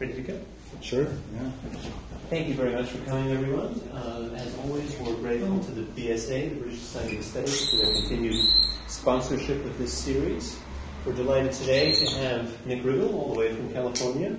Ready 0.00 0.14
to 0.14 0.22
go? 0.22 0.40
Sure, 0.80 1.04
yeah. 1.04 1.50
Thank 2.28 2.48
you 2.48 2.54
very 2.54 2.74
much 2.74 2.88
for 2.88 2.98
coming, 3.04 3.30
everyone. 3.30 3.80
Uh, 3.92 4.34
as 4.34 4.52
always, 4.58 4.92
we're 4.98 5.14
grateful 5.14 5.60
to 5.60 5.70
the 5.70 5.82
BSA, 5.82 6.50
the 6.50 6.56
British 6.56 6.80
Society 6.80 7.14
of 7.14 7.20
Aesthetics, 7.22 7.70
for 7.70 7.76
their 7.76 7.92
continued 7.94 8.34
sponsorship 8.88 9.64
of 9.64 9.78
this 9.78 9.94
series. 9.94 10.58
We're 11.06 11.12
delighted 11.12 11.52
today 11.52 11.92
to 11.92 12.06
have 12.16 12.66
Nick 12.66 12.82
Riggle, 12.82 13.14
all 13.14 13.34
the 13.34 13.38
way 13.38 13.54
from 13.54 13.72
California, 13.72 14.36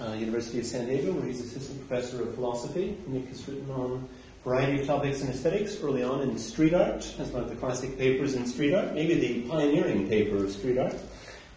uh, 0.00 0.12
University 0.12 0.60
of 0.60 0.66
San 0.66 0.86
Diego, 0.86 1.12
where 1.12 1.26
he's 1.26 1.40
assistant 1.40 1.86
professor 1.86 2.22
of 2.22 2.34
philosophy. 2.34 2.96
Nick 3.06 3.28
has 3.28 3.46
written 3.46 3.70
on 3.72 4.08
a 4.44 4.48
variety 4.48 4.80
of 4.80 4.86
topics 4.86 5.20
in 5.20 5.28
aesthetics, 5.28 5.78
early 5.82 6.04
on 6.04 6.22
in 6.22 6.38
street 6.38 6.72
art, 6.72 7.04
as 7.18 7.28
one 7.28 7.42
of 7.42 7.50
the 7.50 7.56
classic 7.56 7.98
papers 7.98 8.34
in 8.34 8.46
street 8.46 8.72
art, 8.72 8.94
maybe 8.94 9.14
the 9.14 9.42
pioneering 9.42 10.08
paper 10.08 10.36
of 10.36 10.50
street 10.50 10.78
art. 10.78 10.96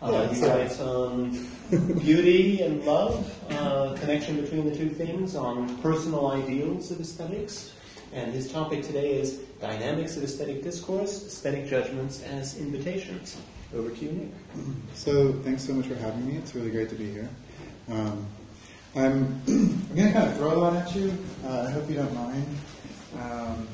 Uh, 0.02 0.30
he 0.30 0.46
writes 0.46 0.80
on 0.80 1.32
beauty 2.00 2.62
and 2.62 2.86
love, 2.86 3.36
uh, 3.52 3.94
connection 4.00 4.40
between 4.40 4.70
the 4.70 4.76
two 4.76 4.90
things, 4.90 5.36
on 5.36 5.78
personal 5.80 6.28
ideals 6.28 6.90
of 6.90 7.02
aesthetics. 7.02 7.74
And 8.14 8.32
his 8.32 8.52
topic 8.52 8.84
today 8.84 9.20
is 9.20 9.40
dynamics 9.60 10.16
of 10.16 10.24
aesthetic 10.24 10.64
discourse, 10.64 11.28
aesthetic 11.28 11.68
judgments 11.68 12.24
as 12.24 12.58
invitations. 12.58 13.38
Over 13.76 13.90
to 13.90 14.06
you, 14.06 14.12
Nick. 14.12 14.30
So 14.94 15.34
thanks 15.44 15.64
so 15.64 15.74
much 15.74 15.88
for 15.88 15.96
having 15.96 16.26
me. 16.26 16.38
It's 16.38 16.56
really 16.56 16.72
great 16.72 16.90
to 16.90 16.96
be 16.96 17.12
here. 17.12 17.30
Um, 17.90 18.26
I'm, 18.96 19.42
I'm 19.48 19.96
going 19.96 20.08
to 20.08 20.14
kind 20.14 20.30
of 20.30 20.38
throw 20.38 20.54
a 20.54 20.60
lot 20.60 20.76
at 20.78 20.96
you. 20.96 21.16
Uh, 21.46 21.66
I 21.68 21.72
hope 21.72 21.90
you 21.90 21.98
don't 21.98 22.16
mind. 22.16 22.46
Um, 23.20 23.68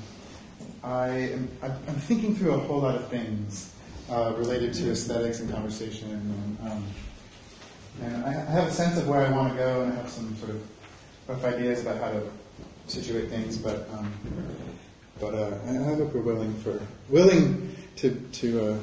I 0.84 1.07
am, 1.09 1.49
I'm 1.62 1.95
thinking 1.95 2.35
through 2.35 2.55
a 2.55 2.59
whole 2.59 2.79
lot 2.79 2.95
of 2.95 3.07
things 3.09 3.74
uh, 4.09 4.33
related 4.37 4.73
to 4.73 4.91
aesthetics 4.91 5.39
and 5.39 5.51
conversation. 5.51 6.11
And, 6.11 6.71
um, 6.71 6.83
and 8.01 8.25
I 8.25 8.31
have 8.31 8.67
a 8.67 8.71
sense 8.71 8.97
of 8.97 9.07
where 9.07 9.25
I 9.25 9.29
want 9.31 9.53
to 9.53 9.57
go, 9.57 9.81
and 9.81 9.93
I 9.93 9.95
have 9.95 10.09
some 10.09 10.35
sort 10.37 10.51
of 10.51 10.67
rough 11.27 11.43
ideas 11.45 11.81
about 11.81 11.97
how 11.97 12.11
to 12.11 12.23
situate 12.87 13.29
things. 13.29 13.57
But 13.57 13.89
um, 13.93 14.12
but 15.20 15.34
uh, 15.34 15.57
I 15.67 15.95
hope 15.95 16.13
you're 16.13 16.23
willing 16.23 16.53
for 16.55 16.79
willing 17.09 17.75
to 17.97 18.12
to 18.12 18.73
uh, 18.73 18.77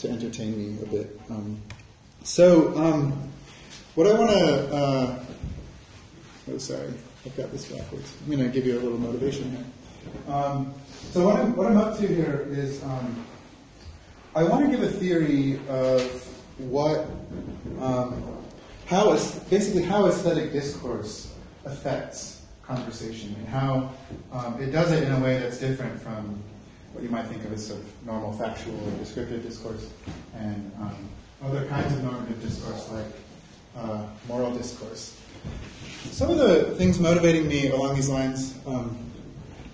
to 0.00 0.10
entertain 0.10 0.58
me 0.58 0.82
a 0.82 0.86
bit. 0.86 1.20
Um, 1.30 1.60
so 2.24 2.76
um, 2.76 3.30
what 3.94 4.06
I 4.06 4.18
want 4.18 4.30
to 4.30 4.76
uh, 4.76 5.24
oh 6.52 6.58
sorry, 6.58 6.92
I've 7.24 7.36
got 7.36 7.50
this 7.52 7.64
backwards. 7.66 8.14
I'm 8.22 8.30
going 8.30 8.44
to 8.44 8.50
give 8.50 8.66
you 8.66 8.78
a 8.78 8.82
little 8.82 8.98
motivation 8.98 9.50
here. 9.50 9.64
Um, 10.34 10.74
so 11.10 11.24
what 11.24 11.36
I'm, 11.36 11.56
what 11.56 11.66
I'm 11.66 11.76
up 11.76 11.98
to 11.98 12.06
here 12.06 12.46
is 12.50 12.82
um, 12.82 13.24
I 14.34 14.42
want 14.44 14.66
to 14.66 14.70
give 14.70 14.82
a 14.82 14.90
theory 14.90 15.58
of 15.68 16.02
what, 16.58 17.06
um, 17.80 18.22
how 18.86 19.12
basically 19.48 19.82
how 19.82 20.06
aesthetic 20.06 20.52
discourse 20.52 21.34
affects 21.64 22.42
conversation 22.62 23.34
and 23.38 23.48
how 23.48 23.90
um, 24.30 24.60
it 24.60 24.70
does 24.70 24.92
it 24.92 25.02
in 25.02 25.12
a 25.12 25.20
way 25.20 25.38
that's 25.38 25.58
different 25.58 26.00
from 26.02 26.42
what 26.92 27.02
you 27.02 27.08
might 27.08 27.26
think 27.26 27.42
of 27.44 27.52
as 27.52 27.66
sort 27.66 27.80
of 27.80 28.06
normal 28.06 28.32
factual 28.32 28.76
or 28.76 28.98
descriptive 28.98 29.42
discourse 29.42 29.88
and 30.34 30.70
um, 30.78 31.08
other 31.42 31.64
kinds 31.66 31.92
of 31.94 32.04
normative 32.04 32.40
discourse 32.42 32.90
like 32.92 33.06
uh, 33.76 34.04
moral 34.26 34.54
discourse. 34.54 35.18
Some 36.10 36.30
of 36.30 36.38
the 36.38 36.74
things 36.76 36.98
motivating 36.98 37.48
me 37.48 37.70
along 37.70 37.94
these 37.94 38.08
lines 38.08 38.58
um, 38.66 38.98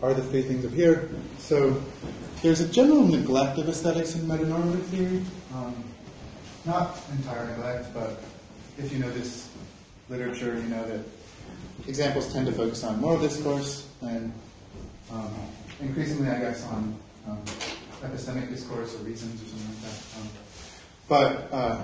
are 0.00 0.14
the 0.14 0.22
three 0.22 0.42
things 0.42 0.64
up 0.64 0.72
here. 0.72 1.08
So 1.38 1.82
there's 2.44 2.60
a 2.60 2.68
general 2.68 3.02
neglect 3.02 3.56
of 3.56 3.70
aesthetics 3.70 4.14
in 4.16 4.20
metanormative 4.28 4.82
theory. 4.92 5.24
Um, 5.54 5.74
not 6.66 7.00
entire 7.12 7.46
neglect, 7.46 7.94
but 7.94 8.20
if 8.76 8.92
you 8.92 8.98
know 8.98 9.10
this 9.12 9.48
literature, 10.10 10.54
you 10.54 10.68
know 10.68 10.86
that 10.86 11.00
examples 11.88 12.30
tend 12.34 12.46
to 12.46 12.52
focus 12.52 12.84
on 12.84 13.00
moral 13.00 13.18
discourse 13.18 13.88
and 14.02 14.30
um, 15.10 15.34
increasingly, 15.80 16.28
I 16.28 16.38
guess, 16.38 16.66
on 16.66 16.94
um, 17.26 17.42
epistemic 18.02 18.50
discourse 18.50 18.94
or 18.94 18.98
reasons 19.04 19.42
or 19.42 19.46
something 19.46 19.68
like 19.68 19.80
that. 19.80 20.20
Um, 20.20 20.28
but 21.08 21.50
uh, 21.50 21.76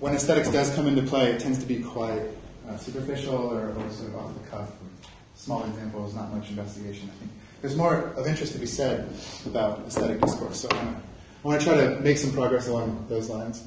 when 0.00 0.14
aesthetics 0.14 0.48
does 0.48 0.74
come 0.74 0.86
into 0.86 1.02
play, 1.02 1.30
it 1.30 1.40
tends 1.40 1.58
to 1.58 1.66
be 1.66 1.82
quite 1.82 2.22
uh, 2.70 2.78
superficial 2.78 3.36
or, 3.36 3.68
or, 3.68 3.90
sort 3.90 4.08
of 4.08 4.16
off 4.16 4.32
the 4.32 4.48
cuff. 4.48 4.70
Small 5.34 5.62
examples, 5.64 6.14
not 6.14 6.34
much 6.34 6.48
investigation, 6.48 7.10
I 7.14 7.18
think 7.18 7.32
there's 7.64 7.76
more 7.76 8.12
of 8.18 8.26
interest 8.26 8.52
to 8.52 8.58
be 8.58 8.66
said 8.66 9.08
about 9.46 9.86
aesthetic 9.86 10.20
discourse. 10.20 10.60
So 10.60 10.68
I 10.70 10.94
want 11.42 11.62
to 11.62 11.66
try 11.66 11.78
to 11.78 11.98
make 12.00 12.18
some 12.18 12.30
progress 12.30 12.68
along 12.68 13.06
those 13.08 13.30
lines. 13.30 13.66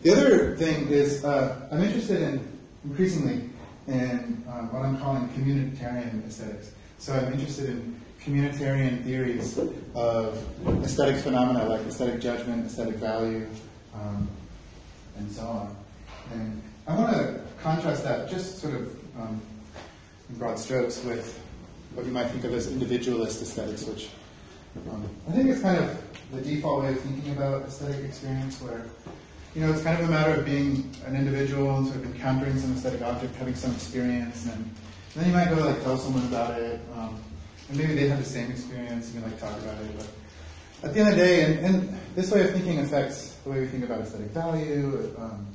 The 0.00 0.12
other 0.12 0.56
thing 0.56 0.88
is 0.88 1.22
uh, 1.26 1.68
I'm 1.70 1.82
interested 1.82 2.22
in 2.22 2.58
increasingly 2.84 3.50
in 3.86 4.42
uh, 4.48 4.62
what 4.72 4.82
I'm 4.82 4.96
calling 4.96 5.28
communitarian 5.28 6.26
aesthetics. 6.26 6.72
So 6.96 7.12
I'm 7.12 7.34
interested 7.34 7.68
in 7.68 8.00
communitarian 8.24 9.04
theories 9.04 9.60
of 9.94 10.42
aesthetic 10.82 11.16
phenomena 11.16 11.68
like 11.68 11.82
aesthetic 11.82 12.22
judgment, 12.22 12.64
aesthetic 12.64 12.94
value, 12.94 13.46
um, 13.94 14.26
and 15.18 15.30
so 15.30 15.42
on. 15.42 15.76
And 16.32 16.62
I 16.86 16.96
want 16.96 17.14
to 17.14 17.40
contrast 17.62 18.04
that 18.04 18.26
just 18.30 18.60
sort 18.60 18.72
of 18.72 18.96
um, 19.20 19.42
in 20.30 20.36
broad 20.36 20.58
strokes 20.58 21.04
with 21.04 21.43
what 21.94 22.06
you 22.06 22.12
might 22.12 22.28
think 22.28 22.44
of 22.44 22.52
as 22.52 22.70
individualist 22.70 23.40
aesthetics, 23.42 23.84
which 23.84 24.10
um, 24.90 25.08
I 25.28 25.32
think 25.32 25.48
is 25.48 25.62
kind 25.62 25.78
of 25.78 26.02
the 26.32 26.40
default 26.40 26.82
way 26.82 26.92
of 26.92 27.00
thinking 27.00 27.32
about 27.32 27.64
aesthetic 27.64 28.04
experience, 28.04 28.60
where 28.60 28.86
you 29.54 29.62
know 29.62 29.72
it's 29.72 29.82
kind 29.82 30.00
of 30.00 30.08
a 30.08 30.10
matter 30.10 30.34
of 30.34 30.44
being 30.44 30.92
an 31.06 31.14
individual 31.14 31.76
and 31.76 31.86
sort 31.86 31.98
of 31.98 32.06
encountering 32.06 32.58
some 32.58 32.72
aesthetic 32.72 33.02
object, 33.02 33.34
having 33.36 33.54
some 33.54 33.72
experience, 33.72 34.46
and, 34.46 34.54
and 34.54 34.74
then 35.14 35.26
you 35.26 35.32
might 35.32 35.48
go 35.48 35.64
like 35.64 35.82
tell 35.82 35.96
someone 35.96 36.24
about 36.26 36.60
it, 36.60 36.80
um, 36.96 37.22
and 37.68 37.78
maybe 37.78 37.94
they 37.94 38.08
have 38.08 38.18
the 38.18 38.24
same 38.24 38.50
experience, 38.50 39.12
and 39.12 39.22
you 39.22 39.30
like 39.30 39.38
talk 39.40 39.56
about 39.60 39.80
it. 39.80 39.96
But 39.96 40.88
at 40.88 40.94
the 40.94 41.00
end 41.00 41.08
of 41.10 41.16
the 41.16 41.22
day, 41.22 41.44
and, 41.44 41.64
and 41.64 41.98
this 42.16 42.30
way 42.32 42.42
of 42.42 42.50
thinking 42.50 42.80
affects 42.80 43.36
the 43.44 43.50
way 43.50 43.60
we 43.60 43.66
think 43.66 43.84
about 43.84 44.00
aesthetic 44.00 44.28
value, 44.28 45.14
um, 45.18 45.46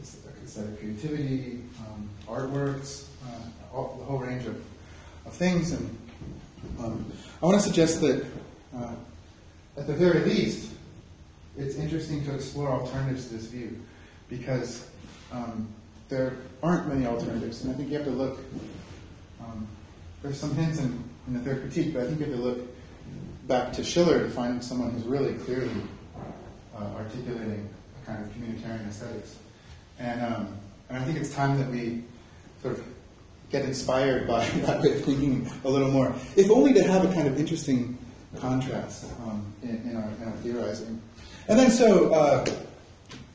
aesthetic 0.00 0.78
creativity, 0.78 1.60
um, 1.80 2.08
artworks, 2.28 3.06
uh, 3.26 3.76
all, 3.76 3.96
the 3.98 4.04
whole 4.04 4.18
range 4.18 4.46
of 4.46 4.62
of 5.32 5.38
things. 5.38 5.72
And 5.72 5.98
um, 6.78 7.12
I 7.42 7.46
want 7.46 7.58
to 7.58 7.64
suggest 7.64 8.00
that, 8.02 8.24
uh, 8.76 8.94
at 9.76 9.86
the 9.86 9.94
very 9.94 10.20
least, 10.20 10.70
it's 11.56 11.76
interesting 11.76 12.24
to 12.26 12.34
explore 12.34 12.68
alternatives 12.68 13.28
to 13.28 13.34
this 13.34 13.46
view 13.46 13.78
because 14.28 14.86
um, 15.32 15.68
there 16.08 16.36
aren't 16.62 16.86
many 16.88 17.06
alternatives. 17.06 17.62
And 17.62 17.72
I 17.72 17.76
think 17.76 17.90
you 17.90 17.96
have 17.96 18.06
to 18.06 18.12
look, 18.12 18.38
um, 19.40 19.66
there's 20.22 20.38
some 20.38 20.54
hints 20.54 20.78
in, 20.78 21.02
in 21.26 21.34
the 21.34 21.40
third 21.40 21.60
critique, 21.62 21.94
but 21.94 22.02
I 22.02 22.06
think 22.06 22.20
you 22.20 22.26
have 22.26 22.36
to 22.36 22.40
look 22.40 22.68
back 23.46 23.72
to 23.74 23.84
Schiller 23.84 24.20
to 24.20 24.30
find 24.30 24.62
someone 24.62 24.90
who's 24.92 25.04
really 25.04 25.34
clearly 25.34 25.70
uh, 26.76 26.84
articulating 26.96 27.68
a 28.02 28.06
kind 28.06 28.22
of 28.22 28.30
communitarian 28.32 28.86
aesthetics. 28.88 29.36
And, 29.98 30.22
um, 30.22 30.56
and 30.88 30.98
I 30.98 31.04
think 31.04 31.18
it's 31.18 31.34
time 31.34 31.58
that 31.58 31.70
we 31.70 32.04
sort 32.62 32.78
of 32.78 32.84
get 33.52 33.64
inspired 33.64 34.26
by 34.26 34.44
that 34.66 34.80
way 34.80 34.92
of 34.96 35.04
thinking 35.04 35.48
a 35.64 35.68
little 35.68 35.90
more, 35.90 36.12
if 36.36 36.50
only 36.50 36.72
to 36.72 36.82
have 36.82 37.04
a 37.08 37.14
kind 37.14 37.28
of 37.28 37.38
interesting 37.38 37.96
contrast 38.36 39.04
um, 39.24 39.44
in, 39.62 39.76
in, 39.88 39.96
our, 39.96 40.08
in, 40.08 40.24
our, 40.24 40.32
theorizing. 40.38 41.00
And 41.48 41.58
then 41.58 41.70
so 41.70 42.12
uh, 42.12 42.46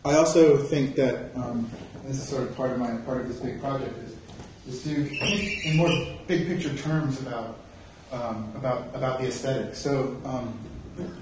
I 0.04 0.16
also 0.16 0.58
think 0.58 0.96
that 0.96 1.36
um, 1.36 1.70
this 2.04 2.18
is 2.18 2.28
sort 2.28 2.44
of 2.44 2.56
part 2.56 2.72
of 2.72 2.80
my 2.80 2.98
part 2.98 3.22
of 3.22 3.28
this 3.28 3.38
big 3.38 3.62
project 3.62 3.94
is, 4.00 4.76
is 4.76 4.84
to 4.84 5.06
think 5.06 5.66
in 5.66 5.78
more 5.78 5.90
big 6.26 6.48
picture 6.48 6.76
terms 6.76 7.22
about 7.22 7.60
um, 8.12 8.52
about 8.56 8.90
about 8.96 9.22
the 9.22 9.28
aesthetic. 9.28 9.76
So 9.76 10.20
um, 10.26 10.58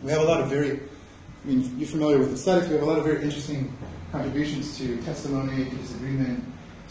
we 0.04 0.12
have 0.12 0.22
a 0.22 0.26
lot 0.26 0.40
of 0.42 0.50
very 0.50 0.80
I 1.46 1.48
mean, 1.48 1.78
you're 1.78 1.88
familiar 1.88 2.18
with 2.18 2.34
aesthetics. 2.34 2.70
We 2.70 2.74
have 2.74 2.82
a 2.82 2.88
lot 2.88 2.98
of 2.98 3.04
very 3.04 3.22
interesting 3.22 3.72
contributions 4.12 4.76
to 4.80 4.98
testimony, 5.04 5.66
to 5.66 5.76
disagreement, 5.76 6.44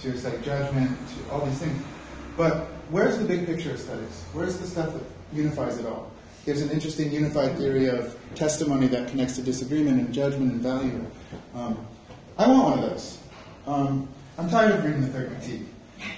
to 0.03 0.10
aesthetic 0.10 0.44
judgment, 0.44 0.97
to 1.09 1.33
all 1.33 1.45
these 1.45 1.59
things. 1.59 1.83
But 2.36 2.66
where's 2.91 3.19
the 3.19 3.25
big 3.25 3.47
picture 3.47 3.72
of 3.72 3.78
studies? 3.78 4.25
Where's 4.33 4.59
the 4.59 4.66
stuff 4.66 4.92
that 4.92 5.03
unifies 5.33 5.78
it 5.78 5.86
all? 5.86 6.10
There's 6.45 6.63
an 6.63 6.71
interesting 6.71 7.13
unified 7.13 7.57
theory 7.57 7.89
of 7.89 8.16
testimony 8.34 8.86
that 8.89 9.09
connects 9.09 9.36
to 9.36 9.42
disagreement 9.42 9.98
and 9.98 10.13
judgment 10.13 10.53
and 10.53 10.60
value. 10.60 11.07
Um, 11.54 11.86
I 12.36 12.48
want 12.48 12.65
one 12.65 12.78
of 12.81 12.91
those. 12.91 13.19
Um, 13.66 14.09
I'm 14.36 14.51
tired 14.51 14.72
of 14.72 14.84
reading 14.84 15.01
the 15.01 15.09
third 15.09 15.31
critique. 15.31 15.69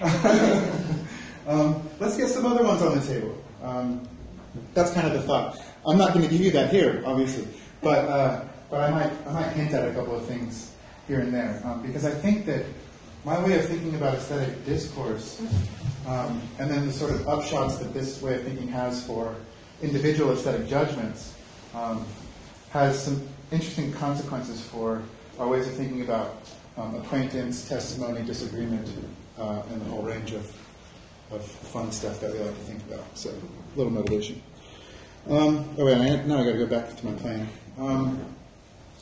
um, 1.46 1.88
let's 2.00 2.16
get 2.16 2.28
some 2.28 2.46
other 2.46 2.64
ones 2.64 2.82
on 2.82 2.98
the 2.98 3.06
table. 3.06 3.36
Um, 3.62 4.08
that's 4.74 4.92
kind 4.92 5.06
of 5.06 5.12
the 5.12 5.22
thought. 5.22 5.60
I'm 5.86 5.98
not 5.98 6.12
going 6.12 6.24
to 6.24 6.30
give 6.30 6.40
you 6.40 6.50
that 6.52 6.72
here, 6.72 7.02
obviously, 7.06 7.46
but 7.82 8.04
uh, 8.06 8.44
but 8.70 8.80
I 8.80 8.90
might 8.90 9.12
I 9.26 9.32
might 9.32 9.52
hint 9.52 9.72
at 9.72 9.88
a 9.88 9.92
couple 9.92 10.16
of 10.16 10.24
things 10.24 10.72
here 11.06 11.20
and 11.20 11.32
there 11.32 11.60
um, 11.64 11.82
because 11.82 12.04
I 12.04 12.10
think 12.10 12.46
that 12.46 12.64
my 13.26 13.44
way 13.44 13.58
of 13.58 13.67
thinking 13.67 13.96
about 13.96 14.14
aesthetic 14.14 14.64
discourse, 14.64 15.43
um, 16.06 16.40
and 16.61 16.70
then 16.70 16.87
the 16.87 16.93
sort 16.93 17.11
of 17.11 17.23
upshots 17.23 17.81
that 17.81 17.93
this 17.93 18.23
way 18.23 18.37
of 18.37 18.44
thinking 18.44 18.69
has 18.69 19.05
for 19.05 19.34
individual 19.82 20.32
aesthetic 20.32 20.69
judgments, 20.69 21.34
um, 21.75 22.06
has 22.70 23.02
some 23.02 23.20
interesting 23.50 23.93
consequences 23.93 24.62
for 24.62 25.02
our 25.40 25.49
ways 25.49 25.67
of 25.67 25.75
thinking 25.75 26.02
about 26.02 26.37
um, 26.76 26.94
acquaintance, 26.94 27.69
testimony, 27.69 28.23
disagreement, 28.23 28.88
uh, 29.40 29.61
and 29.73 29.81
the 29.81 29.87
whole 29.87 30.02
range 30.02 30.31
of, 30.31 30.44
of 31.32 31.44
fun 31.44 31.90
stuff 31.90 32.20
that 32.20 32.32
we 32.32 32.38
like 32.38 32.55
to 32.55 32.61
think 32.61 32.81
about. 32.82 33.05
So, 33.19 33.31
a 33.31 33.76
little 33.76 33.93
motivation. 33.93 34.40
Um, 35.28 35.69
oh, 35.78 35.84
wait, 35.84 35.96
I, 35.96 36.23
now 36.26 36.43
I 36.43 36.44
got 36.44 36.52
to 36.52 36.58
go 36.58 36.67
back 36.67 36.96
to 36.96 37.06
my 37.06 37.12
plan. 37.14 37.49
Um, 37.76 38.25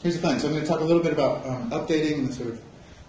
here's 0.02 0.14
the 0.14 0.22
plan. 0.22 0.40
So, 0.40 0.46
I'm 0.46 0.54
going 0.54 0.64
to 0.64 0.70
talk 0.70 0.80
a 0.80 0.84
little 0.84 1.02
bit 1.02 1.12
about 1.12 1.46
um, 1.46 1.70
updating 1.72 2.12
in 2.12 2.26
the 2.28 2.32
sort 2.32 2.48
of 2.48 2.62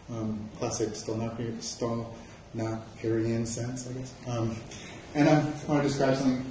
um, 0.10 0.50
classic 0.60 0.90
Stalnakerian 0.90 3.48
sense, 3.48 3.90
I 3.90 3.94
guess. 3.94 4.14
Um, 4.28 4.56
and 5.14 5.30
I 5.30 5.36
want 5.68 5.82
to 5.82 5.88
describe 5.88 6.18
something 6.18 6.46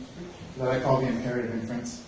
that 0.58 0.68
I 0.68 0.80
call 0.80 1.00
the 1.00 1.08
imperative 1.08 1.52
inference. 1.52 2.02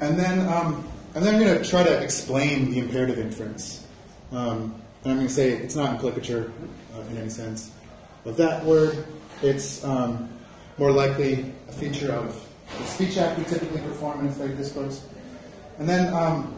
And 0.00 0.18
then, 0.18 0.48
um, 0.48 0.88
and 1.14 1.24
then 1.24 1.34
I'm 1.34 1.40
going 1.40 1.62
to 1.62 1.68
try 1.68 1.84
to 1.84 2.02
explain 2.02 2.70
the 2.70 2.78
imperative 2.78 3.18
inference. 3.18 3.86
Um, 4.32 4.74
and 5.04 5.12
I'm 5.12 5.18
going 5.18 5.28
to 5.28 5.32
say 5.32 5.52
it's 5.52 5.76
not 5.76 5.92
implicature 5.92 6.50
uh, 6.94 7.00
in 7.02 7.18
any 7.18 7.30
sense 7.30 7.70
of 8.24 8.36
that 8.38 8.64
word. 8.64 9.06
It's 9.42 9.84
um, 9.84 10.30
more 10.78 10.90
likely 10.90 11.52
a 11.68 11.72
feature 11.72 12.12
of 12.12 12.42
the 12.78 12.86
speech 12.86 13.18
act 13.18 13.38
we 13.38 13.44
typically 13.44 13.82
perform 13.82 14.26
in 14.26 14.40
a 14.40 14.48
discourse. 14.54 15.06
And 15.78 15.88
then 15.88 16.12
um, 16.14 16.54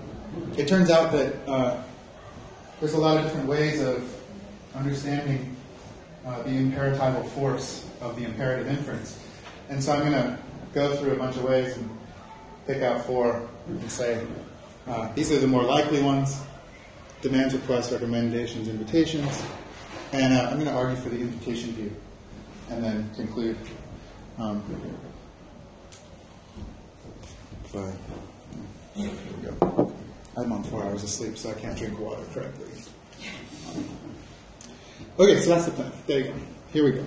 it 0.56 0.68
turns 0.68 0.90
out 0.90 1.12
that 1.12 1.48
uh, 1.48 1.82
there's 2.80 2.94
a 2.94 2.98
lot 2.98 3.16
of 3.16 3.24
different 3.24 3.48
ways 3.48 3.80
of 3.80 4.12
understanding 4.74 5.56
uh, 6.26 6.42
the 6.42 6.50
imperatival 6.50 7.26
force 7.30 7.88
of 8.00 8.16
the 8.16 8.24
imperative 8.24 8.66
inference. 8.66 9.18
And 9.68 9.82
so 9.82 9.92
I'm 9.92 10.00
going 10.00 10.12
to 10.12 10.38
go 10.74 10.94
through 10.96 11.12
a 11.12 11.16
bunch 11.16 11.36
of 11.36 11.44
ways 11.44 11.76
and 11.76 11.90
pick 12.66 12.82
out 12.82 13.04
four 13.06 13.48
and 13.66 13.90
say 13.90 14.26
uh, 14.86 15.12
these 15.14 15.32
are 15.32 15.38
the 15.38 15.46
more 15.46 15.62
likely 15.62 16.02
ones 16.02 16.40
demands, 17.22 17.54
requests, 17.54 17.90
recommendations, 17.92 18.68
invitations. 18.68 19.42
And 20.12 20.34
uh, 20.34 20.48
I'm 20.50 20.54
going 20.54 20.66
to 20.66 20.72
argue 20.72 20.96
for 20.96 21.08
the 21.08 21.20
invitation 21.20 21.72
view 21.72 21.92
and 22.70 22.84
then 22.84 23.10
conclude. 23.16 23.56
Um, 24.38 24.62
by, 27.72 27.92
here 28.94 29.10
we 29.42 29.48
go. 29.48 29.95
I'm 30.36 30.52
on 30.52 30.62
four 30.64 30.84
hours 30.84 31.02
of 31.02 31.08
sleep, 31.08 31.38
so 31.38 31.50
I 31.50 31.54
can't 31.54 31.78
drink 31.78 31.98
water 31.98 32.22
correctly. 32.34 32.66
Okay, 35.18 35.40
so 35.40 35.48
that's 35.48 35.64
the 35.64 35.70
plan. 35.70 35.90
There 36.06 36.18
you 36.18 36.24
go. 36.24 36.34
Here 36.74 36.84
we 36.84 36.92
go. 36.92 37.04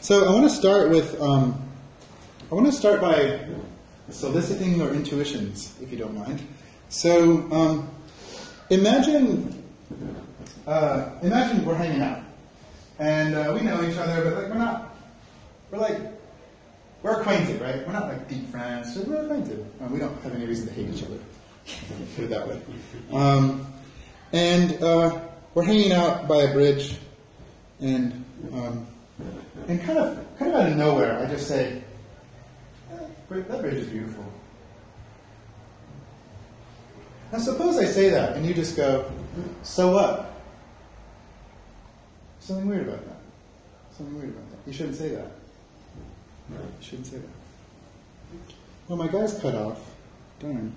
So 0.00 0.28
I 0.28 0.32
want 0.32 0.50
to 0.50 0.54
start 0.54 0.90
with, 0.90 1.20
um, 1.20 1.62
I 2.50 2.54
want 2.56 2.66
to 2.66 2.72
start 2.72 3.00
by 3.00 3.38
soliciting 4.10 4.74
your 4.76 4.92
intuitions, 4.92 5.78
if 5.80 5.92
you 5.92 5.98
don't 5.98 6.14
mind. 6.14 6.44
So 6.88 7.48
um, 7.52 7.88
imagine, 8.70 9.62
uh, 10.66 11.10
imagine 11.22 11.64
we're 11.64 11.76
hanging 11.76 12.02
out, 12.02 12.22
and 12.98 13.36
uh, 13.36 13.52
we 13.54 13.60
know 13.64 13.80
each 13.88 13.96
other, 13.96 14.24
but 14.24 14.42
like 14.42 14.48
we're 14.48 14.58
not, 14.58 14.96
we're 15.70 15.78
like, 15.78 16.00
we're 17.04 17.20
acquainted, 17.20 17.60
right? 17.60 17.86
We're 17.86 17.92
not 17.92 18.08
like 18.08 18.28
deep 18.28 18.50
friends, 18.50 18.98
we're 18.98 19.22
acquainted. 19.22 19.64
Uh, 19.80 19.86
we 19.86 20.00
don't 20.00 20.20
have 20.22 20.34
any 20.34 20.46
reason 20.46 20.66
to 20.66 20.72
hate 20.72 20.92
each 20.92 21.04
other. 21.04 21.18
Put 22.14 22.24
it 22.24 22.30
that 22.30 22.48
way. 22.48 22.60
Um, 23.12 23.66
and 24.32 24.82
uh, 24.82 25.20
we're 25.54 25.64
hanging 25.64 25.92
out 25.92 26.28
by 26.28 26.42
a 26.42 26.52
bridge, 26.52 26.96
and 27.80 28.24
um, 28.52 28.86
and 29.68 29.82
kind 29.82 29.98
of 29.98 30.38
kind 30.38 30.54
of 30.54 30.60
out 30.60 30.70
of 30.70 30.76
nowhere, 30.76 31.18
I 31.18 31.26
just 31.26 31.48
say, 31.48 31.82
eh, 32.92 32.96
"That 33.28 33.60
bridge 33.60 33.74
is 33.74 33.88
beautiful." 33.88 34.24
Now, 37.32 37.38
suppose 37.38 37.78
I 37.78 37.84
say 37.84 38.10
that, 38.10 38.36
and 38.36 38.46
you 38.46 38.54
just 38.54 38.76
go, 38.76 39.10
"So 39.62 39.92
what?" 39.92 40.32
Something 42.40 42.68
weird 42.68 42.86
about 42.86 43.04
that. 43.06 43.16
Something 43.96 44.16
weird 44.18 44.28
about 44.30 44.50
that. 44.50 44.58
You 44.66 44.72
shouldn't 44.72 44.96
say 44.96 45.08
that. 45.08 45.30
You 46.50 46.56
shouldn't 46.80 47.06
say 47.06 47.16
that. 47.18 47.28
Well, 48.88 48.98
my 48.98 49.08
guy's 49.08 49.38
cut 49.40 49.54
off. 49.54 49.80
Darn. 50.38 50.72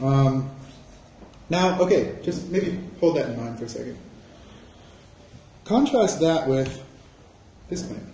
Um, 0.00 0.50
now, 1.50 1.80
okay, 1.80 2.18
just 2.22 2.48
maybe 2.50 2.80
hold 3.00 3.16
that 3.16 3.30
in 3.30 3.36
mind 3.36 3.58
for 3.58 3.66
a 3.66 3.68
second. 3.68 3.96
Contrast 5.64 6.20
that 6.20 6.48
with 6.48 6.82
this 7.68 7.86
claim. 7.86 8.12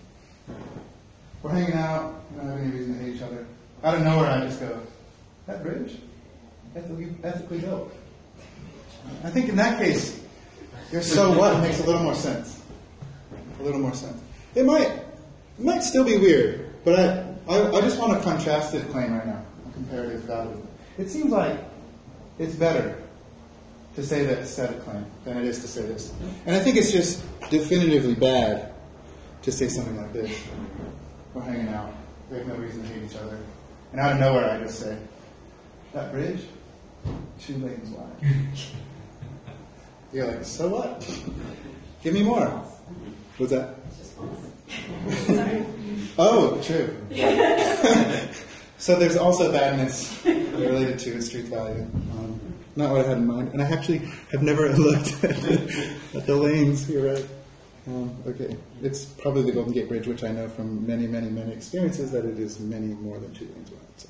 We're 1.42 1.50
hanging 1.50 1.74
out, 1.74 2.14
don't 2.36 2.46
have 2.46 2.58
any 2.58 2.70
reason 2.70 2.98
to 2.98 3.04
hate 3.04 3.16
each 3.16 3.22
other. 3.22 3.46
Out 3.82 3.94
of 3.94 4.02
nowhere, 4.02 4.30
I 4.30 4.40
just 4.40 4.60
go, 4.60 4.78
that 5.46 5.62
bridge, 5.62 5.96
ethically, 6.76 7.14
ethically 7.24 7.58
built. 7.60 7.92
I 9.24 9.30
think 9.30 9.48
in 9.48 9.56
that 9.56 9.78
case, 9.78 10.22
your 10.92 11.02
so 11.02 11.36
what 11.36 11.60
makes 11.62 11.80
a 11.80 11.84
little 11.84 12.02
more 12.02 12.14
sense. 12.14 12.62
A 13.58 13.62
little 13.62 13.80
more 13.80 13.94
sense. 13.94 14.20
It 14.54 14.66
might, 14.66 14.88
it 14.88 15.64
might 15.64 15.82
still 15.82 16.04
be 16.04 16.18
weird, 16.18 16.68
but 16.84 16.98
I, 16.98 17.24
I, 17.48 17.78
I 17.78 17.80
just 17.80 17.98
want 17.98 18.16
a 18.16 18.20
contrasted 18.22 18.88
claim 18.90 19.14
right 19.14 19.26
now, 19.26 19.42
comparative 19.80 20.20
value. 20.22 20.66
It 20.98 21.08
seems 21.08 21.30
like 21.30 21.58
it's 22.38 22.54
better 22.54 23.00
to 23.94 24.02
say 24.02 24.24
the 24.24 24.38
aesthetic 24.38 24.82
claim 24.84 25.04
than 25.24 25.38
it 25.38 25.44
is 25.44 25.60
to 25.60 25.68
say 25.68 25.82
this. 25.82 26.12
And 26.46 26.54
I 26.54 26.60
think 26.60 26.76
it's 26.76 26.92
just 26.92 27.22
definitively 27.50 28.14
bad 28.14 28.72
to 29.42 29.52
say 29.52 29.68
something 29.68 29.96
like 29.96 30.12
this. 30.12 30.30
We're 31.34 31.42
hanging 31.42 31.68
out. 31.68 31.92
We 32.30 32.38
have 32.38 32.46
no 32.46 32.54
reason 32.56 32.82
to 32.82 32.88
hate 32.88 33.02
each 33.02 33.16
other. 33.16 33.38
And 33.92 34.00
out 34.00 34.12
of 34.12 34.20
nowhere, 34.20 34.50
I 34.50 34.58
just 34.60 34.78
say, 34.78 34.96
that 35.92 36.12
bridge, 36.12 36.42
two 37.40 37.54
lanes 37.58 37.90
wide. 37.90 38.58
You're 40.12 40.26
like, 40.26 40.44
so 40.44 40.68
what? 40.68 41.00
Give 42.02 42.14
me 42.14 42.22
more. 42.22 42.46
What's 43.38 43.52
that? 43.52 43.76
oh, 46.18 46.60
true. 46.62 46.96
so 48.80 48.96
there's 48.96 49.16
also 49.16 49.52
badness 49.52 50.24
related 50.24 50.98
to 51.00 51.20
street 51.20 51.44
value. 51.44 51.82
Um, 51.82 52.40
not 52.76 52.90
what 52.92 53.04
I 53.04 53.08
had 53.08 53.18
in 53.18 53.26
mind. 53.26 53.52
And 53.52 53.62
I 53.62 53.70
actually 53.70 53.98
have 54.32 54.42
never 54.42 54.68
looked 54.76 55.22
at 55.22 55.36
the, 55.36 55.92
at 56.14 56.26
the 56.26 56.34
lanes. 56.34 56.88
You're 56.88 57.14
right. 57.14 57.26
Um, 57.86 58.16
okay. 58.26 58.56
It's 58.82 59.04
probably 59.04 59.42
the 59.42 59.52
Golden 59.52 59.72
Gate 59.72 59.88
Bridge, 59.88 60.06
which 60.06 60.24
I 60.24 60.32
know 60.32 60.48
from 60.48 60.86
many, 60.86 61.06
many, 61.06 61.28
many 61.28 61.52
experiences 61.52 62.10
that 62.12 62.24
it 62.24 62.38
is 62.38 62.58
many 62.60 62.86
more 62.86 63.18
than 63.18 63.34
two 63.34 63.46
lanes 63.46 63.70
wide. 63.70 63.80
So, 63.96 64.08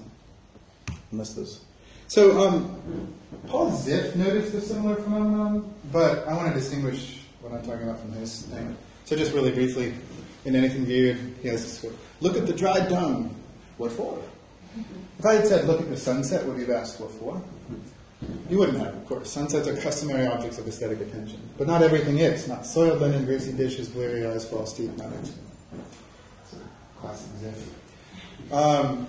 unless 1.13 1.35
those. 1.35 1.65
So, 2.09 2.41
um, 2.41 3.13
Paul 3.47 3.71
Ziff 3.71 4.17
noticed 4.17 4.55
a 4.55 4.61
similar 4.61 4.97
phenomenon, 4.97 5.73
but 5.93 6.27
I 6.27 6.35
want 6.35 6.53
to 6.53 6.59
distinguish 6.59 7.23
what 7.41 7.53
I'm 7.53 7.63
talking 7.63 7.89
about 7.89 8.01
from 8.01 8.13
his 8.13 8.43
thing. 8.43 8.77
So, 9.05 9.17
just 9.17 9.33
really 9.33 9.53
briefly, 9.53 9.95
in 10.45 10.57
anything 10.57 10.85
viewed, 10.85 11.37
he 11.43 11.49
has 11.49 11.63
this 11.83 11.93
look 12.21 12.37
at 12.37 12.47
the 12.47 12.53
dried 12.53 12.89
dung. 12.89 13.35
What 13.79 13.93
for? 13.93 14.21
If 15.19 15.27
I 15.27 15.35
had 15.35 15.47
said, 15.47 15.67
look 15.67 15.81
at 15.81 15.91
the 15.91 15.97
sunset, 15.97 16.47
would 16.47 16.59
you 16.59 16.67
have 16.67 16.83
asked 16.83 17.01
what 17.01 17.11
for? 17.11 17.43
You 18.49 18.59
wouldn't 18.59 18.79
have, 18.79 18.95
of 18.95 19.07
course. 19.07 19.31
Sunsets 19.31 19.67
are 19.69 19.77
customary 19.77 20.27
objects 20.27 20.59
of 20.59 20.67
aesthetic 20.67 21.01
attention. 21.01 21.41
But 21.57 21.67
not 21.67 21.83
everything 21.83 22.19
is. 22.19 22.49
Not 22.49 22.67
soiled 22.67 23.01
linen, 23.01 23.25
greasy 23.25 23.53
dishes, 23.53 23.89
bleary 23.89 24.27
eyes, 24.27 24.45
false 24.45 24.77
teeth, 24.77 24.97
not 24.97 25.07
everything. 25.07 25.45
Classic 27.01 27.31
Ziff. 27.41 28.53
Um, 28.53 29.07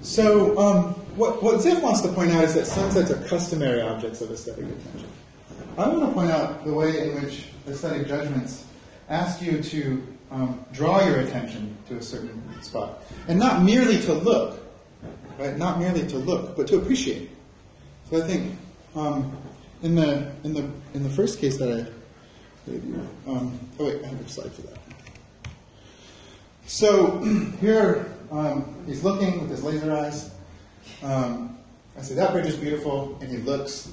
so, 0.00 0.58
um, 0.58 0.94
what, 1.16 1.42
what 1.42 1.60
Ziff 1.60 1.80
wants 1.80 2.00
to 2.00 2.08
point 2.08 2.32
out 2.32 2.44
is 2.44 2.54
that 2.54 2.66
sunsets 2.66 3.10
are 3.10 3.22
customary 3.28 3.80
objects 3.80 4.20
of 4.20 4.30
aesthetic 4.30 4.64
attention. 4.64 5.08
I 5.78 5.88
want 5.88 6.08
to 6.08 6.12
point 6.12 6.30
out 6.30 6.64
the 6.64 6.72
way 6.72 7.08
in 7.08 7.22
which 7.22 7.46
aesthetic 7.68 8.08
judgments 8.08 8.66
ask 9.08 9.40
you 9.40 9.62
to 9.62 10.06
um, 10.30 10.64
draw 10.72 11.06
your 11.06 11.20
attention 11.20 11.76
to 11.88 11.96
a 11.96 12.02
certain 12.02 12.42
spot, 12.64 13.02
and 13.28 13.38
not 13.38 13.62
merely 13.62 14.00
to 14.02 14.12
look, 14.12 14.60
right? 15.38 15.56
Not 15.56 15.78
merely 15.78 16.06
to 16.08 16.18
look, 16.18 16.56
but 16.56 16.66
to 16.68 16.76
appreciate. 16.76 17.30
So 18.10 18.22
I 18.22 18.26
think 18.26 18.58
um, 18.94 19.36
in 19.82 19.94
the 19.94 20.32
in 20.44 20.54
the 20.54 20.68
in 20.94 21.02
the 21.02 21.10
first 21.10 21.38
case 21.38 21.58
that 21.58 21.70
I 21.70 22.70
gave 22.70 22.84
you, 22.84 23.08
um, 23.26 23.58
oh 23.78 23.86
wait, 23.86 24.04
I 24.04 24.08
have 24.08 24.20
a 24.20 24.28
slide 24.28 24.52
for 24.52 24.62
that. 24.62 24.78
So 26.66 27.18
here 27.60 28.12
um, 28.30 28.74
he's 28.86 29.02
looking 29.04 29.40
with 29.40 29.50
his 29.50 29.62
laser 29.62 29.92
eyes. 29.92 30.30
Um, 31.02 31.58
I 31.98 32.02
say 32.02 32.14
that 32.14 32.32
bridge 32.32 32.46
is 32.46 32.56
beautiful, 32.56 33.18
and 33.20 33.30
he 33.30 33.38
looks, 33.38 33.90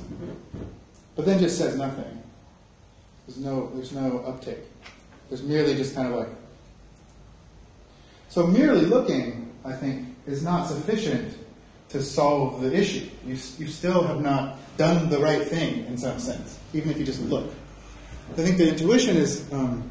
but 1.16 1.26
then 1.26 1.40
just 1.40 1.58
says 1.58 1.76
nothing. 1.76 2.24
There's 3.28 3.40
no 3.40 3.70
there's 3.76 3.92
no 3.92 4.20
uptake. 4.20 4.64
There's 5.30 5.44
merely 5.44 5.76
just 5.76 5.94
kind 5.96 6.08
of 6.08 6.16
like. 6.16 6.30
So 8.30 8.46
merely 8.46 8.86
looking, 8.86 9.52
I 9.66 9.74
think, 9.74 10.16
is 10.28 10.44
not 10.44 10.68
sufficient 10.68 11.36
to 11.90 12.02
solve 12.02 12.62
the 12.62 12.72
issue. 12.72 13.10
You, 13.26 13.34
you 13.58 13.68
still 13.68 14.04
have 14.04 14.22
not 14.22 14.58
done 14.78 15.10
the 15.10 15.20
right 15.20 15.46
thing 15.46 15.86
in 15.86 15.98
some 15.98 16.20
sense, 16.20 16.60
even 16.74 16.92
if 16.92 17.00
you 17.00 17.06
just 17.06 17.22
look. 17.22 17.52
I 18.32 18.36
think 18.36 18.58
the 18.58 18.70
intuition 18.70 19.18
is 19.18 19.52
um, 19.52 19.90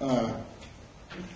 uh, 0.00 0.34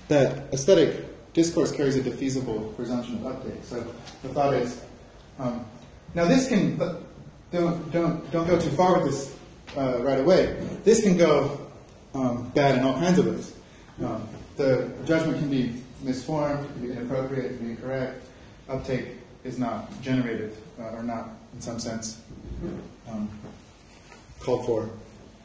that 0.08 0.52
aesthetic 0.52 1.32
discourse 1.32 1.72
carries 1.72 1.96
a 1.96 2.02
defeasible 2.02 2.76
presumption 2.76 3.16
of 3.16 3.26
uptake. 3.26 3.64
So 3.64 3.82
the 4.22 4.28
thought 4.28 4.52
is, 4.52 4.84
um, 5.38 5.64
now 6.14 6.26
this 6.26 6.48
can, 6.48 6.76
don't 7.50 7.90
don't 7.90 8.30
don't 8.30 8.46
go 8.46 8.60
too 8.60 8.70
far 8.70 9.00
with 9.00 9.10
this 9.10 9.34
uh, 9.76 10.02
right 10.02 10.20
away. 10.20 10.62
This 10.84 11.02
can 11.02 11.16
go 11.16 11.58
um, 12.14 12.50
bad 12.50 12.78
in 12.78 12.84
all 12.84 12.94
kinds 12.94 13.18
of 13.18 13.26
ways. 13.26 13.51
The 14.56 14.90
judgment 15.04 15.38
can 15.38 15.50
be 15.50 15.82
misformed, 16.02 16.66
can 16.72 16.86
be 16.86 16.92
inappropriate, 16.92 17.56
can 17.56 17.66
be 17.66 17.70
incorrect. 17.72 18.24
Uptake 18.68 19.06
is 19.44 19.58
not 19.58 20.00
generated 20.02 20.56
uh, 20.78 20.96
or 20.96 21.02
not, 21.02 21.30
in 21.54 21.60
some 21.60 21.78
sense, 21.78 22.20
um, 23.08 23.28
called 24.40 24.66
for. 24.66 24.90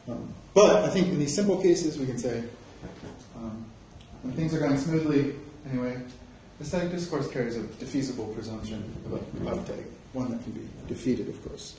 Um, 0.08 0.32
but 0.54 0.84
I 0.84 0.88
think 0.88 1.08
in 1.08 1.18
these 1.18 1.34
simple 1.34 1.60
cases, 1.60 1.98
we 1.98 2.06
can 2.06 2.18
say 2.18 2.44
um, 3.36 3.64
when 4.22 4.34
things 4.34 4.54
are 4.54 4.58
going 4.58 4.78
smoothly, 4.78 5.34
anyway, 5.70 6.00
aesthetic 6.60 6.90
discourse 6.90 7.30
carries 7.30 7.56
a 7.56 7.60
defeasible 7.60 8.34
presumption 8.34 8.82
of 9.06 9.46
uptake, 9.46 9.84
one 10.12 10.30
that 10.30 10.42
can 10.42 10.52
be 10.52 10.68
defeated, 10.88 11.28
of 11.28 11.44
course. 11.46 11.78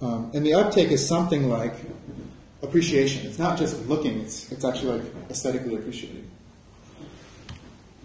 Um, 0.00 0.30
and 0.34 0.44
the 0.44 0.54
uptake 0.54 0.90
is 0.90 1.06
something 1.06 1.48
like 1.48 1.74
appreciation. 2.62 3.26
It's 3.26 3.38
not 3.38 3.58
just 3.58 3.86
looking, 3.86 4.20
it's, 4.20 4.50
it's 4.50 4.64
actually 4.64 5.00
like 5.00 5.12
aesthetically 5.30 5.76
appreciating. 5.76 6.28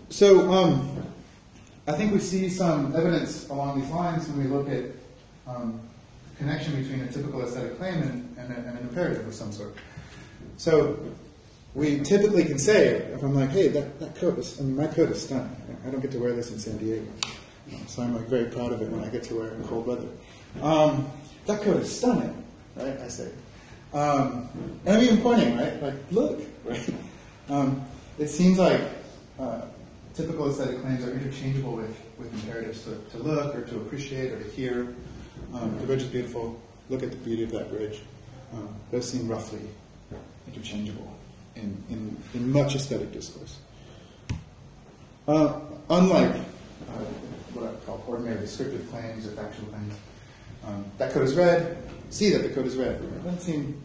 So 0.09 0.51
um, 0.51 1.03
I 1.87 1.93
think 1.93 2.13
we 2.13 2.19
see 2.19 2.49
some 2.49 2.95
evidence 2.95 3.49
along 3.49 3.81
these 3.81 3.89
lines 3.89 4.27
when 4.27 4.43
we 4.43 4.55
look 4.55 4.69
at 4.69 4.85
um, 5.47 5.79
connection 6.37 6.81
between 6.81 7.01
a 7.01 7.11
typical 7.11 7.41
aesthetic 7.41 7.77
claim 7.77 7.95
and, 7.95 8.35
and, 8.37 8.53
a, 8.53 8.55
and, 8.57 8.77
an 8.77 8.87
imperative 8.89 9.27
of 9.27 9.33
some 9.33 9.51
sort. 9.51 9.75
So 10.57 10.99
we 11.73 11.99
typically 12.01 12.45
can 12.45 12.59
say, 12.59 12.97
if 12.97 13.23
I'm 13.23 13.33
like, 13.33 13.49
hey, 13.49 13.69
that, 13.69 13.99
that 13.99 14.15
coat 14.15 14.37
is, 14.37 14.59
I 14.59 14.63
mean, 14.63 14.75
my 14.75 14.87
coat 14.87 15.09
is 15.09 15.23
stunning. 15.23 15.55
I 15.85 15.89
don't 15.89 16.01
get 16.01 16.11
to 16.11 16.19
wear 16.19 16.33
this 16.33 16.51
in 16.51 16.59
San 16.59 16.77
Diego. 16.77 17.05
So 17.87 18.03
I'm 18.03 18.15
like 18.15 18.27
very 18.27 18.45
proud 18.45 18.71
of 18.71 18.81
it 18.81 18.89
when 18.89 19.03
I 19.03 19.09
get 19.09 19.23
to 19.23 19.35
wear 19.35 19.47
it 19.47 19.53
in 19.53 19.63
cold 19.63 19.87
weather. 19.87 20.07
Um, 20.61 21.09
that 21.45 21.61
coat 21.61 21.77
is 21.77 21.97
stunning, 21.97 22.43
right? 22.75 22.99
I 22.99 23.07
say. 23.07 23.31
Um, 23.93 24.49
and 24.85 24.97
I'm 24.97 25.03
even 25.03 25.21
pointing, 25.21 25.57
right? 25.57 25.81
Like, 25.81 25.93
look, 26.11 26.41
right? 26.65 26.93
Um, 27.49 27.85
it 28.17 28.27
seems 28.27 28.57
like 28.57 28.81
uh, 29.39 29.61
typical 30.13 30.49
aesthetic 30.49 30.81
claims 30.81 31.03
are 31.05 31.11
interchangeable 31.11 31.75
with, 31.75 31.95
with 32.17 32.33
imperatives 32.33 32.83
to, 32.85 32.97
to 33.11 33.17
look 33.17 33.55
or 33.55 33.61
to 33.65 33.77
appreciate 33.77 34.31
or 34.31 34.39
to 34.39 34.49
hear. 34.51 34.95
Um, 35.53 35.77
the 35.79 35.85
bridge 35.85 36.01
is 36.01 36.07
beautiful. 36.07 36.59
Look 36.89 37.03
at 37.03 37.11
the 37.11 37.17
beauty 37.17 37.43
of 37.43 37.51
that 37.51 37.69
bridge. 37.69 38.01
Um, 38.53 38.75
those 38.91 39.09
seem 39.09 39.27
roughly 39.27 39.61
interchangeable 40.47 41.11
in, 41.55 41.83
in, 41.89 42.17
in 42.33 42.51
much 42.51 42.75
aesthetic 42.75 43.11
discourse. 43.11 43.57
Uh, 45.27 45.59
unlike 45.89 46.35
uh, 46.35 47.03
what 47.53 47.69
I 47.69 47.73
call 47.85 48.03
ordinary 48.07 48.39
descriptive 48.39 48.89
claims 48.91 49.25
or 49.25 49.31
factual 49.31 49.67
claims, 49.67 49.93
um, 50.65 50.85
that 50.97 51.11
code 51.11 51.23
is 51.23 51.35
red. 51.35 51.77
See 52.13 52.29
that 52.29 52.43
the 52.43 52.49
code 52.49 52.67
is 52.67 52.75
red. 52.75 53.01
It 53.01 53.23
doesn't 53.23 53.39
seem, 53.39 53.81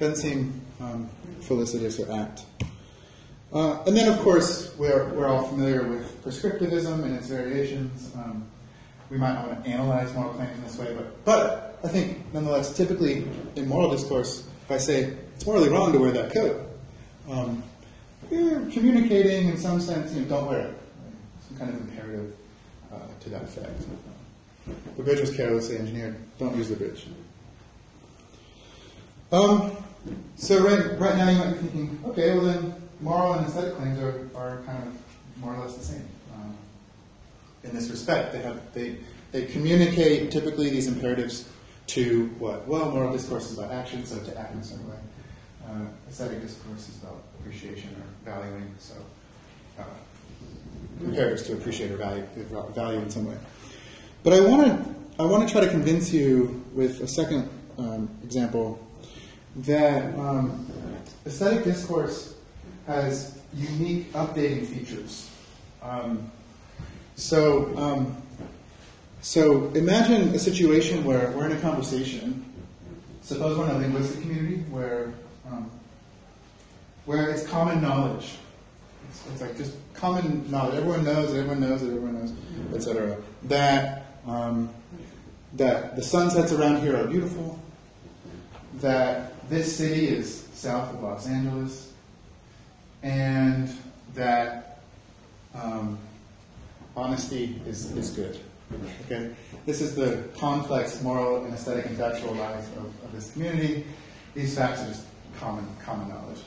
doesn't 0.00 0.16
seem 0.16 0.60
um, 0.80 1.08
felicitous 1.42 2.00
or 2.00 2.10
apt. 2.10 2.44
Uh, 3.52 3.84
and 3.86 3.96
then, 3.96 4.12
of 4.12 4.18
course, 4.18 4.74
we're, 4.76 5.08
we're 5.10 5.28
all 5.28 5.46
familiar 5.46 5.86
with 5.86 6.24
prescriptivism 6.24 7.04
and 7.04 7.14
its 7.14 7.28
variations. 7.28 8.12
Um, 8.16 8.44
we 9.10 9.16
might 9.16 9.40
want 9.46 9.62
to 9.62 9.70
analyze 9.70 10.12
moral 10.12 10.32
claims 10.32 10.58
in 10.58 10.64
this 10.64 10.76
way, 10.76 10.92
but, 10.92 11.24
but 11.24 11.78
I 11.84 11.86
think, 11.86 12.34
nonetheless, 12.34 12.76
typically 12.76 13.28
in 13.54 13.68
moral 13.68 13.92
discourse, 13.92 14.48
if 14.64 14.72
I 14.72 14.78
say 14.78 15.16
it's 15.36 15.46
morally 15.46 15.68
wrong 15.68 15.92
to 15.92 16.00
wear 16.00 16.10
that 16.10 16.34
coat, 16.34 16.68
um, 17.30 17.62
you're 18.28 18.58
communicating 18.72 19.50
in 19.50 19.56
some 19.56 19.80
sense, 19.80 20.12
you 20.14 20.22
know, 20.22 20.26
don't 20.26 20.48
wear 20.48 20.60
it. 20.62 20.74
Some 21.46 21.58
kind 21.58 21.72
of 21.72 21.80
imperative 21.82 22.34
uh, 22.92 22.96
to 23.20 23.30
that 23.30 23.44
effect. 23.44 23.82
The 24.96 25.02
bridge 25.04 25.20
was 25.20 25.30
carelessly 25.36 25.78
engineered. 25.78 26.16
Don't 26.40 26.56
use 26.56 26.70
the 26.70 26.74
bridge. 26.74 27.06
Um, 29.30 29.76
so 30.36 30.64
right, 30.64 30.98
right 30.98 31.16
now 31.16 31.28
you 31.28 31.38
might 31.38 31.50
be 31.50 31.68
thinking, 31.68 32.00
okay, 32.06 32.34
well 32.34 32.46
then 32.46 32.74
moral 33.00 33.34
and 33.34 33.46
aesthetic 33.46 33.76
claims 33.76 33.98
are, 34.00 34.28
are 34.34 34.62
kind 34.64 34.82
of 34.84 34.94
more 35.40 35.54
or 35.54 35.58
less 35.58 35.76
the 35.76 35.84
same. 35.84 36.08
Um, 36.34 36.56
in 37.64 37.74
this 37.74 37.90
respect, 37.90 38.32
they 38.32 38.40
have 38.40 38.72
they 38.72 38.96
they 39.32 39.44
communicate 39.44 40.30
typically 40.30 40.70
these 40.70 40.86
imperatives 40.86 41.48
to 41.88 42.26
what? 42.38 42.66
Well, 42.66 42.90
moral 42.90 43.12
discourse 43.12 43.50
is 43.50 43.58
about 43.58 43.70
action, 43.70 44.04
so 44.06 44.18
to 44.18 44.38
act 44.38 44.54
in 44.54 44.60
a 44.60 44.64
certain 44.64 44.88
way. 44.88 44.96
Uh, 45.66 45.84
aesthetic 46.08 46.40
discourse 46.40 46.88
is 46.88 47.02
about 47.02 47.22
appreciation 47.40 47.90
or 47.90 48.32
valuing, 48.32 48.74
so 48.78 48.94
uh, 49.78 49.82
imperatives 51.02 51.42
to 51.44 51.52
appreciate 51.52 51.90
or 51.90 51.96
value, 51.96 52.24
value 52.74 52.98
in 52.98 53.10
some 53.10 53.26
way. 53.26 53.36
But 54.22 54.32
I 54.32 54.40
want 54.40 54.66
to 54.66 54.94
I 55.18 55.26
want 55.26 55.46
to 55.46 55.52
try 55.52 55.62
to 55.62 55.68
convince 55.70 56.12
you 56.12 56.64
with 56.72 57.00
a 57.00 57.08
second 57.08 57.50
um, 57.76 58.08
example 58.22 58.78
that 59.56 60.14
um, 60.18 60.66
aesthetic 61.26 61.64
discourse 61.64 62.34
has 62.86 63.38
unique 63.54 64.12
updating 64.12 64.66
features. 64.66 65.30
Um, 65.82 66.30
so, 67.16 67.76
um, 67.76 68.16
so 69.20 69.68
imagine 69.74 70.34
a 70.34 70.38
situation 70.38 71.04
where 71.04 71.30
we're 71.32 71.46
in 71.46 71.52
a 71.56 71.60
conversation. 71.60 72.44
Suppose 73.22 73.58
we're 73.58 73.64
in 73.64 73.70
a 73.70 73.78
linguistic 73.78 74.22
community 74.22 74.62
where, 74.70 75.12
um, 75.50 75.70
where 77.04 77.30
it's 77.30 77.46
common 77.46 77.82
knowledge. 77.82 78.36
It's, 79.08 79.26
it's, 79.32 79.40
like 79.40 79.56
just 79.56 79.74
common 79.94 80.48
knowledge. 80.50 80.76
Everyone 80.76 81.04
knows 81.04 81.32
that 81.32 81.38
everyone 81.38 81.60
knows 81.60 81.80
that 81.80 81.88
everyone 81.88 82.20
knows, 82.20 82.32
etc. 82.74 83.16
That 83.44 84.06
um, 84.26 84.70
that 85.54 85.96
the 85.96 86.02
sunsets 86.02 86.52
around 86.52 86.82
here 86.82 86.96
are 86.96 87.06
beautiful. 87.06 87.58
That 88.80 89.32
this 89.48 89.76
city 89.76 90.08
is 90.08 90.46
south 90.54 90.92
of 90.94 91.02
Los 91.02 91.26
Angeles 91.26 91.92
and 93.02 93.70
that 94.14 94.80
um, 95.54 95.98
honesty 96.96 97.60
is, 97.66 97.90
is 97.92 98.10
good. 98.10 98.38
Okay? 99.06 99.34
This 99.64 99.80
is 99.80 99.94
the 99.94 100.24
complex 100.36 101.02
moral 101.02 101.44
and 101.44 101.54
aesthetic 101.54 101.86
and 101.86 101.96
factual 101.96 102.34
life 102.34 102.66
of, 102.76 102.86
of 103.04 103.12
this 103.12 103.32
community. 103.32 103.86
These 104.34 104.56
facts 104.56 104.82
are 104.82 104.88
just 104.88 105.04
common, 105.38 105.66
common 105.84 106.08
knowledge. 106.08 106.40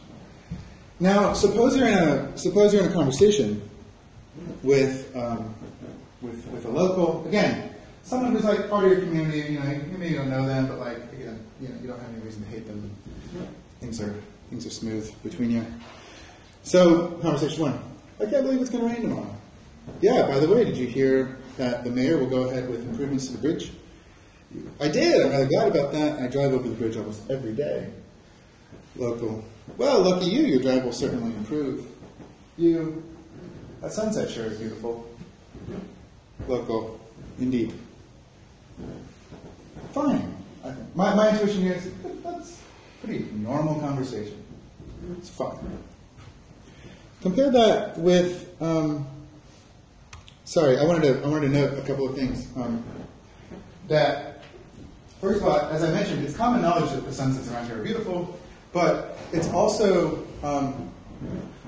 Now, 1.00 1.34
suppose 1.34 1.76
you're 1.76 1.88
in 1.88 1.98
a 1.98 2.38
suppose 2.38 2.74
you're 2.74 2.84
in 2.84 2.92
a 2.92 2.94
conversation 2.94 3.68
with 4.62 5.16
um, 5.16 5.54
with 6.22 6.46
with 6.48 6.66
a 6.66 6.70
local 6.70 7.28
again, 7.28 7.74
someone 8.04 8.34
who's 8.34 8.44
like 8.44 8.70
part 8.70 8.86
of 8.86 8.92
your 8.92 9.02
community. 9.02 9.54
You 9.54 9.60
know, 9.60 9.72
you 9.72 9.98
maybe 9.98 10.14
don't 10.14 10.30
know 10.30 10.46
them, 10.46 10.68
but 10.68 10.78
like 10.78 10.98
again, 11.14 11.44
you 11.62 11.70
know, 11.70 11.76
you 11.82 11.88
don't 11.88 12.00
have 12.00 12.10
any 12.10 12.24
reason 12.24 12.44
to 12.44 12.50
hate 12.50 12.68
them. 12.68 12.90
Things 13.80 14.02
are 14.02 14.14
things 14.50 14.66
are 14.66 14.72
smooth 14.72 15.12
between 15.24 15.52
you. 15.52 15.66
So, 16.64 17.08
conversation 17.22 17.62
one. 17.62 17.80
I 18.20 18.26
can't 18.26 18.44
believe 18.44 18.62
it's 18.62 18.70
going 18.70 18.88
to 18.88 18.94
rain 18.94 19.02
tomorrow. 19.02 19.36
Yeah, 20.02 20.28
by 20.28 20.40
the 20.40 20.48
way, 20.48 20.64
did 20.64 20.78
you 20.78 20.88
hear 20.88 21.38
that 21.58 21.84
the 21.84 21.90
mayor 21.90 22.18
will 22.18 22.30
go 22.30 22.50
ahead 22.50 22.70
with 22.70 22.88
improvements 22.88 23.28
to 23.28 23.34
the 23.34 23.40
bridge? 23.40 23.72
I 24.80 24.90
did. 24.90 25.22
I'm 25.22 25.32
really 25.32 25.48
glad 25.48 25.68
about 25.70 25.92
that. 25.94 26.20
I 26.20 26.28
drive 26.28 26.54
over 26.54 26.68
the 26.68 26.76
bridge 26.76 26.98
almost 26.98 27.30
every 27.30 27.54
day. 27.54 27.90
Local. 28.96 29.44
Well, 29.78 30.02
lucky 30.02 30.26
you. 30.30 30.44
Your 30.44 30.60
drive 30.60 30.84
will 30.84 30.92
certainly 30.92 31.34
improve. 31.36 31.88
You. 32.58 33.04
That 33.82 33.94
sunset 33.94 34.30
sure 34.30 34.46
is 34.46 34.58
beautiful. 34.58 35.10
Local. 36.48 37.00
Indeed. 37.40 37.74
Fine. 39.94 40.41
My, 40.96 41.16
my 41.16 41.30
intuition 41.30 41.66
is 41.66 41.92
that's 42.24 42.62
pretty 43.04 43.26
normal 43.34 43.80
conversation. 43.80 44.44
It's 45.18 45.30
fine. 45.30 45.58
Compare 47.22 47.52
that 47.52 47.98
with, 47.98 48.50
um, 48.62 49.08
sorry, 50.44 50.78
I 50.78 50.84
wanted 50.84 51.04
to 51.04 51.24
I 51.24 51.28
wanted 51.28 51.48
to 51.48 51.54
note 51.54 51.78
a 51.78 51.82
couple 51.82 52.08
of 52.08 52.16
things. 52.16 52.48
Um, 52.56 52.84
that 53.88 54.44
first 55.20 55.42
of 55.42 55.48
all, 55.48 55.60
as 55.60 55.84
I 55.84 55.92
mentioned, 55.92 56.24
it's 56.24 56.36
common 56.36 56.62
knowledge 56.62 56.92
that 56.92 57.06
the 57.06 57.14
sunsets 57.14 57.50
around 57.52 57.68
here 57.68 57.80
are 57.80 57.84
beautiful, 57.84 58.40
but 58.74 59.18
it's 59.32 59.48
also 59.50 60.24
um, 60.44 60.92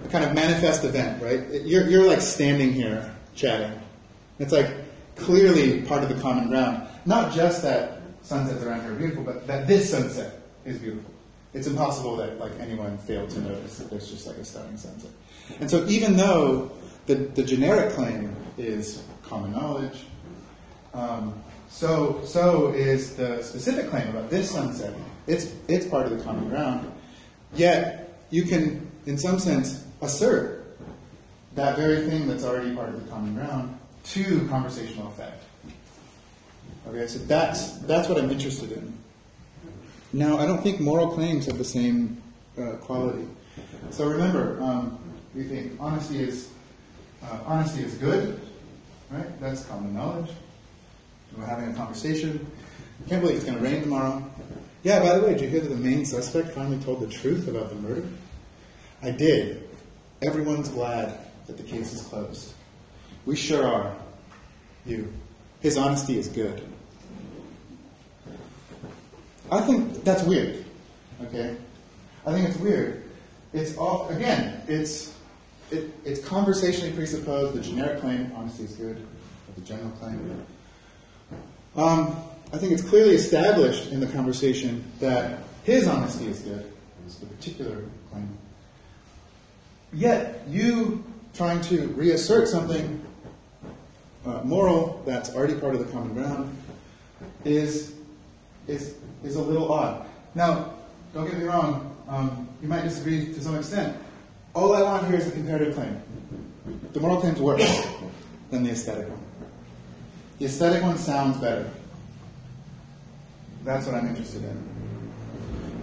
a 0.06 0.08
kind 0.10 0.26
of 0.26 0.34
manifest 0.34 0.84
event, 0.84 1.22
right? 1.22 1.62
You're 1.64 1.88
you're 1.88 2.06
like 2.06 2.22
standing 2.22 2.74
here 2.74 3.14
chatting. 3.36 3.80
It's 4.40 4.52
like 4.52 4.72
clearly 5.16 5.82
part 5.82 6.04
of 6.04 6.10
the 6.10 6.20
common 6.20 6.50
ground. 6.50 6.88
Not 7.06 7.34
just 7.34 7.62
that 7.64 8.03
sunsets 8.24 8.64
around 8.64 8.82
here 8.82 8.94
are 8.94 8.96
beautiful, 8.96 9.24
but 9.24 9.46
that 9.48 9.68
this 9.68 9.92
sunset 9.92 10.42
is 10.66 10.80
beautiful. 10.80 11.12
It's 11.54 11.68
impossible 11.68 12.16
that 12.18 12.40
like 12.40 12.54
anyone 12.60 12.98
failed 12.98 13.30
to 13.32 13.40
notice 13.40 13.78
that 13.78 13.90
there's 13.90 14.10
just 14.10 14.26
like 14.26 14.38
a 14.38 14.46
stunning 14.46 14.78
sunset. 14.78 15.12
And 15.60 15.70
so 15.70 15.86
even 15.88 16.18
though 16.18 16.72
the, 17.06 17.16
the 17.16 17.44
generic 17.44 17.94
claim 17.94 18.36
is 18.58 19.04
common 19.24 19.52
knowledge, 19.52 20.06
um, 20.94 21.34
so 21.70 22.22
so 22.24 22.72
is 22.72 23.16
the 23.16 23.42
specific 23.42 23.90
claim 23.90 24.08
about 24.10 24.30
this 24.30 24.52
sunset. 24.52 24.94
It's 25.28 25.54
it's 25.68 25.86
part 25.86 26.06
of 26.06 26.18
the 26.18 26.24
common 26.24 26.50
ground. 26.50 26.92
Yet 27.56 28.26
you 28.30 28.44
can, 28.44 28.90
in 29.06 29.18
some 29.18 29.40
sense, 29.40 29.84
assert 30.02 30.78
that 31.56 31.76
very 31.78 32.08
thing 32.08 32.28
that's 32.28 32.44
already 32.44 32.76
part 32.76 32.90
of 32.90 33.04
the 33.04 33.12
common 33.12 33.36
ground 33.36 33.78
to 34.06 34.48
conversational 34.48 35.08
effect. 35.08 35.44
Okay, 36.88 37.08
so 37.08 37.20
that's 37.20 37.78
that's 37.80 38.10
what 38.10 38.18
I'm 38.18 38.30
interested 38.30 38.72
in. 38.72 38.98
Now, 40.12 40.38
I 40.38 40.46
don't 40.46 40.62
think 40.62 40.80
moral 40.80 41.10
claims 41.10 41.46
have 41.48 41.58
the 41.58 41.64
same 41.64 42.22
uh, 42.58 42.74
quality. 42.74 43.28
So 43.90 44.08
remember, 44.08 44.62
um, 44.62 45.00
we 45.34 45.44
think 45.44 45.74
honesty 45.80 46.22
is 46.22 46.50
uh, 47.24 47.40
honesty 47.46 47.84
is 47.84 47.96
good, 47.96 48.40
right? 49.10 49.40
That's 49.40 49.66
common 49.66 49.96
knowledge. 49.96 50.30
We're 51.38 51.46
having 51.46 51.70
a 51.70 51.74
conversation. 51.74 52.46
Can't 53.08 53.22
believe 53.22 53.38
it's 53.38 53.46
going 53.46 53.58
to 53.58 53.64
rain 53.64 53.82
tomorrow. 53.82 54.24
Yeah, 54.84 55.00
by 55.00 55.18
the 55.18 55.26
way, 55.26 55.34
did 55.34 55.42
you 55.42 55.48
hear 55.48 55.62
that 55.62 55.70
the 55.70 55.76
main 55.76 56.06
suspect 56.06 56.50
finally 56.50 56.78
told 56.80 57.00
the 57.00 57.08
truth 57.08 57.48
about 57.48 57.70
the 57.70 57.76
murder? 57.76 58.08
I 59.02 59.12
did. 59.12 59.68
Everyone's 60.22 60.70
glad 60.70 61.18
that 61.48 61.58
the 61.58 61.64
case 61.64 61.94
is 61.94 62.02
closed. 62.02 62.54
We 63.26 63.36
sure 63.36 63.66
are. 63.66 63.96
You. 64.86 65.12
His 65.62 65.78
honesty 65.78 66.20
is 66.20 66.28
good. 66.28 66.62
I 69.54 69.62
think 69.62 70.04
that's 70.04 70.24
weird. 70.24 70.66
Okay? 71.26 71.56
I 72.26 72.32
think 72.32 72.50
it's 72.50 72.58
weird. 72.58 73.04
It's 73.54 73.78
all 73.78 74.10
again, 74.10 74.62
it's 74.68 75.16
it, 75.70 75.92
it's 76.04 76.26
conversationally 76.26 76.94
presupposed 76.94 77.54
the 77.56 77.62
generic 77.62 78.02
claim, 78.02 78.32
honesty 78.36 78.64
is 78.64 78.74
good, 78.74 79.06
the 79.56 79.62
general 79.62 79.92
claim. 79.92 80.46
Um, 81.76 82.16
I 82.52 82.58
think 82.58 82.72
it's 82.72 82.84
clearly 82.84 83.16
established 83.16 83.92
in 83.92 84.00
the 84.00 84.08
conversation 84.08 84.84
that 85.00 85.40
his 85.64 85.88
honesty 85.88 86.28
is 86.28 86.40
good, 86.40 86.72
is 87.08 87.18
the 87.18 87.26
particular 87.26 87.84
claim. 88.12 88.38
Yet, 89.92 90.44
you 90.48 91.04
trying 91.34 91.62
to 91.62 91.88
reassert 91.90 92.48
something 92.48 93.04
uh, 94.26 94.42
moral 94.44 95.02
that's 95.06 95.34
already 95.34 95.56
part 95.56 95.76
of 95.76 95.86
the 95.86 95.92
common 95.92 96.14
ground 96.14 96.58
is, 97.44 97.94
is, 98.68 98.96
is 99.24 99.36
a 99.36 99.42
little 99.42 99.72
odd. 99.72 100.06
Now, 100.36 100.74
don't 101.14 101.26
get 101.26 101.38
me 101.38 101.46
wrong, 101.46 101.96
um, 102.08 102.48
you 102.62 102.68
might 102.68 102.84
disagree 102.84 103.34
to 103.34 103.42
some 103.42 103.56
extent. 103.56 103.98
All 104.54 104.76
I 104.76 104.82
want 104.82 105.08
here 105.08 105.18
is 105.18 105.28
a 105.28 105.32
comparative 105.32 105.76
claim. 105.76 106.02
The 106.94 107.00
moral 107.00 107.20
claim's 107.20 107.40
worse 107.40 107.88
than 108.52 108.64
the 108.64 108.72
aesthetic 108.72 109.10
one. 109.10 109.20
The 110.40 110.46
aesthetic 110.46 110.84
one 110.84 110.98
sounds 110.98 111.38
better. 111.38 111.70
That's 113.64 113.86
what 113.86 113.96
I'm 113.96 114.08
interested 114.08 114.44
in. 114.44 114.70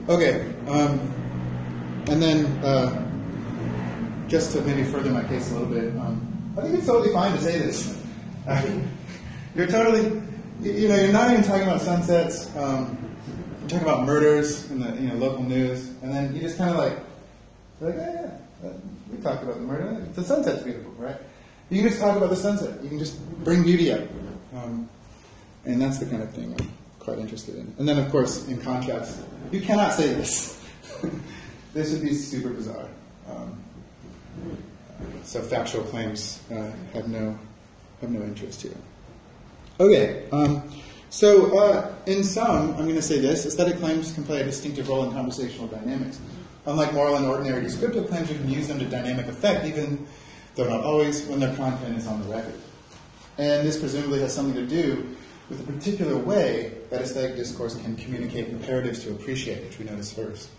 Okay, 0.09 0.53
um, 0.69 0.99
and 2.09 2.23
then 2.23 2.47
uh, 2.65 3.07
just 4.29 4.53
to 4.53 4.61
maybe 4.63 4.85
further 4.85 5.11
my 5.11 5.25
case 5.25 5.51
a 5.51 5.59
little 5.59 5.69
bit, 5.69 5.97
um, 5.99 6.55
I 6.57 6.63
think 6.63 6.75
it's 6.75 6.87
totally 6.87 7.13
fine 7.13 7.33
to 7.33 7.43
say 7.43 7.59
this. 7.59 8.03
you're 9.55 9.67
totally, 9.67 10.05
you 10.61 10.89
know, 10.89 10.97
you're 10.97 11.13
not 11.13 11.31
even 11.31 11.45
talking 11.45 11.63
about 11.63 11.81
sunsets. 11.81 12.55
Um, 12.57 13.10
talking 13.71 13.87
about 13.87 14.05
murders 14.05 14.71
in 14.71 14.81
the 14.81 15.01
you 15.01 15.09
know 15.09 15.15
local 15.15 15.45
news, 15.45 15.89
and 16.03 16.13
then 16.13 16.35
you 16.35 16.41
just 16.41 16.59
kind 16.59 16.71
of 16.71 16.77
like, 16.77 16.99
like, 17.81 17.95
yeah, 17.95 18.31
yeah, 18.65 18.71
we 19.11 19.19
talked 19.23 19.43
about 19.43 19.57
the 19.57 19.63
murder. 19.63 20.05
The 20.15 20.25
sunset's 20.25 20.63
beautiful, 20.63 20.93
right? 20.93 21.17
You 21.71 21.81
can 21.81 21.89
just 21.89 22.01
talk 22.01 22.17
about 22.17 22.31
the 22.31 22.37
sunset. 22.37 22.83
You 22.83 22.89
can 22.89 22.99
just 22.99 23.19
bring 23.45 23.63
beauty 23.63 23.93
up, 23.93 24.03
um, 24.55 24.89
and 25.65 25.81
that's 25.81 25.99
the 25.99 26.07
kind 26.07 26.23
of 26.23 26.31
thing 26.31 26.55
I'm 26.59 26.73
quite 26.99 27.19
interested 27.19 27.55
in. 27.55 27.73
And 27.79 27.89
then, 27.89 27.99
of 27.99 28.11
course, 28.11 28.49
in 28.49 28.61
contrast, 28.61 29.21
you 29.53 29.61
cannot 29.61 29.93
say 29.93 30.09
this. 30.15 30.65
this 31.73 31.93
would 31.93 32.03
be 32.03 32.15
super 32.15 32.49
bizarre. 32.49 32.89
Um, 33.31 33.63
so 35.23 35.41
factual 35.41 35.85
claims 35.85 36.43
uh, 36.51 36.73
have 36.93 37.09
no 37.09 37.39
have 38.01 38.11
no 38.11 38.23
interest 38.23 38.63
here. 38.63 38.75
Okay, 39.79 40.29
um, 40.33 40.63
so 41.11 41.59
uh, 41.59 41.95
in 42.07 42.25
sum, 42.25 42.71
I'm 42.71 42.85
going 42.85 42.95
to 42.95 43.03
say 43.03 43.19
this: 43.19 43.45
aesthetic 43.45 43.79
claims 43.79 44.13
can 44.13 44.25
play 44.25 44.41
a 44.41 44.45
distinctive 44.45 44.89
role 44.89 45.05
in 45.05 45.13
conversational 45.13 45.67
dynamics. 45.67 46.21
Unlike 46.67 46.93
moral 46.93 47.17
and 47.17 47.27
ordinary 47.27 47.63
descriptive 47.63 48.09
claims, 48.09 48.31
you 48.31 48.37
can 48.37 48.49
use 48.49 48.69
them 48.69 48.79
to 48.79 48.85
dynamic 48.85 49.27
effect, 49.27 49.65
even 49.65 50.07
though 50.55 50.69
not 50.69 50.85
always, 50.85 51.27
when 51.27 51.41
their 51.41 51.55
content 51.57 51.97
is 51.97 52.07
on 52.07 52.23
the 52.23 52.29
record. 52.29 52.55
And 53.39 53.67
this 53.67 53.79
presumably 53.79 54.21
has 54.21 54.35
something 54.35 54.55
to 54.55 54.67
do 54.67 55.17
with 55.49 55.61
a 55.61 55.73
particular 55.73 56.17
way 56.17 56.73
that 56.91 57.03
aesthetic 57.03 57.37
discourse 57.37 57.75
can 57.75 57.97
communicate 57.97 58.49
imperatives 58.49 59.03
to 59.03 59.11
appreciate, 59.11 59.65
which 59.65 59.79
we 59.79 59.87
notice 59.87 60.13
first. 60.13 60.51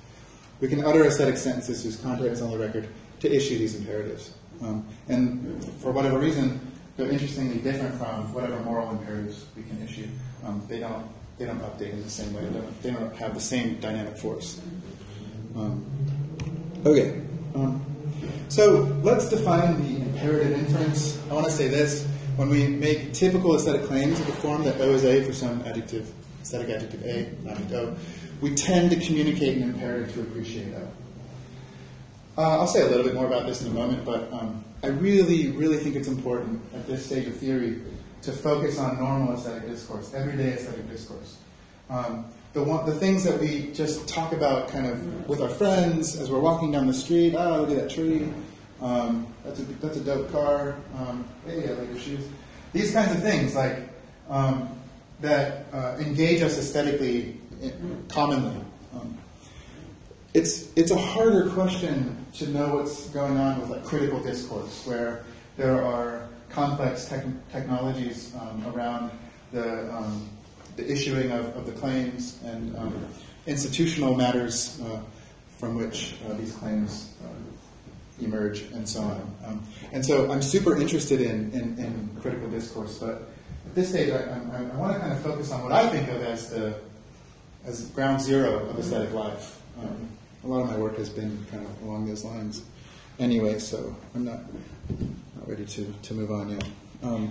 We 0.59 0.67
can 0.67 0.83
utter 0.83 1.05
aesthetic 1.05 1.37
sentences 1.37 1.83
whose 1.83 1.95
content 1.95 2.29
is 2.29 2.41
on 2.41 2.51
the 2.51 2.57
record 2.57 2.87
to 3.21 3.33
issue 3.33 3.57
these 3.57 3.75
imperatives. 3.75 4.33
Um, 4.61 4.85
and 5.07 5.63
for 5.79 5.91
whatever 5.91 6.19
reason, 6.19 6.59
they're 6.97 7.09
interestingly 7.09 7.59
different 7.59 7.95
from 7.95 8.33
whatever 8.33 8.59
moral 8.59 8.89
imperatives 8.91 9.45
we 9.55 9.63
can 9.63 9.81
issue. 9.81 10.07
Um, 10.45 10.63
they 10.67 10.79
don't 10.79 11.05
they 11.37 11.45
don't 11.45 11.61
update 11.61 11.91
in 11.91 12.03
the 12.03 12.09
same 12.09 12.33
way. 12.33 12.41
They 12.41 12.59
don't, 12.59 12.83
they 12.83 12.91
don't 12.91 13.15
have 13.15 13.33
the 13.33 13.39
same 13.39 13.79
dynamic 13.79 14.17
force. 14.17 14.61
Um, 15.55 15.83
okay. 16.85 17.19
Um, 17.55 17.83
so 18.47 18.95
let's 19.01 19.29
define 19.29 19.81
the 19.81 20.01
imperative 20.03 20.51
inference. 20.51 21.19
I 21.29 21.33
want 21.33 21.45
to 21.47 21.51
say 21.51 21.67
this. 21.67 22.05
When 22.35 22.49
we 22.49 22.67
make 22.67 23.13
typical 23.13 23.55
aesthetic 23.55 23.83
claims 23.83 24.19
of 24.19 24.27
the 24.27 24.33
form 24.33 24.63
that 24.63 24.79
O 24.79 24.91
is 24.91 25.03
A 25.03 25.23
for 25.23 25.33
some 25.33 25.61
adjective, 25.63 26.13
aesthetic 26.41 26.69
adjective 26.69 27.03
A, 27.05 27.29
not 27.43 27.57
O, 27.73 27.95
we 28.39 28.55
tend 28.55 28.91
to 28.91 28.99
communicate 28.99 29.57
an 29.57 29.63
imperative 29.63 30.13
to 30.13 30.21
appreciate 30.21 30.73
O. 30.75 30.87
Uh, 32.37 32.59
I'll 32.59 32.67
say 32.67 32.81
a 32.81 32.85
little 32.85 33.03
bit 33.03 33.13
more 33.13 33.25
about 33.25 33.45
this 33.47 33.61
in 33.61 33.67
a 33.67 33.73
moment, 33.73 34.05
but 34.05 34.31
um, 34.31 34.63
I 34.83 34.87
really, 34.87 35.51
really 35.51 35.77
think 35.77 35.95
it's 35.95 36.07
important 36.07 36.61
at 36.73 36.87
this 36.87 37.05
stage 37.05 37.27
of 37.27 37.35
theory 37.35 37.81
to 38.21 38.31
focus 38.31 38.77
on 38.77 38.99
normal 38.99 39.33
aesthetic 39.33 39.67
discourse, 39.67 40.13
everyday 40.13 40.53
aesthetic 40.53 40.89
discourse. 40.89 41.37
Um, 41.89 42.25
the, 42.53 42.63
one, 42.63 42.85
the 42.85 42.93
things 42.93 43.23
that 43.23 43.39
we 43.39 43.71
just 43.71 44.07
talk 44.07 44.33
about 44.33 44.67
kind 44.67 44.85
of 44.85 45.27
with 45.27 45.41
our 45.41 45.49
friends 45.49 46.19
as 46.19 46.29
we're 46.29 46.39
walking 46.39 46.71
down 46.71 46.87
the 46.87 46.93
street, 46.93 47.33
oh, 47.35 47.61
look 47.61 47.71
at 47.71 47.77
that 47.77 47.89
tree, 47.89 48.31
um, 48.81 49.27
that's 49.43 49.59
a 49.59 49.63
that's 49.63 49.97
a 49.97 50.01
dope 50.01 50.31
car. 50.31 50.75
Um, 50.97 51.27
hey, 51.45 51.69
I 51.69 51.73
like 51.73 51.89
your 51.89 51.99
shoes. 51.99 52.27
These 52.73 52.93
kinds 52.93 53.15
of 53.15 53.21
things, 53.21 53.55
like 53.55 53.89
um, 54.29 54.69
that, 55.19 55.65
uh, 55.71 55.97
engage 55.99 56.41
us 56.41 56.57
aesthetically 56.57 57.39
commonly. 58.09 58.59
Um, 58.93 59.17
it's 60.33 60.71
it's 60.75 60.91
a 60.91 60.97
harder 60.97 61.49
question 61.51 62.25
to 62.33 62.47
know 62.49 62.75
what's 62.75 63.07
going 63.09 63.37
on 63.37 63.61
with 63.61 63.69
like 63.69 63.85
critical 63.85 64.19
discourse, 64.19 64.85
where 64.87 65.23
there 65.57 65.83
are 65.83 66.27
complex 66.51 67.07
tech- 67.07 67.25
technologies 67.51 68.33
um, 68.39 68.65
around 68.73 69.11
the 69.51 69.93
um, 69.93 70.29
the 70.75 70.89
issuing 70.89 71.31
of, 71.31 71.55
of 71.57 71.65
the 71.65 71.71
claims 71.73 72.39
and 72.45 72.75
institutional 73.45 74.15
matters 74.15 74.79
uh, 74.81 74.99
from 75.57 75.75
which 75.77 76.15
uh, 76.27 76.33
these 76.33 76.53
claims 76.53 77.13
uh, 77.23 78.23
emerge 78.23 78.61
and 78.73 78.87
so 78.87 79.01
on. 79.01 79.35
Um, 79.45 79.63
and 79.91 80.05
so 80.05 80.31
I'm 80.31 80.41
super 80.41 80.77
interested 80.77 81.21
in, 81.21 81.51
in, 81.51 81.77
in, 81.77 82.09
critical 82.21 82.49
discourse, 82.49 82.99
but 82.99 83.29
at 83.65 83.75
this 83.75 83.89
stage 83.89 84.11
I, 84.11 84.17
I, 84.17 84.57
I 84.73 84.75
want 84.75 84.93
to 84.93 84.99
kind 84.99 85.11
of 85.11 85.21
focus 85.21 85.51
on 85.51 85.63
what 85.63 85.71
I 85.71 85.87
think 85.89 86.07
of 86.09 86.21
as 86.21 86.49
the 86.49 86.75
as 87.65 87.85
ground 87.89 88.21
zero 88.21 88.67
of 88.69 88.79
aesthetic 88.79 89.13
life. 89.13 89.61
Um, 89.79 90.09
a 90.43 90.47
lot 90.47 90.61
of 90.61 90.69
my 90.69 90.77
work 90.77 90.97
has 90.97 91.09
been 91.09 91.45
kind 91.51 91.63
of 91.63 91.83
along 91.83 92.07
those 92.07 92.23
lines 92.23 92.63
anyway, 93.19 93.59
so 93.59 93.95
I'm 94.15 94.25
not 94.25 94.39
ready 95.51 95.65
to, 95.65 95.93
to 96.01 96.13
move 96.13 96.31
on 96.31 96.49
yet. 96.49 96.63
Um, 97.03 97.29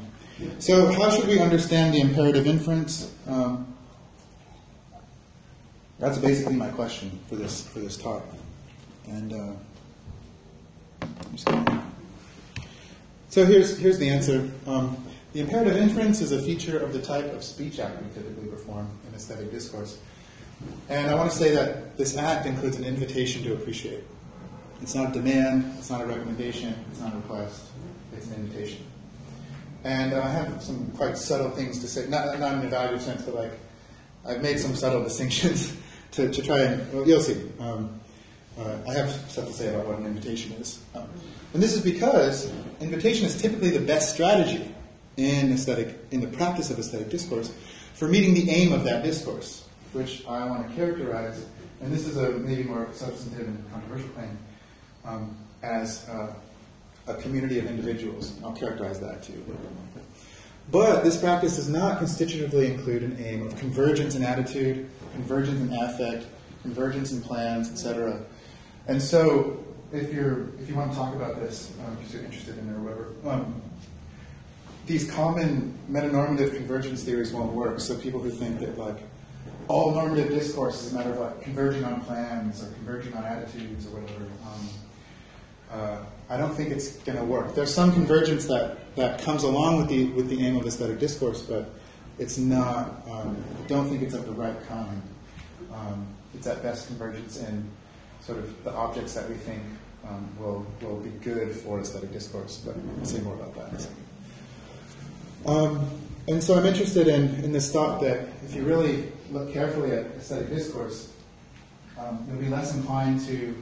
so, 0.58 0.92
how 0.92 1.10
should 1.10 1.26
we 1.26 1.38
understand 1.38 1.94
the 1.94 2.00
imperative 2.00 2.46
inference? 2.46 3.14
Um, 3.26 3.74
that's 5.98 6.18
basically 6.18 6.54
my 6.54 6.68
question 6.68 7.18
for 7.28 7.36
this 7.36 7.66
for 7.66 7.78
this 7.80 7.96
talk, 7.96 8.22
and. 9.08 9.32
Uh, 9.32 9.52
so 13.30 13.46
here's, 13.46 13.78
here's 13.78 13.98
the 13.98 14.08
answer. 14.08 14.50
Um, 14.66 15.02
the 15.32 15.40
imperative 15.40 15.76
inference 15.76 16.20
is 16.20 16.32
a 16.32 16.42
feature 16.42 16.78
of 16.78 16.92
the 16.92 17.00
type 17.00 17.32
of 17.32 17.42
speech 17.44 17.78
act 17.78 18.02
we 18.02 18.08
typically 18.12 18.48
perform 18.48 18.88
in 19.08 19.14
aesthetic 19.14 19.50
discourse. 19.50 19.98
And 20.88 21.08
I 21.08 21.14
want 21.14 21.30
to 21.30 21.36
say 21.36 21.54
that 21.54 21.96
this 21.96 22.16
act 22.16 22.46
includes 22.46 22.76
an 22.76 22.84
invitation 22.84 23.44
to 23.44 23.54
appreciate. 23.54 24.02
It's 24.82 24.94
not 24.94 25.10
a 25.10 25.12
demand, 25.12 25.72
it's 25.78 25.90
not 25.90 26.00
a 26.00 26.06
recommendation, 26.06 26.74
it's 26.90 27.00
not 27.00 27.12
a 27.14 27.16
request, 27.16 27.69
invitation. 28.34 28.84
And 29.84 30.12
I 30.12 30.28
have 30.28 30.62
some 30.62 30.90
quite 30.96 31.16
subtle 31.16 31.50
things 31.50 31.78
to 31.80 31.88
say, 31.88 32.06
not, 32.08 32.38
not 32.38 32.54
in 32.54 32.60
a 32.60 32.70
evaluative 32.70 33.00
sense, 33.00 33.22
but 33.22 33.34
like 33.34 33.52
I've 34.26 34.42
made 34.42 34.58
some 34.58 34.74
subtle 34.74 35.02
distinctions 35.02 35.76
to, 36.12 36.30
to 36.30 36.42
try 36.42 36.58
and, 36.58 36.92
well, 36.92 37.06
you'll 37.06 37.20
see. 37.20 37.50
Um, 37.58 38.00
uh, 38.58 38.76
I 38.86 38.94
have 38.94 39.10
stuff 39.30 39.46
to 39.46 39.52
say 39.52 39.68
about 39.68 39.86
what 39.86 39.98
an 39.98 40.06
invitation 40.06 40.52
is. 40.52 40.80
Um, 40.94 41.08
and 41.54 41.62
this 41.62 41.72
is 41.72 41.80
because 41.80 42.52
invitation 42.80 43.26
is 43.26 43.40
typically 43.40 43.70
the 43.70 43.80
best 43.80 44.12
strategy 44.12 44.74
in 45.16 45.52
aesthetic, 45.52 45.98
in 46.10 46.20
the 46.20 46.26
practice 46.26 46.70
of 46.70 46.78
aesthetic 46.78 47.08
discourse, 47.08 47.54
for 47.94 48.08
meeting 48.08 48.34
the 48.34 48.50
aim 48.50 48.72
of 48.72 48.84
that 48.84 49.02
discourse, 49.02 49.66
which 49.92 50.26
I 50.26 50.44
want 50.44 50.68
to 50.68 50.74
characterize, 50.74 51.44
and 51.80 51.92
this 51.92 52.06
is 52.06 52.16
a 52.16 52.30
maybe 52.30 52.64
more 52.64 52.88
substantive 52.92 53.48
and 53.48 53.72
controversial 53.72 54.08
claim, 54.10 54.38
um, 55.04 55.36
as 55.62 56.08
uh, 56.08 56.32
a 57.10 57.22
community 57.22 57.58
of 57.58 57.66
individuals. 57.66 58.38
I'll 58.44 58.52
characterize 58.52 59.00
that 59.00 59.22
to 59.24 59.32
you 59.32 59.38
a 59.38 59.40
little 59.40 59.54
bit 59.54 59.74
more. 59.74 59.80
But 60.70 61.02
this 61.02 61.16
practice 61.16 61.56
does 61.56 61.68
not 61.68 61.98
constitutively 61.98 62.70
include 62.72 63.02
an 63.02 63.16
aim 63.18 63.46
of 63.46 63.56
convergence 63.56 64.14
in 64.14 64.22
attitude, 64.22 64.88
convergence 65.14 65.60
in 65.60 65.76
affect, 65.76 66.26
convergence 66.62 67.12
in 67.12 67.20
plans, 67.20 67.70
etc. 67.70 68.20
And 68.86 69.02
so, 69.02 69.64
if 69.92 70.12
you're 70.12 70.48
if 70.60 70.68
you 70.68 70.76
want 70.76 70.92
to 70.92 70.96
talk 70.96 71.14
about 71.14 71.40
this, 71.40 71.72
um, 71.84 71.96
if 72.04 72.12
you're 72.12 72.22
interested 72.22 72.56
in 72.58 72.68
it 72.68 72.72
or 72.72 72.80
whatever, 72.80 73.08
um, 73.28 73.60
these 74.86 75.10
common 75.10 75.76
metanormative 75.90 76.54
convergence 76.54 77.02
theories 77.02 77.32
won't 77.32 77.52
work. 77.52 77.80
So 77.80 77.96
people 77.96 78.20
who 78.20 78.30
think 78.30 78.60
that 78.60 78.78
like 78.78 78.98
all 79.68 79.92
normative 79.92 80.28
discourse 80.28 80.84
is 80.84 80.92
a 80.92 80.96
matter 80.96 81.10
of 81.10 81.18
like 81.18 81.42
converging 81.42 81.84
on 81.84 82.00
plans 82.02 82.62
or 82.62 82.72
converging 82.72 83.14
on 83.14 83.24
attitudes 83.24 83.86
or 83.86 84.00
whatever. 84.00 84.24
Um, 84.24 84.68
uh, 85.70 85.98
I 86.28 86.36
don't 86.36 86.54
think 86.54 86.70
it's 86.70 86.96
going 86.98 87.18
to 87.18 87.24
work. 87.24 87.54
There's 87.54 87.72
some 87.72 87.92
convergence 87.92 88.46
that, 88.46 88.94
that 88.96 89.20
comes 89.20 89.42
along 89.42 89.78
with 89.78 89.88
the 89.88 90.06
with 90.08 90.28
the 90.28 90.44
aim 90.44 90.56
of 90.56 90.66
aesthetic 90.66 90.98
discourse, 90.98 91.42
but 91.42 91.70
it's 92.18 92.38
not. 92.38 93.02
Um, 93.08 93.42
I 93.62 93.66
don't 93.66 93.88
think 93.88 94.02
it's 94.02 94.14
of 94.14 94.26
the 94.26 94.32
right 94.32 94.56
kind. 94.68 95.02
Um, 95.72 96.06
it's 96.34 96.46
at 96.46 96.62
best 96.62 96.88
convergence 96.88 97.38
in 97.38 97.68
sort 98.20 98.38
of 98.38 98.64
the 98.64 98.72
objects 98.72 99.14
that 99.14 99.28
we 99.28 99.34
think 99.36 99.62
um, 100.08 100.28
will 100.38 100.66
will 100.80 101.00
be 101.00 101.10
good 101.10 101.54
for 101.54 101.80
aesthetic 101.80 102.12
discourse. 102.12 102.62
But 102.64 102.76
I'll 102.98 103.04
say 103.04 103.20
more 103.20 103.34
about 103.34 103.54
that. 103.54 103.88
Um, 105.46 105.88
and 106.28 106.42
so 106.42 106.56
I'm 106.58 106.66
interested 106.66 107.08
in, 107.08 107.34
in 107.42 107.52
this 107.52 107.72
thought 107.72 108.00
that 108.02 108.28
if 108.44 108.54
you 108.54 108.62
really 108.62 109.10
look 109.30 109.52
carefully 109.52 109.92
at 109.92 110.06
aesthetic 110.16 110.50
discourse, 110.50 111.12
um, 111.98 112.24
you'll 112.28 112.38
be 112.40 112.48
less 112.48 112.74
inclined 112.74 113.20
to 113.26 113.54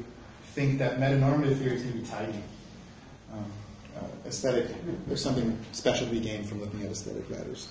think 0.58 0.76
that 0.80 0.98
metanormative 0.98 1.56
theory 1.58 1.76
is 1.76 1.82
going 1.82 1.94
to 1.94 2.00
be 2.00 2.08
tidy. 2.08 2.42
Um, 3.32 3.44
uh, 3.96 4.26
aesthetic, 4.26 4.66
there's 5.06 5.22
something 5.22 5.56
special 5.70 6.04
to 6.08 6.12
be 6.12 6.18
gained 6.18 6.48
from 6.48 6.60
looking 6.60 6.82
at 6.82 6.90
aesthetic 6.90 7.30
matters. 7.30 7.68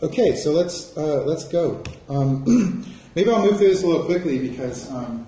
Okay, 0.00 0.36
so 0.36 0.52
let's 0.52 0.96
uh, 0.96 1.24
let's 1.24 1.42
go. 1.42 1.82
Um, 2.08 2.86
maybe 3.16 3.30
I'll 3.30 3.42
move 3.42 3.56
through 3.58 3.70
this 3.70 3.82
a 3.82 3.86
little 3.88 4.04
quickly 4.04 4.38
because 4.48 4.88
um, 4.92 5.26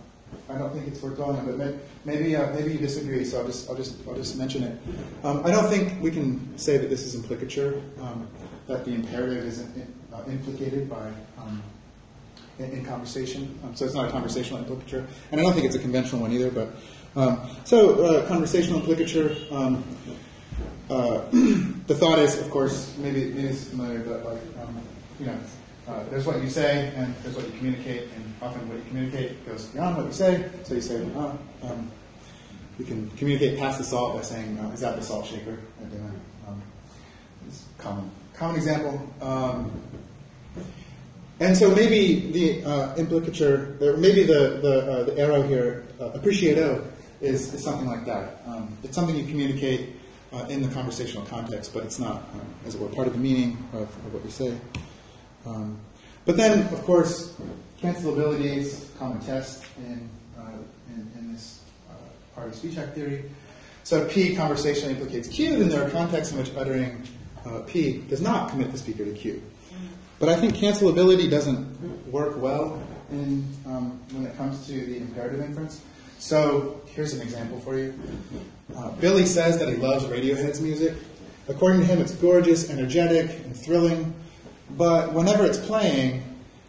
I 0.48 0.58
don't 0.58 0.72
think 0.72 0.86
it's 0.86 1.02
worth 1.02 1.16
going 1.16 1.36
on, 1.36 1.58
but 1.58 1.74
maybe 2.04 2.36
uh, 2.36 2.52
maybe 2.52 2.74
you 2.74 2.78
disagree, 2.78 3.24
so 3.24 3.40
I'll 3.40 3.46
just 3.46 3.68
I'll 3.68 3.76
just 3.76 3.96
I'll 4.06 4.14
just 4.14 4.36
mention 4.36 4.62
it. 4.62 4.78
Um, 5.24 5.44
I 5.44 5.50
don't 5.50 5.68
think 5.68 6.00
we 6.00 6.12
can 6.12 6.56
say 6.56 6.76
that 6.78 6.88
this 6.88 7.02
is 7.02 7.16
implicature, 7.16 7.82
um, 8.00 8.28
that 8.68 8.84
the 8.84 8.92
imperative 8.92 9.42
is 9.42 9.58
in, 9.58 9.92
uh, 10.12 10.22
implicated 10.28 10.88
by 10.88 11.06
um, 11.38 11.60
in, 12.58 12.70
in, 12.70 12.84
conversation. 12.84 13.58
Um, 13.64 13.74
so 13.74 13.84
it's 13.84 13.94
not 13.94 14.08
a 14.08 14.10
conversational 14.10 14.58
implicature, 14.60 15.06
and 15.30 15.40
I 15.40 15.44
don't 15.44 15.52
think 15.52 15.66
it's 15.66 15.76
a 15.76 15.80
conventional 15.80 16.22
one 16.22 16.32
either. 16.32 16.50
But 16.50 16.68
um, 17.16 17.48
so 17.64 18.04
uh, 18.04 18.26
conversational 18.28 18.80
implicature. 18.80 19.36
Um, 19.50 19.84
uh, 20.88 21.22
the 21.32 21.94
thought 21.94 22.18
is, 22.20 22.38
of 22.38 22.48
course, 22.50 22.96
maybe 22.98 23.24
maybe 23.32 23.48
it's 23.48 23.64
familiar, 23.64 24.00
but 24.00 24.24
like 24.24 24.40
you 25.18 25.26
know 25.26 25.38
uh, 25.88 26.02
there's 26.10 26.26
what 26.26 26.42
you 26.42 26.50
say 26.50 26.92
and 26.96 27.14
there's 27.22 27.36
what 27.36 27.46
you 27.46 27.52
communicate, 27.58 28.08
and 28.14 28.34
often 28.42 28.68
what 28.68 28.76
you 28.78 28.84
communicate 28.88 29.46
goes 29.46 29.66
beyond 29.66 29.96
what 29.96 30.06
you 30.06 30.12
say. 30.12 30.50
So 30.64 30.74
you 30.74 30.80
say, 30.80 31.02
um, 31.62 31.90
we 32.78 32.84
can 32.84 33.08
communicate 33.10 33.58
past 33.58 33.78
the 33.78 33.84
salt 33.84 34.16
by 34.16 34.22
saying, 34.22 34.58
uh, 34.58 34.70
is 34.70 34.80
that 34.80 34.96
the 34.96 35.02
salt 35.02 35.26
shaker 35.26 35.58
at 35.80 35.90
dinner? 35.90 36.12
Um, 36.46 36.60
it's 37.46 37.64
common, 37.78 38.10
common 38.34 38.56
example. 38.56 39.00
Um, 39.20 39.70
and 41.38 41.54
so 41.56 41.74
maybe 41.74 42.30
the 42.30 42.64
uh, 42.64 42.94
implicature, 42.96 43.76
or 43.80 43.98
maybe 43.98 44.22
the, 44.22 44.58
the, 44.62 44.90
uh, 44.90 45.02
the 45.04 45.18
arrow 45.18 45.42
here, 45.42 45.84
uh, 46.00 46.10
appreciato, 46.10 46.82
is, 47.20 47.52
is 47.52 47.62
something 47.62 47.86
like 47.86 48.06
that. 48.06 48.40
Um, 48.46 48.74
it's 48.82 48.94
something 48.94 49.14
you 49.14 49.26
communicate 49.26 49.90
uh, 50.32 50.46
in 50.48 50.62
the 50.62 50.68
conversational 50.68 51.26
context, 51.26 51.74
but 51.74 51.84
it's 51.84 51.98
not, 51.98 52.16
um, 52.32 52.40
as 52.66 52.74
it 52.74 52.80
were, 52.80 52.88
part 52.88 53.06
of 53.06 53.12
the 53.12 53.18
meaning 53.18 53.58
of, 53.74 53.82
of 53.82 54.14
what 54.14 54.24
you 54.24 54.30
say. 54.30 54.56
Um, 55.44 55.78
but 56.24 56.38
then, 56.38 56.72
of 56.72 56.82
course, 56.84 57.34
cancelability 57.82 58.56
is 58.56 58.90
a 58.94 58.98
common 58.98 59.20
test 59.20 59.64
in, 59.78 60.08
uh, 60.38 60.42
in, 60.88 61.10
in, 61.18 61.32
this 61.34 61.60
uh, 61.90 61.94
part 62.34 62.48
of 62.48 62.54
speech 62.54 62.78
act 62.78 62.94
theory. 62.94 63.24
So 63.84 64.02
if 64.02 64.10
P 64.10 64.34
conversationally 64.34 64.94
implicates 64.94 65.28
Q, 65.28 65.58
then 65.58 65.68
there 65.68 65.86
are 65.86 65.90
contexts 65.90 66.32
in 66.32 66.38
which 66.38 66.50
uttering 66.56 67.02
P 67.68 67.98
does 68.08 68.20
not 68.20 68.50
commit 68.50 68.72
the 68.72 68.78
speaker 68.78 69.04
to 69.04 69.12
Q. 69.12 69.40
But 70.18 70.30
I 70.30 70.36
think 70.36 70.54
cancelability 70.54 71.30
doesn't 71.30 72.10
work 72.10 72.40
well 72.40 72.82
in, 73.10 73.46
um, 73.66 74.00
when 74.12 74.26
it 74.26 74.36
comes 74.36 74.66
to 74.66 74.72
the 74.72 74.96
imperative 74.96 75.40
inference. 75.40 75.82
So 76.18 76.80
here's 76.86 77.12
an 77.12 77.20
example 77.20 77.60
for 77.60 77.78
you. 77.78 77.94
Uh, 78.74 78.90
Billy 78.92 79.26
says 79.26 79.58
that 79.58 79.68
he 79.68 79.76
loves 79.76 80.04
Radiohead's 80.04 80.60
music. 80.60 80.94
According 81.48 81.80
to 81.82 81.86
him, 81.86 82.00
it's 82.00 82.12
gorgeous, 82.12 82.70
energetic, 82.70 83.30
and 83.44 83.54
thrilling. 83.54 84.14
But 84.70 85.12
whenever 85.12 85.44
it's 85.44 85.58
playing, 85.58 86.22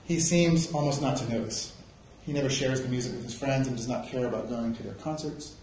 he 0.03 0.19
seems 0.19 0.71
almost 0.73 1.01
not 1.01 1.17
to 1.17 1.29
notice. 1.29 1.73
He 2.25 2.33
never 2.33 2.49
shares 2.49 2.81
the 2.81 2.89
music 2.89 3.13
with 3.13 3.23
his 3.23 3.33
friends 3.33 3.67
and 3.67 3.77
does 3.77 3.87
not 3.87 4.09
care 4.09 4.27
about 4.27 4.49
going 4.49 4.75
to 4.75 4.83
their 4.83 4.93
concerts. 4.95 5.55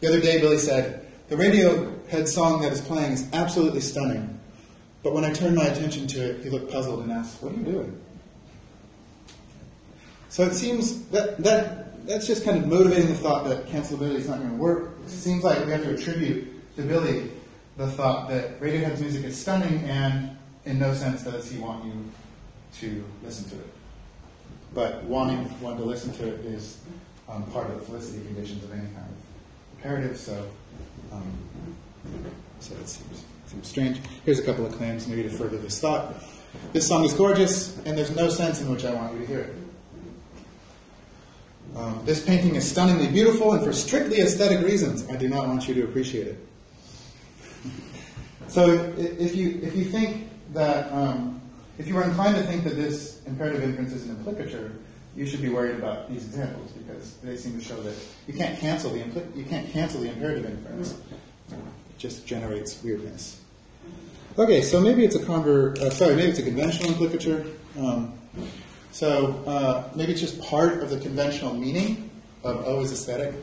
The 0.00 0.08
other 0.08 0.20
day, 0.20 0.40
Billy 0.40 0.58
said, 0.58 1.06
The 1.28 1.36
Radiohead 1.36 2.26
song 2.26 2.62
that 2.62 2.72
is 2.72 2.80
playing 2.80 3.12
is 3.12 3.28
absolutely 3.32 3.80
stunning. 3.80 4.39
But 5.02 5.14
when 5.14 5.24
I 5.24 5.32
turned 5.32 5.56
my 5.56 5.64
attention 5.64 6.06
to 6.08 6.30
it, 6.30 6.42
he 6.44 6.50
looked 6.50 6.70
puzzled 6.70 7.02
and 7.02 7.12
asked, 7.12 7.42
What 7.42 7.52
are 7.52 7.56
you 7.56 7.64
doing? 7.64 8.00
So 10.28 10.44
it 10.44 10.54
seems 10.54 11.06
that, 11.06 11.38
that 11.38 12.06
that's 12.06 12.26
just 12.26 12.44
kind 12.44 12.58
of 12.58 12.66
motivating 12.66 13.08
the 13.08 13.14
thought 13.14 13.44
that 13.46 13.66
cancelability 13.66 14.16
is 14.16 14.28
not 14.28 14.38
going 14.38 14.50
to 14.50 14.56
work. 14.56 14.92
It 15.04 15.10
seems 15.10 15.42
like 15.42 15.64
we 15.64 15.72
have 15.72 15.82
to 15.82 15.94
attribute 15.94 16.76
to 16.76 16.82
Billy 16.82 17.30
the 17.76 17.90
thought 17.90 18.28
that 18.28 18.60
Radiohead's 18.60 19.00
music 19.00 19.24
is 19.24 19.40
stunning 19.40 19.84
and 19.84 20.36
in 20.66 20.78
no 20.78 20.92
sense 20.94 21.22
does 21.22 21.50
he 21.50 21.58
want 21.58 21.84
you 21.84 21.92
to 22.80 23.04
listen 23.24 23.48
to 23.50 23.56
it. 23.56 23.72
But 24.74 25.02
wanting 25.04 25.44
one 25.60 25.76
to 25.78 25.84
listen 25.84 26.12
to 26.14 26.28
it 26.28 26.44
is 26.44 26.78
um, 27.28 27.44
part 27.50 27.70
of 27.70 27.80
the 27.80 27.86
felicity 27.86 28.24
conditions 28.26 28.62
of 28.64 28.72
any 28.72 28.82
kind 28.82 28.98
of 28.98 29.76
imperative, 29.76 30.16
so, 30.16 30.48
um, 31.12 31.32
so 32.60 32.74
it 32.74 32.88
seems, 32.88 33.24
seems 33.50 33.66
strange. 33.66 34.00
Here's 34.24 34.38
a 34.38 34.44
couple 34.44 34.64
of 34.64 34.72
claims, 34.72 35.08
maybe 35.08 35.24
to 35.24 35.30
further 35.30 35.58
this 35.58 35.80
thought. 35.80 36.14
This 36.72 36.86
song 36.86 37.04
is 37.04 37.12
gorgeous, 37.12 37.76
and 37.84 37.98
there's 37.98 38.14
no 38.14 38.28
sense 38.28 38.60
in 38.60 38.70
which 38.70 38.84
I 38.84 38.94
want 38.94 39.12
you 39.14 39.20
to 39.20 39.26
hear 39.26 39.40
it. 39.40 39.54
Um, 41.76 42.00
this 42.04 42.24
painting 42.24 42.54
is 42.54 42.68
stunningly 42.68 43.08
beautiful, 43.08 43.52
and 43.52 43.64
for 43.64 43.72
strictly 43.72 44.20
aesthetic 44.20 44.64
reasons, 44.64 45.08
I 45.08 45.16
do 45.16 45.28
not 45.28 45.48
want 45.48 45.66
you 45.66 45.74
to 45.74 45.84
appreciate 45.84 46.28
it. 46.28 46.46
so 48.48 48.92
if 48.96 49.34
you 49.34 49.60
if 49.62 49.74
you 49.76 49.84
think 49.84 50.28
that 50.52 50.92
um, 50.92 51.40
if 51.78 51.88
you 51.88 51.94
were 51.94 52.04
inclined 52.04 52.36
to 52.36 52.42
think 52.42 52.64
that 52.64 52.76
this 52.76 53.20
imperative 53.26 53.62
inference 53.62 53.92
is 53.92 54.04
an 54.04 54.10
implicature, 54.16 54.72
you 55.16 55.26
should 55.26 55.42
be 55.42 55.48
worried 55.48 55.76
about 55.76 56.08
these 56.08 56.24
examples 56.24 56.70
because 56.72 57.16
they 57.18 57.36
seem 57.36 57.58
to 57.58 57.64
show 57.64 57.80
that 57.82 57.94
you 58.28 58.34
can't 58.34 58.58
cancel 58.58 58.90
the 58.90 59.00
impl- 59.00 59.36
you 59.36 59.44
can't 59.44 59.68
cancel 59.70 60.00
the 60.00 60.08
imperative 60.08 60.44
inference. 60.44 60.94
It 61.50 61.98
just 61.98 62.26
generates 62.26 62.82
weirdness. 62.82 63.39
Okay, 64.40 64.62
so 64.62 64.80
maybe 64.80 65.04
it's 65.04 65.16
a 65.16 65.18
conver- 65.18 65.78
uh, 65.80 65.90
sorry, 65.90 66.16
maybe 66.16 66.30
it's 66.30 66.38
a 66.38 66.42
conventional 66.42 66.88
implicature. 66.88 67.44
Um, 67.78 68.14
so 68.90 69.34
uh, 69.46 69.90
maybe 69.94 70.12
it's 70.12 70.20
just 70.22 70.40
part 70.40 70.82
of 70.82 70.88
the 70.88 70.98
conventional 70.98 71.52
meaning 71.52 72.08
of 72.42 72.66
O 72.66 72.80
is 72.80 72.90
aesthetic. 72.90 73.34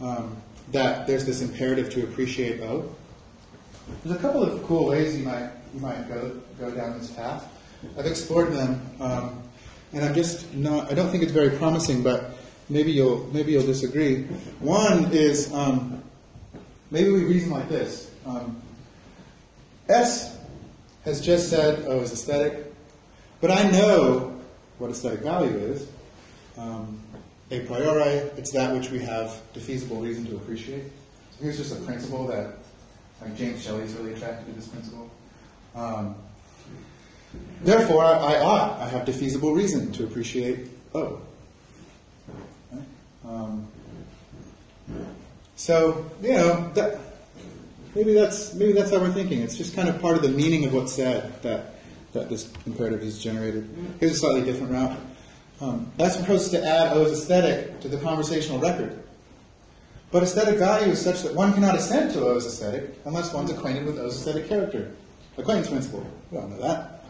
Um, 0.00 0.34
that 0.72 1.06
there's 1.06 1.26
this 1.26 1.42
imperative 1.42 1.90
to 1.90 2.04
appreciate 2.04 2.62
O. 2.62 2.90
There's 4.02 4.16
a 4.16 4.18
couple 4.18 4.42
of 4.42 4.62
cool 4.62 4.86
ways 4.86 5.14
you 5.14 5.26
might 5.26 5.50
you 5.74 5.80
might 5.80 6.08
go 6.08 6.40
go 6.58 6.70
down 6.70 6.98
this 6.98 7.10
path. 7.10 7.46
I've 7.98 8.06
explored 8.06 8.50
them, 8.50 8.80
um, 8.98 9.42
and 9.92 10.02
I'm 10.02 10.14
just 10.14 10.54
not. 10.54 10.90
I 10.90 10.94
don't 10.94 11.10
think 11.10 11.22
it's 11.22 11.32
very 11.32 11.50
promising, 11.50 12.02
but 12.02 12.30
maybe 12.70 12.92
you'll 12.92 13.26
maybe 13.34 13.52
you'll 13.52 13.66
disagree. 13.66 14.22
One 14.60 15.12
is 15.12 15.52
um, 15.52 16.02
maybe 16.90 17.10
we 17.10 17.24
reason 17.24 17.50
like 17.50 17.68
this: 17.68 18.10
um, 18.24 18.62
S 19.90 20.36
has 21.04 21.20
just 21.20 21.50
said, 21.50 21.84
"Oh, 21.86 22.00
it's 22.00 22.12
aesthetic," 22.12 22.72
but 23.40 23.50
I 23.50 23.70
know 23.70 24.38
what 24.78 24.90
aesthetic 24.90 25.20
value 25.20 25.56
is. 25.56 25.86
Um, 26.56 27.00
a 27.50 27.60
priori, 27.60 28.04
it's 28.36 28.52
that 28.52 28.72
which 28.74 28.90
we 28.90 29.00
have 29.00 29.40
defeasible 29.54 30.02
reason 30.02 30.26
to 30.26 30.36
appreciate. 30.36 30.84
So 31.32 31.44
here's 31.44 31.56
just 31.56 31.72
a 31.72 31.80
principle 31.82 32.26
that 32.28 32.54
like 33.20 33.36
James 33.36 33.62
Shelley 33.62 33.82
is 33.82 33.92
really 33.94 34.14
attracted 34.14 34.46
to 34.46 34.52
this 34.52 34.68
principle. 34.68 35.10
Um, 35.74 36.14
therefore, 37.62 38.04
I, 38.04 38.12
I, 38.12 38.42
ought, 38.42 38.80
I 38.80 38.88
have 38.88 39.06
defeasible 39.06 39.54
reason 39.54 39.92
to 39.92 40.04
appreciate 40.04 40.68
O. 40.94 41.20
Um, 43.24 43.66
so, 45.56 46.10
you 46.22 46.32
know, 46.32 46.70
that, 46.74 46.98
maybe 47.94 48.14
that's 48.14 48.54
maybe 48.54 48.72
that's 48.72 48.90
how 48.90 48.98
we're 48.98 49.12
thinking. 49.12 49.40
It's 49.40 49.56
just 49.56 49.74
kind 49.74 49.88
of 49.88 50.00
part 50.00 50.16
of 50.16 50.22
the 50.22 50.28
meaning 50.28 50.64
of 50.64 50.74
what's 50.74 50.92
said 50.92 51.40
that 51.42 51.74
that 52.12 52.28
this 52.28 52.52
imperative 52.66 53.02
is 53.02 53.22
generated. 53.22 53.68
Here's 54.00 54.12
a 54.12 54.16
slightly 54.16 54.42
different 54.42 54.72
route. 54.72 54.98
Um, 55.60 55.92
that's 55.96 56.16
supposed 56.16 56.50
to 56.52 56.64
add 56.64 56.96
O's 56.96 57.12
aesthetic 57.12 57.80
to 57.80 57.88
the 57.88 57.98
conversational 57.98 58.58
record. 58.58 59.02
But 60.10 60.22
aesthetic 60.24 60.58
value 60.58 60.90
is 60.92 61.00
such 61.00 61.22
that 61.22 61.34
one 61.34 61.52
cannot 61.52 61.76
assent 61.76 62.12
to 62.14 62.24
O's 62.24 62.46
aesthetic 62.46 62.98
unless 63.04 63.32
one's 63.32 63.50
acquainted 63.50 63.84
with 63.84 63.98
O's 63.98 64.16
aesthetic 64.16 64.48
character. 64.48 64.92
acquaintance 65.38 65.68
principle. 65.68 66.04
We 66.30 66.38
all 66.38 66.48
know 66.48 66.58
that. 66.58 67.04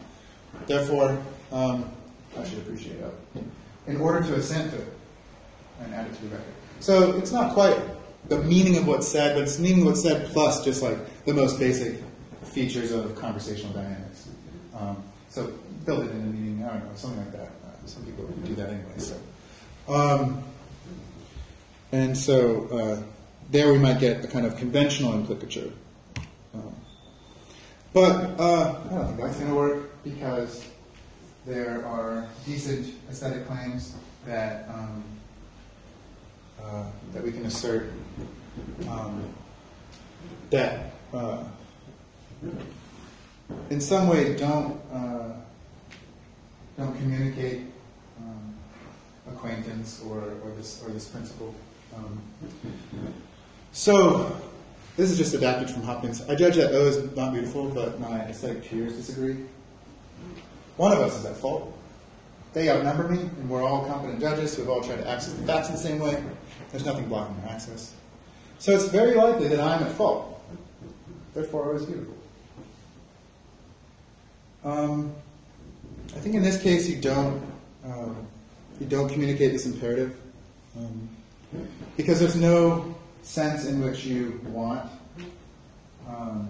Therefore, 0.67 1.19
um, 1.51 1.89
I 2.37 2.43
should 2.43 2.59
appreciate 2.59 2.97
it 2.97 3.43
in 3.87 3.97
order 3.99 4.21
to 4.27 4.35
assent 4.35 4.71
to 4.71 4.77
to 4.77 6.21
the 6.23 6.29
record. 6.29 6.53
So 6.79 7.17
it's 7.17 7.31
not 7.31 7.53
quite 7.53 7.77
the 8.27 8.39
meaning 8.43 8.77
of 8.77 8.87
what's 8.87 9.07
said, 9.07 9.35
but 9.35 9.43
it's 9.43 9.59
meaning 9.59 9.81
of 9.81 9.87
what's 9.87 10.03
said 10.03 10.27
plus 10.27 10.63
just 10.63 10.81
like 10.81 10.97
the 11.25 11.33
most 11.33 11.59
basic 11.59 12.01
features 12.43 12.91
of 12.91 13.15
conversational 13.15 13.73
dynamics. 13.73 14.29
Um, 14.77 15.03
so 15.29 15.53
build 15.85 16.05
it 16.05 16.11
in 16.11 16.21
a 16.21 16.25
meeting, 16.25 16.63
I 16.63 16.73
don't 16.73 16.85
know, 16.85 16.95
something 16.95 17.19
like 17.19 17.31
that. 17.33 17.47
Uh, 17.47 17.85
some 17.85 18.05
people 18.05 18.25
do 18.45 18.55
that 18.55 18.69
anyway. 18.69 18.97
So, 18.97 19.17
um, 19.87 20.43
and 21.91 22.17
so 22.17 22.67
uh, 22.67 23.03
there 23.49 23.71
we 23.71 23.79
might 23.79 23.99
get 23.99 24.23
a 24.23 24.27
kind 24.27 24.45
of 24.45 24.57
conventional 24.57 25.13
implicature. 25.13 25.71
Um, 26.53 26.75
but 27.93 28.39
uh, 28.39 28.81
I 28.89 28.93
don't 28.93 29.07
think 29.07 29.19
that's 29.19 29.37
going 29.37 29.49
to 29.49 29.55
work 29.55 30.03
because 30.03 30.65
there 31.45 31.85
are 31.85 32.27
decent 32.45 32.93
aesthetic 33.09 33.47
claims 33.47 33.95
that 34.25 34.69
um, 34.69 35.03
uh, 36.65 36.85
that 37.13 37.23
we 37.23 37.31
can 37.31 37.45
assert 37.45 37.91
um, 38.87 39.33
that 40.49 40.91
uh, 41.13 41.43
in 43.69 43.81
some 43.81 44.07
way 44.07 44.35
don't 44.35 44.79
uh, 44.91 45.33
don't 46.77 46.95
communicate 46.97 47.61
um, 48.19 48.55
acquaintance 49.27 50.01
or, 50.07 50.17
or 50.43 50.51
this 50.57 50.81
or 50.83 50.89
this 50.89 51.07
principle. 51.07 51.53
Um, 51.95 52.21
so 53.71 54.41
this 54.97 55.09
is 55.11 55.17
just 55.17 55.33
adapted 55.33 55.69
from 55.69 55.83
Hopkins. 55.83 56.21
I 56.27 56.35
judge 56.35 56.55
that 56.55 56.73
O 56.73 56.85
is 56.85 57.15
not 57.15 57.33
beautiful, 57.33 57.69
but 57.69 57.99
my 57.99 58.19
aesthetic 58.21 58.63
peers 58.63 58.93
disagree. 58.93 59.37
One 60.77 60.91
of 60.91 60.99
us 60.99 61.17
is 61.17 61.25
at 61.25 61.37
fault. 61.37 61.77
They 62.53 62.69
outnumber 62.69 63.07
me, 63.07 63.19
and 63.19 63.49
we're 63.49 63.63
all 63.63 63.85
competent 63.85 64.19
judges 64.19 64.55
who 64.55 64.63
have 64.63 64.69
all 64.69 64.81
tried 64.81 64.97
to 64.97 65.07
access 65.07 65.33
the 65.33 65.45
facts 65.47 65.69
in 65.69 65.75
the 65.75 65.79
same 65.79 65.99
way. 65.99 66.21
There's 66.71 66.85
nothing 66.85 67.07
blocking 67.07 67.39
their 67.41 67.51
access. 67.51 67.93
So 68.59 68.71
it's 68.71 68.85
very 68.85 69.15
likely 69.15 69.47
that 69.49 69.59
I'm 69.59 69.83
at 69.83 69.91
fault. 69.93 70.41
Therefore, 71.33 71.69
I 71.69 71.73
was 71.73 71.85
beautiful. 71.85 72.15
Um, 74.63 75.13
I 76.15 76.19
think 76.19 76.35
in 76.35 76.43
this 76.43 76.61
case 76.61 76.87
you 76.87 77.01
don't 77.01 77.41
um, 77.83 78.27
you 78.79 78.85
don't 78.85 79.09
communicate 79.09 79.51
this 79.51 79.65
imperative 79.65 80.15
um, 80.77 81.09
because 81.97 82.19
there's 82.19 82.35
no 82.35 82.95
sense 83.21 83.65
in 83.65 83.81
which 83.81 84.05
you 84.05 84.39
want. 84.45 84.89
Um, 86.07 86.49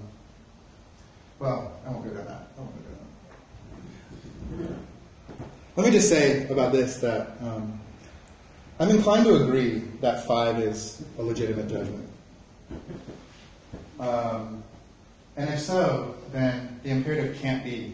well, 1.40 1.74
I 1.86 1.92
won't 1.92 2.06
go 2.06 2.14
down 2.14 2.26
that. 2.26 2.48
I 2.58 2.62
won't 2.62 2.76
go 2.76 2.82
down 2.82 4.70
that. 4.70 5.48
Let 5.76 5.86
me 5.86 5.92
just 5.92 6.10
say 6.10 6.48
about 6.50 6.72
this 6.72 6.98
that 6.98 7.38
um, 7.42 7.81
I'm 8.82 8.90
inclined 8.90 9.26
to 9.26 9.36
agree 9.36 9.84
that 10.00 10.26
five 10.26 10.58
is 10.58 11.04
a 11.20 11.22
legitimate 11.22 11.68
judgment. 11.70 12.10
Um, 14.00 14.64
and 15.38 15.52
if 15.52 15.60
so, 15.60 16.16
then 16.32 16.80
the 16.82 16.90
imperative 16.90 17.38
can't 17.40 17.64
be 17.64 17.94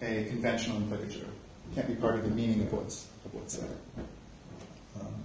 a 0.00 0.26
conventional 0.26 0.76
implicature. 0.76 1.26
It 1.26 1.74
can't 1.74 1.88
be 1.88 1.96
part 1.96 2.14
of 2.14 2.22
the 2.22 2.30
meaning 2.30 2.60
of 2.60 2.72
what's, 2.72 3.08
of 3.24 3.34
what's 3.34 3.54
said. 3.54 3.76
Um, 5.00 5.24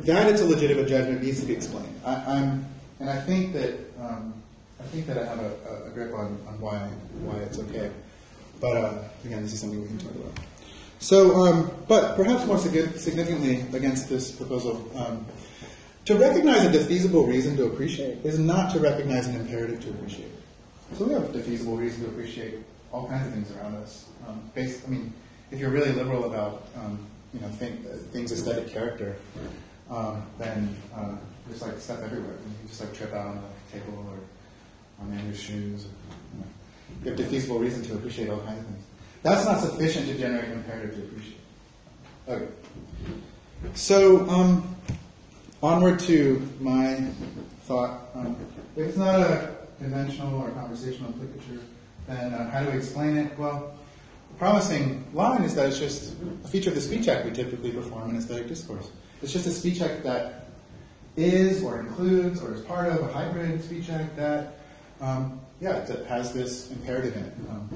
that 0.00 0.28
it's 0.28 0.40
a 0.40 0.44
legitimate 0.44 0.88
judgment 0.88 1.22
needs 1.22 1.38
to 1.38 1.46
be 1.46 1.52
explained. 1.52 2.00
I, 2.04 2.36
am 2.36 2.66
and 2.98 3.10
I 3.10 3.20
think 3.20 3.52
that 3.52 3.78
um, 4.00 4.34
I 4.80 4.82
think 4.88 5.06
that 5.06 5.18
I 5.18 5.24
have 5.24 5.38
a, 5.38 5.84
a 5.86 5.90
grip 5.90 6.12
on, 6.14 6.36
on 6.48 6.60
why 6.60 6.78
why 7.20 7.36
it's 7.36 7.60
okay. 7.60 7.92
But 8.60 8.76
uh, 8.76 8.94
again, 9.24 9.42
this 9.44 9.52
is 9.52 9.60
something 9.60 9.80
we 9.80 9.86
can 9.86 9.98
talk 9.98 10.16
about. 10.16 10.32
So, 11.02 11.34
um, 11.34 11.68
but 11.88 12.14
perhaps 12.14 12.46
more 12.46 12.58
significantly 12.58 13.66
against 13.76 14.08
this 14.08 14.30
proposal, 14.30 14.88
um, 14.94 15.26
to 16.04 16.14
recognize 16.14 16.64
a 16.64 16.70
defeasible 16.70 17.26
reason 17.26 17.56
to 17.56 17.64
appreciate 17.64 18.24
is 18.24 18.38
not 18.38 18.72
to 18.72 18.78
recognize 18.78 19.26
an 19.26 19.34
imperative 19.34 19.82
to 19.82 19.90
appreciate. 19.90 20.30
So 20.96 21.06
we 21.06 21.14
have 21.14 21.24
a 21.24 21.38
defeasible 21.38 21.76
reason 21.76 22.04
to 22.04 22.08
appreciate 22.08 22.54
all 22.92 23.08
kinds 23.08 23.26
of 23.26 23.34
things 23.34 23.50
around 23.56 23.74
us. 23.76 24.06
Um, 24.28 24.48
based, 24.54 24.86
I 24.86 24.90
mean, 24.90 25.12
if 25.50 25.58
you're 25.58 25.70
really 25.70 25.90
liberal 25.90 26.24
about 26.24 26.68
um, 26.76 27.04
you 27.34 27.40
know 27.40 27.48
think, 27.48 27.84
uh, 27.84 27.96
things 28.12 28.30
aesthetic 28.30 28.68
character, 28.68 29.16
um, 29.90 30.22
then 30.38 30.76
uh, 30.94 31.16
there's 31.48 31.62
like 31.62 31.78
stuff 31.78 32.00
everywhere. 32.00 32.36
You 32.62 32.68
just 32.68 32.80
like 32.80 32.94
trip 32.94 33.12
out 33.12 33.26
on 33.26 33.42
the 33.42 33.78
table 33.80 34.06
or 34.08 35.04
on 35.04 35.12
Andrew's 35.18 35.40
shoes. 35.40 35.84
Or, 35.84 35.88
you, 35.88 36.38
know. 36.38 36.46
you 37.02 37.10
have 37.10 37.18
defeasible 37.18 37.58
reason 37.58 37.82
to 37.82 37.94
appreciate 37.94 38.30
all 38.30 38.38
kinds 38.38 38.60
of 38.60 38.66
things. 38.66 38.84
That's 39.22 39.44
not 39.44 39.60
sufficient 39.60 40.06
to 40.06 40.18
generate 40.18 40.50
imperative 40.50 40.96
to 40.96 41.02
appreciate. 41.02 41.40
Okay. 42.28 42.48
So 43.74 44.28
um, 44.28 44.76
onward 45.62 46.00
to 46.00 46.48
my 46.60 46.96
thought. 47.62 48.10
Um, 48.14 48.36
if 48.76 48.88
it's 48.88 48.96
not 48.96 49.20
a 49.20 49.54
conventional 49.78 50.40
or 50.40 50.50
conversational 50.50 51.12
implicature, 51.12 51.62
then 52.08 52.34
uh, 52.34 52.50
how 52.50 52.64
do 52.64 52.70
we 52.70 52.76
explain 52.76 53.16
it? 53.16 53.38
Well, 53.38 53.74
the 54.30 54.38
promising 54.38 55.04
line 55.14 55.42
is 55.42 55.54
that 55.54 55.68
it's 55.68 55.78
just 55.78 56.14
a 56.44 56.48
feature 56.48 56.70
of 56.70 56.74
the 56.74 56.80
speech 56.80 57.06
act 57.06 57.24
we 57.24 57.30
typically 57.30 57.70
perform 57.70 58.10
in 58.10 58.16
aesthetic 58.16 58.48
discourse. 58.48 58.90
It's 59.22 59.32
just 59.32 59.46
a 59.46 59.50
speech 59.50 59.80
act 59.80 60.02
that 60.02 60.46
is 61.16 61.62
or 61.62 61.78
includes 61.78 62.42
or 62.42 62.54
is 62.54 62.62
part 62.62 62.88
of 62.88 63.00
a 63.02 63.12
hybrid 63.12 63.62
speech 63.62 63.88
act 63.90 64.16
that, 64.16 64.58
um, 65.00 65.40
yeah, 65.62 65.78
that 65.78 66.06
has 66.06 66.32
this 66.32 66.72
imperative 66.72 67.16
in 67.16 67.22
it. 67.22 67.32
Um, 67.48 67.68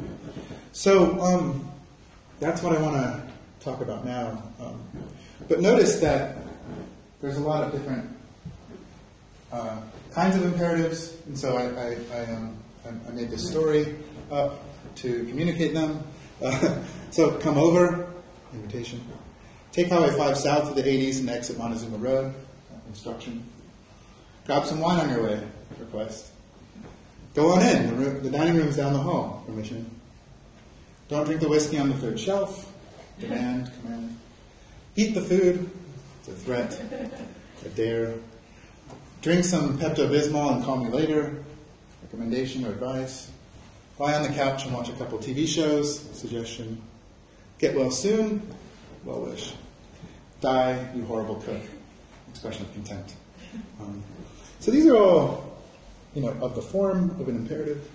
so 0.72 1.20
um, 1.20 1.70
that's 2.40 2.60
what 2.60 2.76
I 2.76 2.82
want 2.82 2.96
to 2.96 3.22
talk 3.60 3.80
about 3.80 4.04
now. 4.04 4.42
Um, 4.58 4.82
but 5.46 5.60
notice 5.60 6.00
that 6.00 6.36
there's 7.20 7.36
a 7.36 7.40
lot 7.40 7.62
of 7.62 7.70
different 7.70 8.10
uh, 9.52 9.78
kinds 10.12 10.34
of 10.34 10.44
imperatives, 10.44 11.14
and 11.26 11.38
so 11.38 11.56
I, 11.56 11.62
I, 11.62 11.96
I, 12.12 12.34
um, 12.34 12.58
I 13.06 13.12
made 13.12 13.30
this 13.30 13.48
story 13.48 13.94
up 14.32 14.60
to 14.96 15.24
communicate 15.26 15.72
them. 15.72 16.02
Uh, 16.42 16.82
so 17.12 17.38
come 17.38 17.56
over, 17.56 18.12
invitation. 18.52 19.00
Take 19.70 19.90
Highway 19.90 20.10
5 20.10 20.36
south 20.36 20.74
to 20.74 20.82
the 20.82 20.88
80s 20.88 21.20
and 21.20 21.30
exit 21.30 21.56
Montezuma 21.56 21.98
Road. 21.98 22.34
Instruction. 22.88 23.44
Grab 24.44 24.66
some 24.66 24.80
wine 24.80 24.98
on 24.98 25.10
your 25.10 25.22
way. 25.22 25.40
Request. 25.78 26.32
Go 27.36 27.52
on 27.52 27.62
in. 27.62 27.66
The, 27.66 27.70
dining 27.70 27.96
room, 27.96 28.22
the 28.24 28.30
dining 28.30 28.56
room's 28.56 28.76
down 28.76 28.92
the 28.92 28.98
hall. 28.98 29.44
Permission. 29.46 29.88
Don't 31.08 31.24
drink 31.24 31.40
the 31.40 31.48
whiskey 31.48 31.78
on 31.78 31.88
the 31.88 31.94
third 31.94 32.18
shelf. 32.18 32.72
Demand. 33.20 33.70
Command. 33.80 34.18
Eat 34.96 35.14
the 35.14 35.22
food. 35.22 35.70
It's 36.18 36.28
a 36.28 36.32
threat. 36.32 36.80
A 37.64 37.68
dare. 37.68 38.14
Drink 39.22 39.44
some 39.44 39.78
Pepto 39.78 40.08
Bismol 40.08 40.56
and 40.56 40.64
call 40.64 40.78
me 40.78 40.90
later. 40.90 41.44
Recommendation 42.02 42.64
or 42.64 42.70
advice. 42.70 43.30
Lie 44.00 44.14
on 44.14 44.24
the 44.24 44.30
couch 44.30 44.64
and 44.64 44.74
watch 44.74 44.88
a 44.88 44.92
couple 44.94 45.18
TV 45.18 45.46
shows. 45.46 46.00
Suggestion. 46.18 46.82
Get 47.58 47.76
well 47.76 47.92
soon. 47.92 48.42
Well 49.04 49.20
wish 49.20 49.52
die, 50.40 50.88
you 50.94 51.04
horrible 51.04 51.36
cook. 51.36 51.62
Expression 52.30 52.62
of 52.62 52.72
contempt. 52.72 53.14
Um, 53.80 54.02
so 54.60 54.70
these 54.70 54.86
are 54.86 54.96
all, 54.96 55.45
you 56.16 56.22
know, 56.22 56.34
of 56.40 56.54
the 56.54 56.62
form 56.62 57.10
of 57.20 57.28
an 57.28 57.36
imperative, 57.36 57.88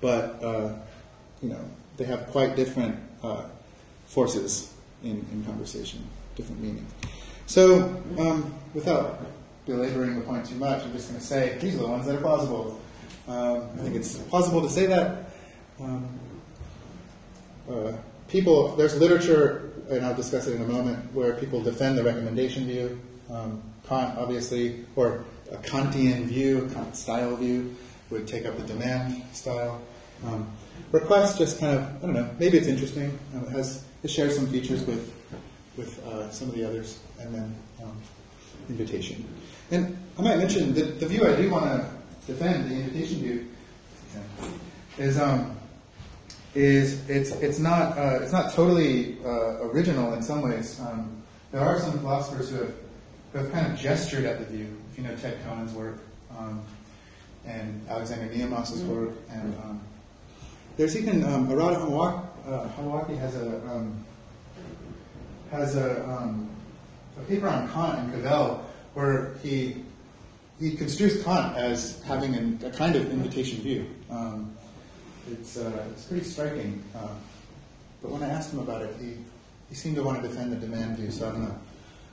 but, 0.00 0.42
uh, 0.42 0.72
you 1.42 1.50
know, 1.50 1.60
they 1.98 2.04
have 2.04 2.26
quite 2.28 2.56
different 2.56 2.98
uh, 3.22 3.44
forces 4.06 4.72
in, 5.04 5.26
in 5.30 5.44
conversation, 5.44 6.02
different 6.36 6.58
meaning. 6.62 6.86
So, 7.44 8.02
um, 8.18 8.54
without 8.72 9.26
belaboring 9.66 10.14
the 10.14 10.22
point 10.22 10.46
too 10.46 10.54
much, 10.54 10.82
I'm 10.82 10.92
just 10.92 11.08
going 11.08 11.20
to 11.20 11.26
say 11.26 11.58
these 11.60 11.74
are 11.74 11.78
the 11.78 11.86
ones 11.86 12.06
that 12.06 12.16
are 12.16 12.20
plausible. 12.20 12.80
Um, 13.28 13.68
I 13.74 13.82
think 13.82 13.94
it's 13.94 14.16
possible 14.16 14.62
to 14.62 14.70
say 14.70 14.86
that. 14.86 15.30
Um, 15.78 16.08
uh, 17.70 17.92
people, 18.28 18.74
there's 18.76 18.98
literature 18.98 19.68
and 19.90 20.04
I'll 20.04 20.14
discuss 20.14 20.46
it 20.46 20.54
in 20.54 20.62
a 20.62 20.66
moment, 20.66 21.12
where 21.14 21.34
people 21.34 21.62
defend 21.62 21.98
the 21.98 22.04
recommendation 22.04 22.66
view. 22.66 23.00
Um, 23.30 23.62
Kant, 23.86 24.18
obviously, 24.18 24.84
or 24.96 25.24
a 25.52 25.56
Kantian 25.58 26.24
view, 26.24 26.64
a 26.64 26.74
Kant 26.74 26.96
style 26.96 27.36
view, 27.36 27.74
would 28.10 28.26
take 28.26 28.46
up 28.46 28.56
the 28.56 28.64
demand 28.64 29.22
style. 29.32 29.80
Um, 30.26 30.50
request 30.92 31.38
just 31.38 31.60
kind 31.60 31.78
of, 31.78 31.84
I 32.02 32.06
don't 32.06 32.14
know, 32.14 32.30
maybe 32.38 32.58
it's 32.58 32.68
interesting. 32.68 33.18
Um, 33.34 33.44
it 33.44 33.50
has 33.50 33.84
it 34.02 34.10
shares 34.10 34.36
some 34.36 34.46
features 34.48 34.84
with 34.84 35.12
with 35.76 36.04
uh, 36.06 36.30
some 36.30 36.48
of 36.48 36.54
the 36.54 36.64
others, 36.64 36.98
and 37.20 37.34
then 37.34 37.54
um, 37.82 37.96
invitation. 38.68 39.26
And 39.70 39.96
I 40.18 40.22
might 40.22 40.38
mention 40.38 40.74
the, 40.74 40.82
the 40.82 41.06
view 41.06 41.26
I 41.26 41.36
do 41.36 41.50
want 41.50 41.64
to 41.64 41.88
defend, 42.26 42.70
the 42.70 42.74
invitation 42.74 43.20
view, 43.20 43.48
is 44.98 45.18
um, 45.18 45.56
is 46.54 47.08
it's 47.08 47.30
it's 47.30 47.58
not 47.58 47.96
uh, 47.96 48.18
it's 48.22 48.32
not 48.32 48.52
totally 48.52 49.18
uh, 49.24 49.68
original 49.68 50.14
in 50.14 50.22
some 50.22 50.42
ways. 50.42 50.80
Um, 50.80 51.22
there 51.52 51.60
are 51.60 51.78
some 51.78 51.98
philosophers 52.00 52.50
who 52.50 52.56
have, 52.56 52.74
who 53.32 53.38
have 53.38 53.52
kind 53.52 53.72
of 53.72 53.78
gestured 53.78 54.24
at 54.24 54.38
the 54.38 54.44
view. 54.46 54.76
You 54.98 55.04
know 55.04 55.14
Ted 55.14 55.38
Cohen's 55.44 55.72
work, 55.74 55.98
um, 56.36 56.60
and 57.46 57.86
Alexander 57.88 58.34
Nehamas's 58.34 58.82
work, 58.82 59.10
and 59.30 59.54
um, 59.62 59.80
there's 60.76 60.96
even 60.96 61.22
um, 61.22 61.46
Arata 61.46 61.76
Hamawaki, 61.76 62.26
uh, 62.48 62.68
Hamawaki 62.76 63.16
has 63.16 63.36
a 63.36 63.46
um, 63.70 64.04
has 65.52 65.76
a, 65.76 66.04
um, 66.04 66.50
a 67.16 67.22
paper 67.26 67.46
on 67.46 67.68
Kant 67.70 68.00
and 68.00 68.12
Cavell 68.12 68.66
where 68.94 69.34
he 69.40 69.84
he 70.58 70.72
construes 70.72 71.22
Kant 71.22 71.56
as 71.56 72.02
having 72.02 72.34
an, 72.34 72.60
a 72.64 72.70
kind 72.70 72.96
of 72.96 73.08
invitation 73.12 73.60
view. 73.60 73.86
Um, 74.10 74.52
it's, 75.30 75.56
uh, 75.56 75.84
it's 75.92 76.06
pretty 76.06 76.24
striking. 76.24 76.82
Uh, 76.96 77.08
but 78.02 78.10
when 78.10 78.24
I 78.24 78.28
asked 78.30 78.52
him 78.52 78.58
about 78.58 78.82
it, 78.82 78.96
he, 79.00 79.14
he 79.68 79.74
seemed 79.76 79.94
to 79.94 80.02
want 80.02 80.20
to 80.20 80.28
defend 80.28 80.50
the 80.50 80.56
demand 80.56 80.96
view, 80.96 81.12
so 81.12 81.28
I 81.28 81.30
don't 81.30 81.42
know. 81.42 81.58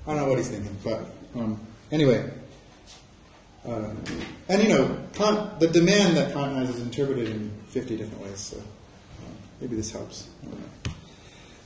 I 0.06 0.12
don't 0.12 0.18
know 0.22 0.30
what 0.30 0.38
he's 0.38 0.50
thinking. 0.50 0.78
But 0.84 1.06
um, 1.34 1.60
anyway, 1.92 2.30
uh, 3.68 3.90
and 4.50 4.64
you 4.64 4.70
know, 4.70 4.98
Kant, 5.14 5.60
the 5.60 5.68
demand 5.68 6.18
that 6.18 6.34
Kant 6.34 6.56
has 6.56 6.70
is 6.70 6.82
interpreted 6.82 7.30
in 7.30 7.52
50 7.70 7.98
different 7.98 8.24
ways, 8.24 8.40
so 8.40 8.58
uh, 8.58 8.62
maybe 9.62 9.76
this 9.76 9.92
helps. 9.92 10.28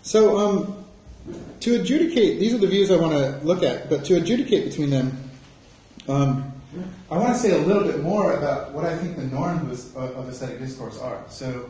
So, 0.01 0.38
um, 0.38 0.85
to 1.59 1.81
adjudicate, 1.81 2.39
these 2.39 2.53
are 2.53 2.57
the 2.57 2.67
views 2.67 2.89
I 2.89 2.95
want 2.95 3.13
to 3.13 3.45
look 3.45 3.63
at, 3.63 3.89
but 3.89 4.05
to 4.05 4.15
adjudicate 4.15 4.65
between 4.65 4.89
them, 4.89 5.29
um, 6.07 6.53
I 7.09 7.17
want 7.17 7.33
to 7.33 7.39
say 7.39 7.51
a 7.51 7.65
little 7.65 7.83
bit 7.83 8.01
more 8.01 8.33
about 8.33 8.73
what 8.73 8.85
I 8.85 8.95
think 8.97 9.15
the 9.15 9.23
norms 9.23 9.93
of, 9.95 10.29
aesthetic 10.29 10.59
discourse 10.59 10.99
are. 10.99 11.23
So 11.29 11.69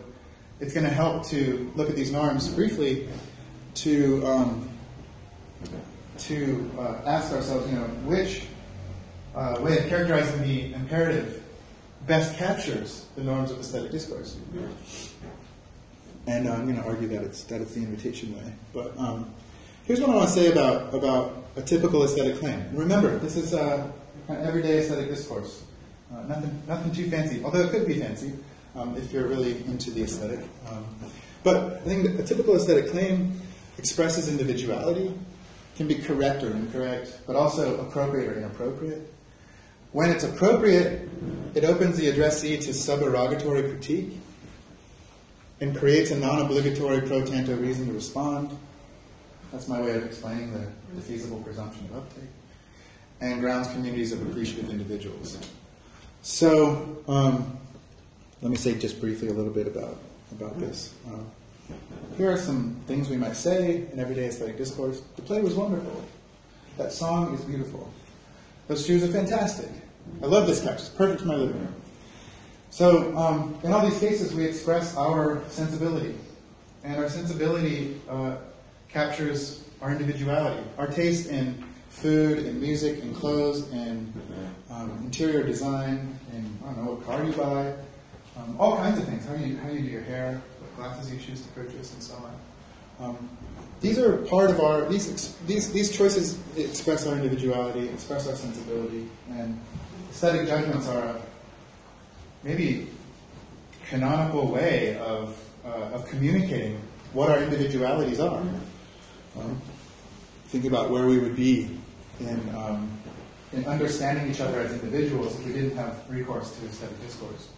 it's 0.59 0.73
going 0.73 0.85
to 0.85 0.91
help 0.91 1.25
to 1.27 1.71
look 1.75 1.89
at 1.89 1.95
these 1.95 2.11
norms 2.11 2.47
briefly 2.49 3.07
to 3.75 4.25
um, 4.27 4.69
to 6.17 6.71
uh, 6.77 6.95
ask 7.05 7.31
ourselves, 7.31 7.71
you 7.71 7.79
know, 7.79 7.85
which 8.05 8.43
uh, 9.35 9.57
way 9.61 9.77
of 9.77 9.87
characterizing 9.87 10.41
the 10.41 10.73
imperative 10.73 11.43
best 12.07 12.37
captures 12.37 13.05
the 13.15 13.23
norms 13.23 13.51
of 13.51 13.59
aesthetic 13.59 13.91
discourse, 13.91 14.37
and 16.27 16.47
I'm 16.47 16.63
going 16.63 16.77
to 16.77 16.83
argue 16.83 17.07
that 17.09 17.23
it's 17.23 17.43
that 17.45 17.61
it's 17.61 17.73
the 17.73 17.81
invitation 17.81 18.35
way. 18.35 18.53
But 18.73 18.97
um, 18.97 19.33
here's 19.85 19.99
what 19.99 20.09
I 20.09 20.15
want 20.15 20.27
to 20.27 20.33
say 20.33 20.51
about 20.51 20.93
about 20.93 21.43
a 21.55 21.61
typical 21.61 22.03
aesthetic 22.03 22.37
claim. 22.37 22.65
remember, 22.73 23.17
this 23.19 23.35
is 23.35 23.53
uh, 23.53 23.91
kind 24.27 24.41
of 24.41 24.47
everyday 24.47 24.79
aesthetic 24.79 25.09
discourse. 25.09 25.63
Uh, 26.13 26.23
nothing, 26.23 26.61
nothing 26.67 26.91
too 26.91 27.09
fancy, 27.09 27.43
although 27.43 27.61
it 27.61 27.69
could 27.69 27.85
be 27.85 27.99
fancy 27.99 28.33
um, 28.75 28.95
if 28.97 29.11
you're 29.11 29.27
really 29.27 29.57
into 29.65 29.91
the 29.91 30.03
aesthetic. 30.03 30.39
Um, 30.71 30.85
but 31.43 31.73
I 31.73 31.79
think 31.79 32.19
a 32.19 32.23
typical 32.23 32.55
aesthetic 32.55 32.89
claim 32.89 33.39
expresses 33.77 34.27
individuality, 34.27 35.13
can 35.75 35.87
be 35.87 35.95
correct 35.95 36.43
or 36.43 36.51
incorrect, 36.51 37.19
but 37.25 37.35
also 37.35 37.79
appropriate 37.79 38.27
or 38.27 38.37
inappropriate. 38.37 39.13
When 39.91 40.11
it's 40.11 40.23
appropriate, 40.23 41.09
it 41.55 41.63
opens 41.63 41.97
the 41.97 42.09
addressee 42.09 42.57
to 42.57 42.69
suberogatory 42.71 43.69
critique 43.69 44.19
and 45.61 45.75
creates 45.75 46.11
a 46.11 46.17
non 46.17 46.41
obligatory 46.41 47.01
pro 47.01 47.25
tanto 47.25 47.55
reason 47.55 47.87
to 47.87 47.93
respond. 47.93 48.55
That's 49.51 49.67
my 49.67 49.81
way 49.81 49.95
of 49.95 50.05
explaining 50.05 50.53
the, 50.53 50.67
the 50.95 51.01
feasible 51.01 51.41
presumption 51.41 51.85
of 51.85 51.97
uptake 51.97 52.29
and 53.21 53.41
grounds 53.41 53.67
communities 53.69 54.11
of 54.11 54.21
appreciative 54.21 54.69
individuals. 54.69 55.37
So, 56.21 57.03
um, 57.07 57.57
let 58.41 58.51
me 58.51 58.57
say 58.57 58.77
just 58.77 59.01
briefly 59.01 59.29
a 59.29 59.33
little 59.33 59.51
bit 59.51 59.67
about, 59.67 59.97
about 60.31 60.59
this. 60.59 60.93
Uh, 61.07 61.73
here 62.17 62.31
are 62.31 62.37
some 62.37 62.79
things 62.87 63.09
we 63.09 63.17
might 63.17 63.35
say 63.35 63.87
in 63.91 63.99
everyday 63.99 64.27
aesthetic 64.27 64.57
discourse. 64.57 65.01
The 65.15 65.21
play 65.21 65.41
was 65.41 65.55
wonderful. 65.55 66.03
That 66.77 66.93
song 66.93 67.33
is 67.33 67.41
beautiful. 67.41 67.91
Those 68.69 68.85
shoes 68.85 69.03
are 69.03 69.07
fantastic. 69.07 69.67
I 70.21 70.27
love 70.27 70.45
this 70.45 70.61
couch. 70.61 70.75
It's 70.75 70.89
perfect 70.89 71.21
for 71.21 71.27
my 71.27 71.33
living 71.33 71.59
room. 71.59 71.73
So, 72.69 73.17
um, 73.17 73.57
in 73.63 73.73
all 73.73 73.83
these 73.83 73.99
cases, 73.99 74.31
we 74.31 74.45
express 74.45 74.95
our 74.95 75.41
sensibility. 75.47 76.13
And 76.83 76.99
our 76.99 77.09
sensibility 77.09 77.99
uh, 78.07 78.35
captures 78.87 79.63
our 79.81 79.89
individuality. 79.89 80.63
Our 80.77 80.85
taste 80.85 81.29
in 81.29 81.63
food 81.89 82.45
and 82.45 82.61
music 82.61 83.01
and 83.01 83.15
clothes 83.15 83.67
and 83.71 84.13
um, 84.69 84.91
interior 85.03 85.41
design 85.41 86.15
and 86.31 86.59
I 86.63 86.67
don't 86.67 86.85
know 86.85 86.91
what 86.91 87.07
car 87.07 87.23
you 87.23 87.33
buy, 87.33 87.73
um, 88.37 88.55
all 88.59 88.77
kinds 88.77 88.99
of 88.99 89.07
things. 89.07 89.25
How 89.25 89.33
you 89.33 89.57
how 89.57 89.69
you 89.69 89.79
do 89.79 89.87
your 89.87 90.03
hair, 90.03 90.39
what 90.59 90.75
glasses 90.75 91.11
you 91.11 91.17
choose 91.17 91.41
to 91.41 91.49
purchase, 91.53 91.91
and 91.95 92.03
so 92.03 92.13
on. 92.13 93.09
Um, 93.09 93.29
these 93.81 93.97
are 93.97 94.17
part 94.17 94.49
of 94.49 94.59
our 94.59 94.87
these 94.89 95.35
these 95.47 95.71
these 95.71 95.91
choices 95.91 96.37
express 96.57 97.07
our 97.07 97.15
individuality, 97.15 97.87
express 97.89 98.27
our 98.27 98.35
sensibility, 98.35 99.07
and 99.31 99.59
aesthetic 100.09 100.47
judgments 100.47 100.87
are 100.87 101.03
a 101.03 101.21
maybe 102.43 102.87
canonical 103.89 104.47
way 104.47 104.97
of 104.97 105.37
uh, 105.65 105.95
of 105.95 106.07
communicating 106.09 106.79
what 107.13 107.29
our 107.29 107.41
individualities 107.41 108.19
are. 108.19 108.43
Um, 109.37 109.61
think 110.47 110.65
about 110.65 110.89
where 110.89 111.05
we 111.05 111.19
would 111.19 111.35
be 111.35 111.69
in, 112.19 112.55
um, 112.55 112.91
in 113.53 113.65
understanding 113.65 114.29
each 114.29 114.41
other 114.41 114.59
as 114.59 114.71
individuals 114.71 115.39
if 115.39 115.45
we 115.45 115.53
didn't 115.53 115.75
have 115.75 116.03
recourse 116.09 116.51
to 116.57 116.65
aesthetic 116.65 117.01
discourse. 117.01 117.49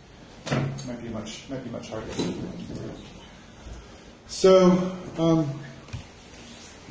It 0.48 0.88
might 0.88 1.02
be 1.02 1.10
much, 1.10 1.50
might 1.50 1.64
be 1.64 1.70
much 1.70 1.90
harder. 1.90 2.08
So, 4.28 4.98
um, 5.18 5.60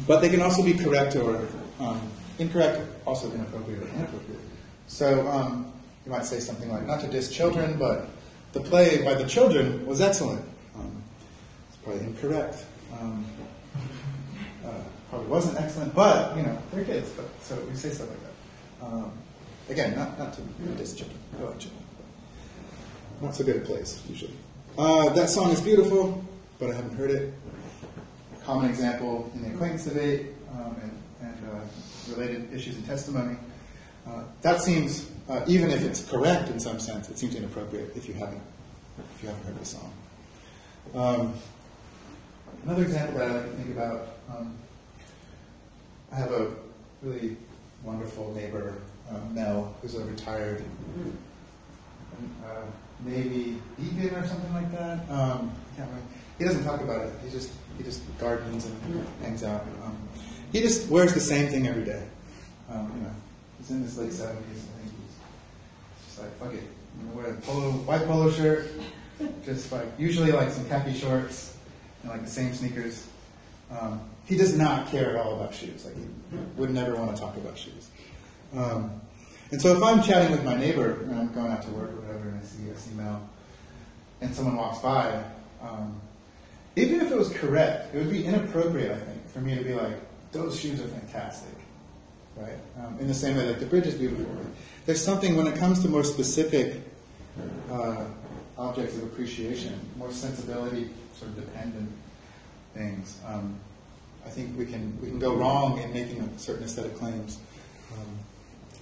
but 0.07 0.21
they 0.21 0.29
can 0.29 0.43
also 0.43 0.63
be 0.63 0.75
correct 0.75 1.17
or 1.17 1.47
um, 1.79 2.01
incorrect, 2.39 2.81
also 3.07 3.31
inappropriate 3.33 3.83
or 3.83 3.89
inappropriate. 3.89 4.41
So 4.87 5.29
um, 5.29 5.73
you 6.05 6.13
might 6.13 6.25
say 6.25 6.41
something 6.41 6.71
like, 6.71 6.87
not 6.87 7.01
to 7.01 7.09
diss 7.09 7.31
children, 7.31 7.79
but 7.79 8.09
the 8.53 8.61
play 8.61 9.03
by 9.03 9.15
the 9.15 9.27
children 9.27 9.87
was 9.87 10.01
excellent. 10.01 10.45
Um, 10.75 11.03
it's 11.69 11.77
probably 11.79 12.05
incorrect. 12.05 12.65
Um, 13.01 13.25
probably 15.11 15.29
wasn't 15.29 15.61
excellent, 15.61 15.95
but 15.95 16.37
you 16.37 16.43
know 16.45 16.57
they're 16.73 16.85
kids, 16.85 17.11
but, 17.11 17.27
so 17.43 17.57
we 17.69 17.75
say 17.75 17.91
stuff 17.91 18.09
like 18.09 18.19
that. 18.23 18.87
Um, 18.87 19.13
again, 19.69 19.95
not 19.97 20.19
not 20.19 20.33
to 20.35 20.41
diss 20.79 20.95
children, 20.95 21.19
like 21.41 21.59
children, 21.59 21.83
not 23.21 23.35
so 23.35 23.45
good 23.45 23.57
at 23.57 23.65
plays 23.65 24.01
usually. 24.09 24.33
Uh, 24.79 25.11
that 25.11 25.29
song 25.29 25.51
is 25.51 25.61
beautiful, 25.61 26.25
but 26.59 26.71
I 26.71 26.75
haven't 26.75 26.97
heard 26.97 27.11
it. 27.11 27.35
Common 28.51 28.69
example 28.69 29.31
in 29.37 29.43
the 29.43 29.55
acquaintance 29.55 29.85
debate 29.85 30.27
um, 30.55 30.75
and, 30.83 30.93
and 31.23 31.51
uh, 31.53 32.13
related 32.13 32.53
issues 32.53 32.75
and 32.75 32.85
testimony. 32.85 33.37
Uh, 34.05 34.25
that 34.43 34.61
seems, 34.61 35.09
uh, 35.29 35.45
even 35.47 35.71
if 35.71 35.85
it's 35.85 36.05
correct 36.11 36.49
in 36.49 36.59
some 36.59 36.81
sense, 36.81 37.09
it 37.09 37.17
seems 37.17 37.37
inappropriate 37.37 37.97
if 37.97 38.09
you 38.09 38.15
haven't 38.15 38.43
if 38.99 39.23
you 39.23 39.29
haven't 39.29 39.45
heard 39.45 39.61
the 39.61 39.65
song. 39.65 39.93
Um, 40.97 41.35
another 42.65 42.83
example 42.83 43.21
that 43.21 43.31
I 43.31 43.35
like 43.35 43.51
to 43.51 43.57
think 43.57 43.71
about 43.77 44.09
um, 44.29 44.57
I 46.11 46.17
have 46.17 46.33
a 46.33 46.51
really 47.03 47.37
wonderful 47.85 48.35
neighbor, 48.35 48.75
uh, 49.13 49.21
Mel, 49.33 49.73
who's 49.81 49.95
a 49.95 50.05
retired 50.05 50.65
uh, 52.45 52.63
Navy 53.05 53.63
deacon 53.79 54.13
or 54.17 54.27
something 54.27 54.53
like 54.55 54.73
that. 54.73 55.09
Um, 55.09 55.53
he 56.37 56.45
doesn't 56.45 56.65
talk 56.65 56.81
about 56.81 57.07
it. 57.07 57.13
He 57.25 57.31
just 57.31 57.53
he 57.81 57.85
just 57.85 58.03
gardens 58.19 58.67
and 58.67 59.07
hangs 59.23 59.43
out. 59.43 59.63
Um, 59.85 59.97
he 60.53 60.61
just 60.61 60.91
wears 60.91 61.15
the 61.15 61.21
same 61.21 61.49
thing 61.49 61.67
every 61.67 61.85
day. 61.85 62.07
Um, 62.69 62.93
you 62.95 63.03
know, 63.03 63.15
he's 63.59 63.71
in 63.71 63.83
his 63.83 63.97
late 63.97 64.13
seventies. 64.13 64.67
I 64.77 64.81
think 64.83 64.93
he's 64.93 66.07
just 66.07 66.21
like 66.21 66.39
fuck 66.39 66.53
it. 66.53 66.63
You 66.99 67.07
know, 67.07 67.15
wear 67.15 67.27
a 67.31 67.35
polo, 67.41 67.73
white 67.73 68.05
polo 68.07 68.31
shirt, 68.31 68.69
just 69.45 69.73
like 69.73 69.87
usually 69.99 70.31
like 70.31 70.51
some 70.51 70.69
khaki 70.69 70.93
shorts 70.93 71.57
and 72.03 72.11
like 72.11 72.23
the 72.23 72.31
same 72.31 72.53
sneakers. 72.53 73.07
Um, 73.71 74.01
he 74.27 74.37
does 74.37 74.57
not 74.57 74.89
care 74.89 75.11
at 75.11 75.17
all 75.17 75.37
about 75.37 75.55
shoes. 75.55 75.87
Like 75.87 75.97
he 75.97 76.05
would 76.57 76.71
never 76.71 76.97
want 76.97 77.17
to 77.17 77.21
talk 77.21 77.37
about 77.37 77.57
shoes. 77.57 77.89
Um, 78.55 79.01
and 79.53 79.61
so 79.61 79.75
if 79.75 79.83
I'm 79.83 80.03
chatting 80.03 80.33
with 80.33 80.45
my 80.45 80.55
neighbor 80.55 81.01
and 81.03 81.19
I'm 81.19 81.33
going 81.33 81.51
out 81.51 81.63
to 81.63 81.71
work 81.71 81.91
or 81.91 81.97
whatever, 81.97 82.29
and 82.29 82.41
I 82.41 82.45
see 82.45 82.71
I 82.71 82.75
see 82.75 82.95
Mel, 82.95 83.27
and 84.21 84.35
someone 84.35 84.57
walks 84.57 84.81
by, 84.81 85.25
um, 85.63 86.01
even 86.77 87.01
if 87.01 87.11
it 87.11 87.17
was 87.17 87.31
correct, 87.31 87.95
it 87.95 87.99
would 87.99 88.11
be 88.11 88.25
inappropriate, 88.25 88.93
I 88.93 88.99
think, 88.99 89.29
for 89.31 89.41
me 89.41 89.55
to 89.57 89.63
be 89.63 89.75
like, 89.75 89.99
"Those 90.33 90.59
shoes 90.59 90.81
are 90.81 90.89
fantastic," 90.89 91.55
right? 92.37 92.59
Um, 92.79 92.99
in 93.01 93.09
the 93.09 93.15
same 93.15 93.37
way 93.37 93.47
that 93.47 93.61
the 93.61 93.67
bridge 93.67 93.87
is 93.87 93.95
beautiful. 93.95 94.27
There's 94.87 95.03
something 95.03 95.37
when 95.37 95.47
it 95.47 95.57
comes 95.57 95.81
to 95.83 95.89
more 95.89 96.05
specific 96.05 96.83
uh, 97.71 98.05
objects 98.59 98.97
of 98.97 99.05
appreciation, 99.05 99.79
more 99.97 100.13
sensibility, 100.13 100.91
sort 101.17 101.31
of 101.31 101.37
dependent 101.37 101.91
things. 102.75 103.19
Um, 103.27 103.59
I 104.25 104.29
think 104.29 104.57
we 104.59 104.67
can 104.67 104.97
we 105.01 105.09
can 105.09 105.19
go 105.19 105.35
wrong 105.35 105.79
in 105.79 105.93
making 105.93 106.39
certain 106.39 106.65
aesthetic 106.65 106.97
claims, 106.97 107.39
um, 107.93 108.19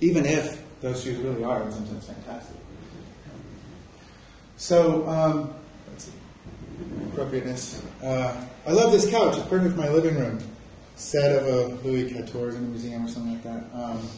even 0.01 0.26
if 0.26 0.62
those 0.80 1.03
shoes 1.03 1.16
really 1.18 1.45
are 1.45 1.62
in 1.62 1.72
some 1.72 1.86
sense 1.86 2.07
fantastic. 2.07 2.57
So 4.57 5.09
um, 5.09 5.55
appropriateness. 7.12 7.83
Uh, 8.03 8.45
I 8.66 8.72
love 8.72 8.93
this 8.93 9.11
couch. 9.11 9.37
It's 9.37 9.49
perfect 9.49 9.74
for 9.74 9.81
my 9.81 9.89
living 9.89 10.16
room. 10.16 10.39
Set 10.97 11.37
of 11.37 11.47
a 11.47 11.74
Louis 11.87 12.11
Quatorze 12.12 12.57
in 12.57 12.64
a 12.64 12.68
museum 12.68 13.07
or 13.07 13.09
something 13.09 13.33
like 13.33 13.43
that. 13.45 13.64
Um, 13.72 14.09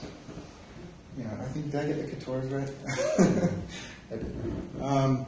I 1.19 1.45
think 1.53 1.71
did 1.71 1.81
I 1.81 1.87
get 1.87 2.11
the 2.11 2.17
Quatorze's 2.17 2.53
right? 2.53 3.51
I 4.13 4.17
did. 4.17 4.83
Um, 4.83 5.27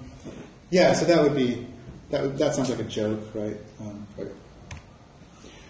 yeah, 0.70 0.94
so 0.94 1.04
that 1.04 1.22
would 1.22 1.34
be 1.34 1.66
that. 2.10 2.38
That 2.38 2.54
sounds 2.54 2.70
like 2.70 2.78
a 2.78 2.84
joke, 2.84 3.20
right? 3.34 3.56
Um. 3.80 4.06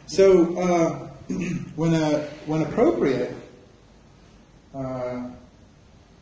So 0.06 0.56
uh, 0.58 1.08
when 1.76 1.94
uh, 1.94 2.28
when 2.46 2.62
appropriate, 2.62 3.34
uh, 4.74 5.30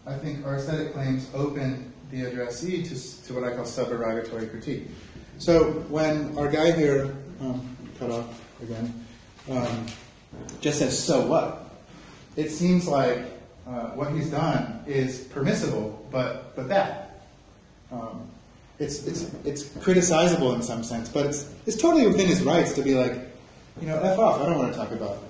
I 0.07 0.15
think 0.19 0.47
our 0.47 0.57
aesthetic 0.57 0.93
claims 0.95 1.29
open 1.35 1.93
the 2.11 2.23
addressee 2.25 2.83
to, 2.83 3.25
to 3.27 3.35
what 3.35 3.45
I 3.45 3.55
call 3.55 3.65
suberogatory 3.65 4.51
critique. 4.51 4.89
So 5.41 5.71
when 5.89 6.37
our 6.37 6.49
guy 6.49 6.71
here, 6.73 7.17
um, 7.41 7.75
cut 7.99 8.11
off 8.11 8.43
again, 8.63 9.07
um, 9.51 9.87
just 10.61 10.81
says, 10.81 11.03
so 11.03 11.27
what? 11.27 11.71
It 12.37 12.51
seems 12.51 12.87
like 12.87 13.25
uh, 13.67 13.87
what 13.97 14.13
he's 14.13 14.29
done 14.31 14.85
is 14.87 15.21
permissible, 15.21 16.07
but, 16.11 16.55
but 16.57 16.69
bad. 16.69 17.09
Um, 17.91 18.29
it's, 18.79 19.07
it's, 19.07 19.33
it's 19.47 19.65
criticizable 19.65 20.55
in 20.55 20.63
some 20.63 20.85
sense, 20.85 21.09
but 21.09 21.25
it's, 21.25 21.51
it's 21.65 21.79
totally 21.79 22.07
within 22.07 22.27
his 22.29 22.43
rights 22.43 22.75
to 22.75 22.83
be 22.83 22.95
like, 22.95 23.15
you 23.81 23.87
know, 23.87 23.99
F 23.99 24.19
off, 24.19 24.43
I 24.43 24.45
don't 24.45 24.59
want 24.59 24.75
to 24.75 24.79
talk 24.79 24.91
about, 24.91 25.23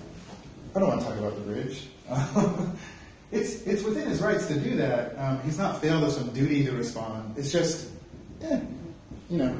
I 0.75 0.81
don't 0.81 0.89
want 0.89 1.03
to 1.03 1.07
talk 1.07 1.19
about 1.19 1.37
the 1.37 1.43
bridge. 1.43 1.87
it's, 3.31 3.63
it's 3.63 3.85
within 3.85 4.09
his 4.09 4.21
rights 4.21 4.49
to 4.49 4.59
do 4.59 4.75
that. 4.75 5.17
Um, 5.17 5.41
he's 5.43 5.57
not 5.57 5.81
failed 5.81 6.03
us 6.03 6.17
some 6.17 6.33
duty 6.33 6.65
to 6.65 6.73
respond. 6.73 7.37
It's 7.39 7.53
just, 7.53 7.89
eh, 8.43 8.59
you 9.31 9.39
know, 9.39 9.57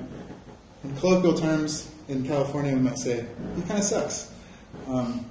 in 0.85 0.97
colloquial 0.97 1.35
terms, 1.35 1.91
in 2.09 2.27
California, 2.27 2.75
we 2.75 2.81
might 2.81 2.99
say, 2.99 3.27
he 3.57 3.63
kind 3.63 3.79
of 3.79 3.85
sucks. 3.85 4.33
Um, 4.89 5.25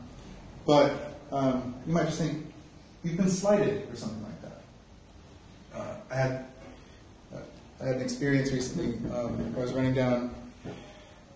but 0.65 1.17
um, 1.31 1.75
you 1.85 1.93
might 1.93 2.05
just 2.05 2.19
think, 2.19 2.45
you've 3.03 3.17
been 3.17 3.29
slighted 3.29 3.91
or 3.91 3.95
something 3.95 4.23
like 4.23 4.41
that. 4.41 4.61
Uh, 5.75 5.95
I 6.11 6.15
had 6.15 6.45
uh, 7.33 7.37
I 7.81 7.85
had 7.85 7.95
an 7.97 8.01
experience 8.01 8.51
recently. 8.51 8.95
Um, 9.11 9.53
I 9.57 9.59
was 9.59 9.73
running 9.73 9.93
down, 9.93 10.35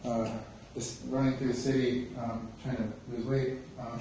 uh, 0.03 0.29
this, 0.75 1.01
running 1.07 1.37
through 1.37 1.47
the 1.49 1.53
city, 1.53 2.07
um, 2.21 2.47
trying 2.63 2.77
to 2.77 2.87
lose 3.11 3.25
weight, 3.25 3.57
um, 3.79 3.99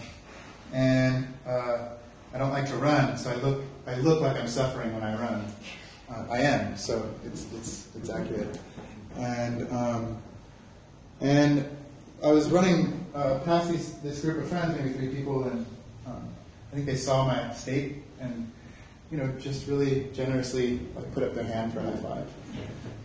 and 0.72 1.26
uh, 1.46 1.88
I 2.34 2.38
don't 2.38 2.50
like 2.50 2.66
to 2.68 2.76
run, 2.76 3.16
so 3.16 3.30
I 3.30 3.34
look 3.36 3.62
I 3.86 3.96
look 3.96 4.22
like 4.22 4.36
I'm 4.36 4.48
suffering 4.48 4.92
when 4.94 5.02
I 5.02 5.14
run. 5.20 5.44
Uh, 6.10 6.26
I 6.30 6.38
am, 6.38 6.76
so 6.76 7.08
it's 7.24 7.46
it's 7.54 7.88
it's 7.94 8.10
accurate. 8.10 8.58
And 9.16 9.70
um, 9.70 10.22
and 11.20 11.68
I 12.22 12.32
was 12.32 12.50
running 12.50 13.04
uh, 13.14 13.38
past 13.44 13.70
these, 13.70 13.94
this 13.98 14.20
group 14.22 14.38
of 14.38 14.48
friends, 14.48 14.76
maybe 14.76 14.92
three 14.94 15.08
people, 15.08 15.44
and 15.44 15.66
um, 16.06 16.28
I 16.70 16.74
think 16.74 16.86
they 16.86 16.96
saw 16.96 17.26
my 17.26 17.52
state 17.54 18.02
and 18.20 18.50
you 19.10 19.18
know 19.18 19.28
just 19.38 19.66
really 19.68 20.08
generously 20.12 20.80
like 20.96 21.12
put 21.14 21.22
up 21.22 21.34
their 21.34 21.44
hand 21.44 21.72
for 21.72 21.80
a 21.80 21.82
high 21.82 21.96
five. 21.96 22.26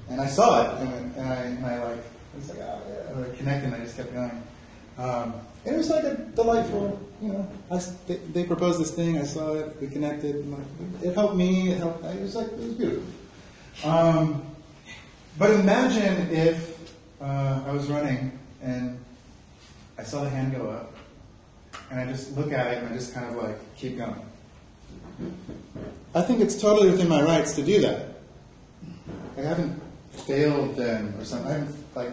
And 0.09 0.21
I 0.21 0.27
saw 0.27 0.63
it, 0.63 0.81
and, 0.81 1.15
and 1.15 1.27
I, 1.27 1.35
and 1.35 1.65
I 1.65 1.83
like 1.83 1.97
I 2.33 2.37
was 2.37 2.49
like, 2.49 2.59
oh 2.61 2.81
yeah, 3.19 3.25
I 3.25 3.35
connected, 3.35 3.65
and 3.65 3.75
I 3.75 3.79
just 3.79 3.97
kept 3.97 4.13
going. 4.13 4.43
Um, 4.97 5.33
it 5.65 5.75
was 5.75 5.89
like 5.89 6.03
a 6.05 6.15
delightful, 6.15 6.99
you 7.21 7.29
know. 7.29 7.47
I, 7.69 7.81
they, 8.07 8.15
they, 8.15 8.43
proposed 8.45 8.79
this 8.79 8.91
thing. 8.91 9.17
I 9.17 9.23
saw 9.23 9.53
it. 9.53 9.75
We 9.81 9.87
connected. 9.87 10.49
Like, 10.49 11.03
it 11.03 11.13
helped 11.13 11.35
me. 11.35 11.71
It 11.71 11.77
helped. 11.77 12.05
It 12.05 12.21
was 12.21 12.35
like 12.35 12.47
it 12.47 12.57
was 12.57 12.73
beautiful. 12.73 13.03
Um, 13.83 14.43
but 15.37 15.51
imagine 15.51 16.29
if 16.31 16.93
uh, 17.21 17.63
I 17.65 17.71
was 17.71 17.87
running 17.87 18.37
and 18.61 18.97
I 19.97 20.03
saw 20.03 20.23
the 20.23 20.29
hand 20.29 20.55
go 20.55 20.69
up, 20.69 20.93
and 21.89 21.99
I 21.99 22.05
just 22.05 22.35
look 22.37 22.51
at 22.51 22.73
it 22.73 22.83
and 22.83 22.93
I 22.93 22.95
just 22.95 23.13
kind 23.13 23.25
of 23.25 23.41
like 23.41 23.75
keep 23.75 23.97
going. 23.97 24.21
I 26.13 26.21
think 26.21 26.41
it's 26.41 26.59
totally 26.59 26.89
within 26.89 27.07
my 27.07 27.21
rights 27.21 27.53
to 27.55 27.63
do 27.63 27.81
that. 27.81 28.17
I 29.37 29.41
haven't 29.41 29.81
failed 30.11 30.75
them 30.75 31.15
or 31.19 31.25
something. 31.25 31.47
I 31.47 31.53
haven't 31.53 31.75
like 31.95 32.11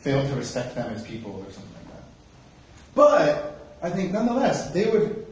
failed 0.00 0.28
to 0.28 0.34
respect 0.36 0.74
them 0.74 0.92
as 0.92 1.04
people 1.04 1.44
or 1.46 1.52
something 1.52 1.72
like 1.74 1.94
that. 1.94 2.04
But 2.94 3.60
I 3.82 3.90
think 3.90 4.12
nonetheless 4.12 4.70
they 4.70 4.90
would 4.90 5.26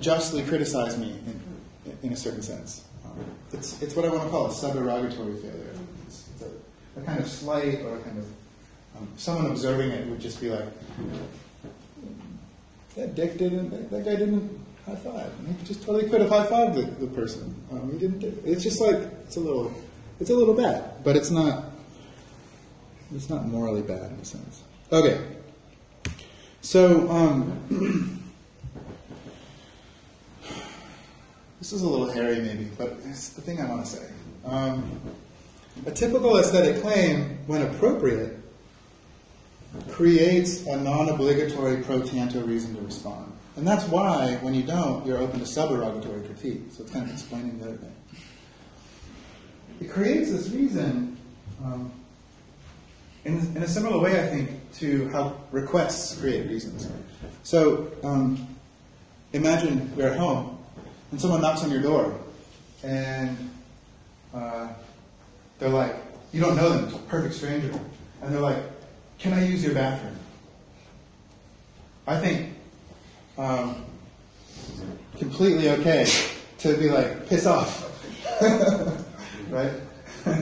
justly 0.00 0.42
criticize 0.42 0.98
me 0.98 1.18
in, 1.26 1.98
in 2.02 2.12
a 2.12 2.16
certain 2.16 2.42
sense. 2.42 2.84
It's, 3.52 3.80
it's 3.82 3.96
what 3.96 4.04
I 4.04 4.08
want 4.08 4.24
to 4.24 4.30
call 4.30 4.46
a 4.46 4.50
suberogatory 4.50 5.40
failure. 5.40 5.67
A, 6.98 7.04
kind 7.04 7.20
of 7.20 7.28
slight 7.28 7.80
or 7.82 7.96
a 7.96 8.00
kind 8.00 8.18
of 8.18 8.26
um, 8.96 9.08
someone 9.16 9.46
observing 9.46 9.90
it 9.90 10.06
would 10.08 10.20
just 10.20 10.40
be 10.40 10.50
like, 10.50 10.68
that 12.96 13.14
dick 13.14 13.38
didn't, 13.38 13.70
that, 13.70 13.90
that 13.90 14.04
guy 14.04 14.16
didn't 14.16 14.58
high 14.88 14.96
five. 14.96 15.32
And 15.38 15.56
he 15.56 15.66
just 15.66 15.84
totally 15.84 16.08
could 16.08 16.20
have 16.20 16.30
high 16.30 16.46
fived 16.46 16.74
the, 16.74 17.06
the 17.06 17.12
person. 17.12 17.54
Um, 17.70 17.92
he 17.92 17.98
didn't. 17.98 18.20
do. 18.20 18.42
It's 18.44 18.62
just 18.62 18.80
like 18.80 18.96
it's 19.24 19.36
a 19.36 19.40
little, 19.40 19.72
it's 20.20 20.30
a 20.30 20.34
little 20.34 20.54
bad, 20.54 21.04
but 21.04 21.16
it's 21.16 21.30
not. 21.30 21.64
It's 23.14 23.30
not 23.30 23.46
morally 23.46 23.82
bad 23.82 24.12
in 24.12 24.18
a 24.18 24.24
sense. 24.24 24.62
Okay. 24.92 25.24
So 26.60 27.10
um, 27.10 28.22
this 31.58 31.72
is 31.72 31.82
a 31.82 31.88
little 31.88 32.10
hairy, 32.10 32.40
maybe, 32.40 32.64
but 32.76 32.98
it's 33.04 33.30
the 33.30 33.40
thing 33.40 33.60
I 33.60 33.66
want 33.66 33.86
to 33.86 33.90
say. 33.90 34.06
Um, 34.44 35.00
a 35.86 35.90
typical 35.90 36.38
aesthetic 36.38 36.82
claim, 36.82 37.38
when 37.46 37.62
appropriate, 37.62 38.38
creates 39.88 40.66
a 40.66 40.76
non-obligatory 40.76 41.82
pro 41.82 42.02
tanto 42.02 42.40
reason 42.42 42.74
to 42.74 42.80
respond. 42.82 43.32
And 43.56 43.66
that's 43.66 43.84
why, 43.88 44.36
when 44.40 44.54
you 44.54 44.62
don't, 44.62 45.04
you're 45.06 45.18
open 45.18 45.40
to 45.40 45.44
suberogatory 45.44 46.24
critique. 46.26 46.62
So 46.70 46.84
it's 46.84 46.92
kind 46.92 47.04
of 47.04 47.12
explaining 47.12 47.58
the 47.58 47.66
other 47.66 47.76
thing. 47.76 47.94
It 49.80 49.90
creates 49.90 50.30
this 50.30 50.48
reason 50.50 51.16
um, 51.64 51.92
in, 53.24 53.38
in, 53.56 53.62
a 53.62 53.68
similar 53.68 53.98
way, 53.98 54.22
I 54.22 54.26
think, 54.26 54.50
to 54.74 55.08
how 55.10 55.36
requests 55.50 56.20
create 56.20 56.48
reasons. 56.48 56.88
So 57.42 57.90
um, 58.04 58.46
imagine 59.32 59.92
you're 59.96 60.08
at 60.08 60.18
home 60.18 60.58
and 61.10 61.20
someone 61.20 61.40
knocks 61.40 61.62
on 61.62 61.70
your 61.70 61.82
door 61.82 62.18
and 62.82 63.50
uh, 64.32 64.68
they're 65.58 65.68
like, 65.68 65.96
you 66.32 66.40
don't 66.40 66.56
know 66.56 66.68
them, 66.70 67.02
perfect 67.08 67.34
stranger. 67.34 67.72
And 68.22 68.32
they're 68.34 68.40
like, 68.40 68.62
can 69.18 69.32
I 69.32 69.46
use 69.46 69.64
your 69.64 69.74
bathroom? 69.74 70.16
I 72.06 72.20
think 72.20 72.54
um, 73.36 73.84
completely 75.18 75.70
okay 75.70 76.06
to 76.58 76.76
be 76.76 76.90
like, 76.90 77.28
piss 77.28 77.46
off. 77.46 77.84
right? 79.50 79.72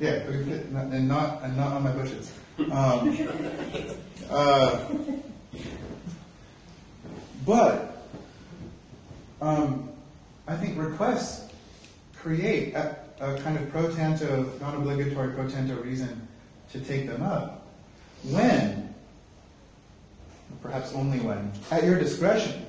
yeah, 0.00 0.10
and 0.10 1.08
not, 1.08 1.42
and 1.42 1.56
not 1.56 1.72
on 1.72 1.82
my 1.82 1.92
bushes. 1.92 2.32
Um, 2.70 3.28
uh, 4.30 4.88
but 7.46 8.06
um, 9.40 9.90
I 10.46 10.56
think 10.56 10.78
requests 10.78 11.48
create 12.16 12.74
a, 12.74 12.96
a 13.20 13.38
kind 13.40 13.58
of 13.58 13.70
pro 13.70 13.92
tanto, 13.94 14.50
non 14.60 14.76
obligatory 14.76 15.32
pro 15.34 15.48
tanto 15.48 15.74
reason 15.82 16.26
to 16.72 16.80
take 16.80 17.06
them 17.06 17.22
up 17.22 17.66
when, 18.24 18.94
perhaps 20.62 20.92
only 20.94 21.20
when, 21.20 21.52
at 21.70 21.84
your 21.84 21.98
discretion, 21.98 22.64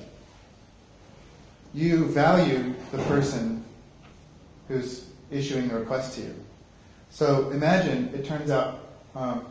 you 1.72 2.06
value 2.06 2.74
the 2.90 2.98
person 3.04 3.64
who's 4.68 5.06
issuing 5.30 5.68
the 5.68 5.74
request 5.74 6.14
to 6.16 6.22
you. 6.22 6.34
So 7.10 7.50
imagine 7.50 8.10
it 8.14 8.24
turns 8.24 8.50
out, 8.50 8.88
um, 9.14 9.46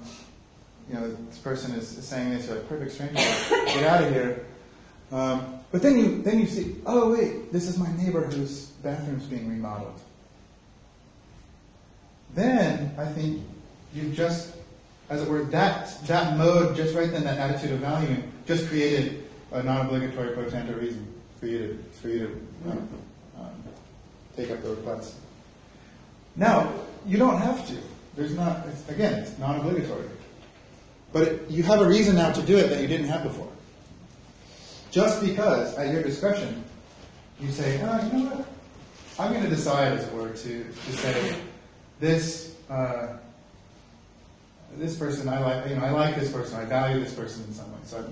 you 0.90 0.96
know, 0.96 1.10
this 1.30 1.38
person 1.38 1.76
is, 1.76 1.88
saying 1.88 2.32
this, 2.32 2.48
to 2.48 2.58
a 2.58 2.62
perfect 2.62 2.92
stranger, 2.92 3.16
get 3.16 3.84
out 3.84 4.04
of 4.04 4.12
here. 4.12 4.46
Um, 5.12 5.60
but 5.72 5.82
then 5.82 5.98
you, 5.98 6.22
then 6.22 6.40
you 6.40 6.48
see, 6.48 6.76
oh 6.86 7.14
wait, 7.14 7.52
this 7.52 7.68
is 7.68 7.78
my 7.78 7.92
neighbor 7.98 8.26
whose 8.26 8.68
bathroom's 8.84 9.26
being 9.26 9.50
remodeled. 9.50 10.00
Then 12.36 12.94
I 12.98 13.06
think 13.06 13.44
you've 13.94 14.14
just 14.14 14.54
as 15.10 15.24
it 15.24 15.30
were, 15.30 15.44
that, 15.46 16.00
that 16.06 16.38
mode, 16.38 16.76
just 16.76 16.96
right 16.96 17.12
then, 17.12 17.24
that 17.24 17.40
attitude 17.40 17.72
of 17.72 17.80
valuing, 17.80 18.32
just 18.46 18.68
created 18.68 19.28
a 19.52 19.64
non-obligatory 19.64 20.34
pro 20.34 20.48
tanto 20.50 20.74
reason 20.74 21.06
for 21.40 21.48
you 21.48 21.60
to, 21.60 22.00
for 22.00 22.08
you 22.10 22.20
to 22.20 22.72
um, 22.72 22.90
um, 23.40 23.64
take 24.36 24.52
up 24.52 24.62
the 24.62 24.70
request. 24.70 25.16
Now, 26.36 26.72
you 27.08 27.18
don't 27.18 27.42
have 27.42 27.68
to. 27.68 27.76
There's 28.16 28.36
not, 28.36 28.68
it's, 28.68 28.88
again, 28.88 29.14
it's 29.24 29.38
non-obligatory. 29.40 30.08
But 31.12 31.24
it, 31.24 31.50
you 31.50 31.64
have 31.64 31.82
a 31.82 31.88
reason 31.88 32.16
now 32.16 32.32
to 32.32 32.42
do 32.44 32.58
it 32.58 32.70
that 32.70 32.82
you 32.82 32.88
didn't 32.88 33.08
have 33.08 33.24
before. 33.24 33.50
Just 34.92 35.22
because, 35.22 35.76
at 35.76 35.92
your 35.92 36.04
discretion, 36.04 36.64
you 37.40 37.50
say, 37.50 37.82
oh, 37.82 38.06
you 38.06 38.14
know 38.14 38.30
what? 38.30 38.46
I'm 39.18 39.34
going 39.34 39.44
to 39.44 39.50
decide, 39.50 39.94
as 39.94 40.06
it 40.06 40.14
were, 40.14 40.30
to, 40.30 40.64
to 40.64 40.92
say, 40.98 41.36
this, 42.00 42.56
uh, 42.70 43.18
this 44.78 44.96
person, 44.96 45.28
I 45.28 45.40
like, 45.40 45.70
you 45.70 45.76
know, 45.76 45.84
I 45.84 45.92
like 45.92 46.16
this 46.16 46.32
person, 46.32 46.60
I 46.60 46.66
value 46.66 47.00
this 47.04 47.14
person 47.14 47.44
in 47.46 47.54
some 47.54 47.72
way, 47.72 47.80
so 47.84 48.06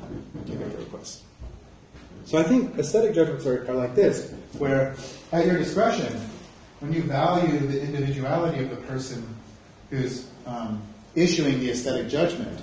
I 0.00 0.48
give 0.48 0.58
the 0.58 0.78
request. 0.78 1.22
So 2.24 2.38
I 2.38 2.42
think 2.42 2.78
aesthetic 2.78 3.14
judgments 3.14 3.46
are, 3.46 3.68
are 3.70 3.74
like 3.74 3.94
this, 3.94 4.32
where 4.58 4.94
at 5.32 5.46
your 5.46 5.58
discretion, 5.58 6.20
when 6.80 6.92
you 6.92 7.02
value 7.02 7.58
the 7.58 7.82
individuality 7.82 8.62
of 8.62 8.70
the 8.70 8.76
person 8.76 9.26
who's 9.90 10.28
um, 10.46 10.82
issuing 11.14 11.60
the 11.60 11.70
aesthetic 11.70 12.08
judgment, 12.08 12.60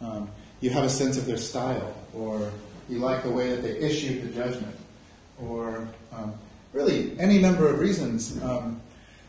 um, 0.00 0.30
you 0.60 0.70
have 0.70 0.84
a 0.84 0.90
sense 0.90 1.16
of 1.18 1.26
their 1.26 1.36
style, 1.36 1.94
or 2.14 2.50
you 2.88 2.98
like 2.98 3.22
the 3.22 3.30
way 3.30 3.50
that 3.50 3.62
they 3.62 3.76
issued 3.78 4.22
the 4.22 4.28
judgment, 4.28 4.74
or 5.42 5.88
um, 6.12 6.34
really 6.72 7.18
any 7.18 7.38
number 7.38 7.68
of 7.68 7.78
reasons 7.78 8.42
um, 8.42 8.80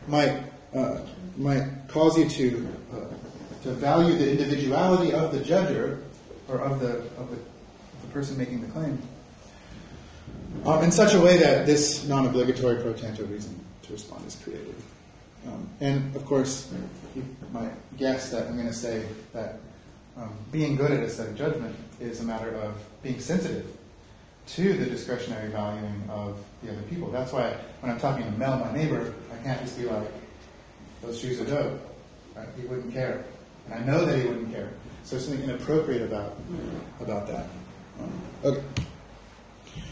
might 0.08 0.42
uh, 0.74 0.98
might 1.36 1.64
cause 1.88 2.18
you 2.18 2.28
to 2.28 2.68
uh, 2.92 3.62
to 3.62 3.72
value 3.72 4.16
the 4.16 4.30
individuality 4.30 5.12
of 5.12 5.32
the 5.32 5.38
judger 5.38 6.02
or 6.48 6.58
of 6.60 6.80
the 6.80 6.96
of 7.18 7.30
the, 7.30 7.36
the 7.36 8.12
person 8.12 8.36
making 8.36 8.60
the 8.60 8.68
claim 8.68 9.00
um, 10.64 10.82
in 10.82 10.90
such 10.90 11.14
a 11.14 11.20
way 11.20 11.36
that 11.38 11.66
this 11.66 12.06
non-obligatory 12.06 12.82
pro 12.82 12.92
tanto 12.92 13.24
reason 13.26 13.58
to 13.82 13.92
respond 13.92 14.26
is 14.26 14.36
created. 14.36 14.74
Um, 15.46 15.68
and 15.80 16.14
of 16.16 16.24
course, 16.24 16.72
you 17.14 17.24
might 17.52 17.72
guess 17.96 18.30
that 18.30 18.48
I'm 18.48 18.54
going 18.54 18.66
to 18.66 18.72
say 18.72 19.04
that 19.32 19.60
um, 20.16 20.32
being 20.50 20.76
good 20.76 20.90
at 20.90 21.02
aesthetic 21.02 21.36
judgment 21.36 21.76
is 22.00 22.20
a 22.20 22.24
matter 22.24 22.54
of 22.56 22.74
being 23.02 23.20
sensitive 23.20 23.66
to 24.50 24.74
the 24.74 24.86
discretionary 24.86 25.50
valuing 25.50 26.02
of 26.08 26.38
the 26.62 26.72
other 26.72 26.82
people. 26.82 27.10
That's 27.10 27.32
why 27.32 27.56
when 27.80 27.92
I'm 27.92 28.00
talking 28.00 28.24
to 28.24 28.38
Mel, 28.38 28.58
my 28.58 28.72
neighbor, 28.72 29.12
I 29.32 29.42
can't 29.42 29.60
just 29.60 29.78
be 29.78 29.84
like, 29.84 30.08
those 31.02 31.20
shoes 31.20 31.40
are 31.40 31.44
dope. 31.44 31.80
Right? 32.34 32.48
He 32.58 32.66
wouldn't 32.66 32.92
care. 32.92 33.24
And 33.66 33.74
I 33.74 33.86
know 33.86 34.04
that 34.04 34.18
he 34.18 34.26
wouldn't 34.26 34.52
care. 34.52 34.70
So 35.04 35.16
there's 35.16 35.28
something 35.28 35.44
inappropriate 35.44 36.02
about, 36.02 36.36
about 37.00 37.26
that. 37.26 37.46
Okay. 38.44 38.62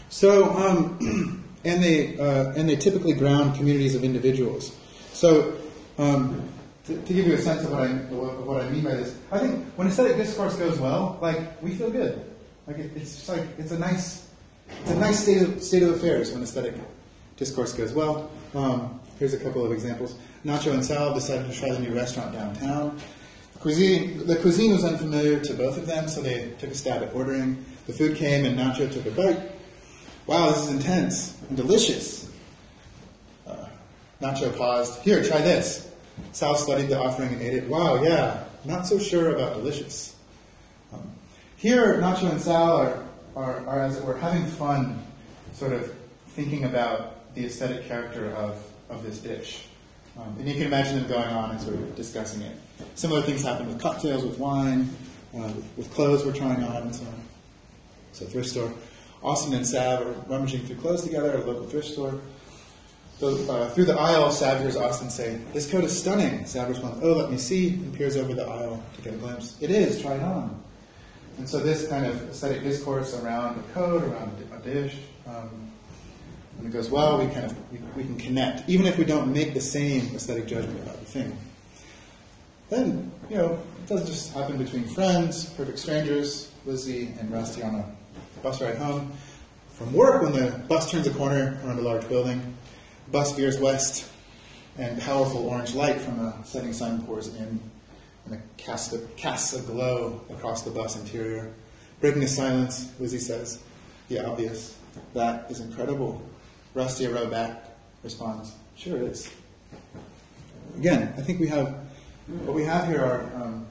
So, 0.09 0.55
um, 0.55 1.43
and 1.65 1.83
they 1.83 2.17
uh, 2.17 2.53
and 2.53 2.69
they 2.69 2.75
typically 2.75 3.13
ground 3.13 3.55
communities 3.55 3.95
of 3.95 4.03
individuals. 4.03 4.75
So, 5.13 5.55
um, 5.97 6.47
to, 6.85 7.01
to, 7.01 7.13
give 7.13 7.27
you 7.27 7.33
a 7.33 7.37
sense 7.37 7.63
of 7.63 7.71
what 7.71 7.81
I 7.81 7.87
of 7.87 8.45
what 8.45 8.61
I 8.61 8.69
mean 8.69 8.83
by 8.83 8.95
this, 8.95 9.17
I 9.31 9.39
think 9.39 9.65
when 9.75 9.87
aesthetic 9.87 10.15
discourse 10.15 10.55
goes 10.55 10.79
well, 10.79 11.17
like 11.21 11.61
we 11.61 11.71
feel 11.71 11.89
good. 11.89 12.23
Like 12.67 12.77
it, 12.77 12.91
it's 12.95 13.15
just 13.15 13.29
like 13.29 13.45
it's 13.57 13.71
a 13.71 13.79
nice 13.79 14.26
it's 14.69 14.91
a 14.91 14.95
nice 14.95 15.21
state 15.21 15.41
of 15.41 15.61
state 15.61 15.83
of 15.83 15.89
affairs 15.89 16.31
when 16.31 16.43
aesthetic 16.43 16.73
discourse 17.35 17.73
goes 17.73 17.93
well. 17.93 18.29
Um, 18.53 18.99
here's 19.19 19.33
a 19.33 19.39
couple 19.39 19.65
of 19.65 19.71
examples. 19.71 20.15
Nacho 20.45 20.73
and 20.73 20.83
Sal 20.83 21.13
decided 21.13 21.51
to 21.51 21.57
try 21.57 21.71
the 21.71 21.79
new 21.79 21.93
restaurant 21.93 22.33
downtown. 22.33 22.99
Cuisine, 23.59 24.25
the 24.27 24.35
cuisine 24.35 24.71
was 24.71 24.83
unfamiliar 24.83 25.39
to 25.39 25.53
both 25.53 25.77
of 25.77 25.87
them, 25.87 26.07
so 26.07 26.21
they 26.21 26.51
took 26.59 26.69
a 26.69 26.75
stab 26.75 27.01
at 27.01 27.13
ordering. 27.13 27.65
The 27.87 27.93
food 27.93 28.15
came, 28.15 28.45
and 28.45 28.57
Nacho 28.57 28.91
took 28.91 29.05
a 29.05 29.11
bite. 29.11 29.39
Wow, 30.27 30.51
this 30.51 30.65
is 30.65 30.69
intense 30.71 31.37
and 31.47 31.57
delicious. 31.57 32.29
Uh, 33.47 33.65
Nacho 34.21 34.55
paused. 34.55 35.01
Here, 35.01 35.23
try 35.23 35.39
this. 35.39 35.89
Sal 36.33 36.55
studied 36.55 36.89
the 36.89 36.99
offering 36.99 37.29
and 37.29 37.41
ate 37.41 37.53
it. 37.53 37.67
Wow, 37.67 38.03
yeah, 38.03 38.43
not 38.65 38.85
so 38.85 38.99
sure 38.99 39.35
about 39.35 39.53
delicious. 39.53 40.15
Um, 40.93 41.09
here, 41.55 41.95
Nacho 41.95 42.29
and 42.29 42.41
Sal 42.41 42.77
are, 42.77 43.06
are, 43.37 43.65
are, 43.67 43.81
as 43.81 43.97
it 43.97 44.03
were, 44.03 44.17
having 44.17 44.45
fun, 44.45 44.99
sort 45.53 45.73
of 45.73 45.93
thinking 46.29 46.63
about 46.63 47.33
the 47.35 47.45
aesthetic 47.45 47.87
character 47.87 48.31
of, 48.31 48.61
of 48.89 49.03
this 49.03 49.19
dish. 49.19 49.65
Um, 50.17 50.35
and 50.39 50.47
you 50.47 50.55
can 50.55 50.63
imagine 50.63 50.95
them 50.95 51.07
going 51.07 51.29
on 51.29 51.51
and 51.51 51.61
sort 51.61 51.75
of 51.75 51.95
discussing 51.95 52.41
it. 52.41 52.57
Similar 52.95 53.21
things 53.21 53.43
happen 53.43 53.67
with 53.67 53.79
cocktails, 53.79 54.25
with 54.25 54.39
wine, 54.39 54.89
uh, 55.35 55.41
with, 55.41 55.77
with, 55.77 55.93
clothes 55.93 56.25
we're 56.25 56.33
trying 56.33 56.63
on, 56.63 56.83
and 56.83 56.95
so 56.95 57.05
on. 57.05 57.21
So, 58.13 58.25
thrift 58.25 58.49
store. 58.49 58.73
Austin 59.21 59.53
and 59.53 59.65
Sav 59.65 60.01
are 60.01 60.11
rummaging 60.27 60.65
through 60.65 60.77
clothes 60.77 61.03
together 61.03 61.29
at 61.29 61.39
a 61.39 61.43
local 61.43 61.67
thrift 61.67 61.87
store. 61.87 62.19
So, 63.19 63.35
uh, 63.51 63.69
through 63.69 63.85
the 63.85 63.99
aisle, 63.99 64.31
Sav 64.31 64.59
hears 64.61 64.75
Austin 64.75 65.11
say, 65.11 65.39
This 65.53 65.69
coat 65.69 65.83
is 65.83 65.95
stunning. 65.95 66.45
Sav 66.47 66.69
responds, 66.69 67.03
Oh, 67.03 67.13
let 67.13 67.29
me 67.29 67.37
see, 67.37 67.69
and 67.69 67.93
peers 67.93 68.17
over 68.17 68.33
the 68.33 68.47
aisle 68.47 68.83
to 68.95 69.01
get 69.03 69.13
a 69.13 69.17
glimpse. 69.17 69.57
It 69.61 69.69
is, 69.69 70.01
try 70.01 70.15
it 70.15 70.23
on. 70.23 70.63
And 71.37 71.47
so, 71.47 71.59
this 71.59 71.87
kind 71.87 72.05
of 72.05 72.29
aesthetic 72.29 72.63
discourse 72.63 73.13
around 73.13 73.57
the 73.57 73.73
code, 73.73 74.03
around 74.03 74.31
a 74.53 74.59
dish, 74.59 74.97
um, 75.27 75.71
and 76.57 76.67
it 76.67 76.71
goes 76.71 76.89
well, 76.89 77.19
we 77.19 77.31
kind 77.31 77.45
of 77.45 77.71
we, 77.71 77.77
we, 77.95 78.03
can 78.03 78.17
connect, 78.17 78.67
even 78.67 78.87
if 78.87 78.97
we 78.97 79.05
don't 79.05 79.31
make 79.31 79.53
the 79.53 79.61
same 79.61 80.15
aesthetic 80.15 80.47
judgment 80.47 80.79
about 80.81 80.99
the 80.99 81.05
thing. 81.05 81.37
Then, 82.69 83.11
you 83.29 83.37
know, 83.37 83.53
it 83.53 83.87
doesn't 83.87 84.07
just 84.07 84.33
happen 84.33 84.57
between 84.57 84.85
friends, 84.85 85.45
perfect 85.51 85.79
strangers. 85.79 86.51
Lizzie 86.65 87.13
and 87.19 87.31
Rusty 87.31 87.63
on 87.63 87.75
a 87.75 87.85
bus 88.41 88.61
ride 88.61 88.77
home 88.77 89.11
from 89.69 89.93
work 89.93 90.21
when 90.21 90.33
the 90.33 90.51
bus 90.67 90.91
turns 90.91 91.07
a 91.07 91.11
corner 91.11 91.59
around 91.63 91.79
a 91.79 91.81
large 91.81 92.07
building. 92.09 92.57
Bus 93.11 93.31
veers 93.33 93.59
west, 93.59 94.09
and 94.77 94.99
powerful 95.01 95.47
orange 95.47 95.73
light 95.75 96.01
from 96.01 96.19
a 96.19 96.45
setting 96.45 96.73
sun 96.73 97.03
pours 97.03 97.33
in, 97.35 97.59
and 98.27 98.35
it 98.35 98.41
casts 98.57 98.93
a, 98.93 98.99
casts 99.15 99.53
a 99.53 99.61
glow 99.61 100.21
across 100.29 100.61
the 100.61 100.71
bus 100.71 100.95
interior. 100.95 101.53
Breaking 102.01 102.21
the 102.21 102.27
silence, 102.27 102.91
Lizzie 102.99 103.19
says, 103.19 103.59
The 104.09 104.25
obvious. 104.25 104.77
That 105.13 105.49
is 105.49 105.61
incredible. 105.61 106.21
Rusty, 106.73 107.05
a 107.05 107.09
row 107.09 107.27
back, 107.27 107.63
responds, 108.03 108.53
Sure 108.75 108.97
it 108.97 109.03
is. 109.03 109.31
Again, 110.77 111.13
I 111.17 111.21
think 111.21 111.39
we 111.39 111.47
have, 111.47 111.75
what 112.45 112.53
we 112.53 112.63
have 112.63 112.87
here 112.87 113.03
are 113.03 113.21
um, 113.41 113.65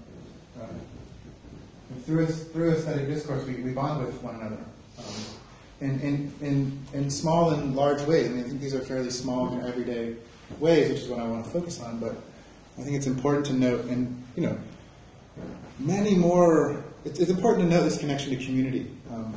through, 2.04 2.26
through 2.26 2.70
aesthetic 2.70 3.06
discourse, 3.06 3.44
we, 3.46 3.54
we 3.54 3.72
bond 3.72 4.04
with 4.04 4.22
one 4.22 4.36
another 4.36 4.58
um, 4.98 5.04
in, 5.80 6.00
in, 6.00 6.32
in, 6.40 6.78
in 6.94 7.10
small 7.10 7.50
and 7.50 7.76
large 7.76 8.02
ways. 8.02 8.26
I 8.26 8.30
mean, 8.30 8.44
I 8.44 8.48
think 8.48 8.60
these 8.60 8.74
are 8.74 8.80
fairly 8.80 9.10
small 9.10 9.48
and 9.48 9.66
everyday 9.66 10.14
ways, 10.58 10.90
which 10.90 11.02
is 11.02 11.08
what 11.08 11.18
I 11.18 11.26
want 11.26 11.44
to 11.44 11.50
focus 11.50 11.80
on. 11.80 11.98
But 11.98 12.16
I 12.78 12.82
think 12.82 12.96
it's 12.96 13.06
important 13.06 13.46
to 13.46 13.52
note, 13.52 13.84
and 13.86 14.22
you 14.36 14.42
know, 14.42 14.58
many 15.78 16.14
more. 16.14 16.84
It's, 17.04 17.18
it's 17.18 17.30
important 17.30 17.68
to 17.70 17.76
note 17.76 17.84
this 17.84 17.98
connection 17.98 18.36
to 18.36 18.44
community. 18.44 18.90
Um, 19.10 19.34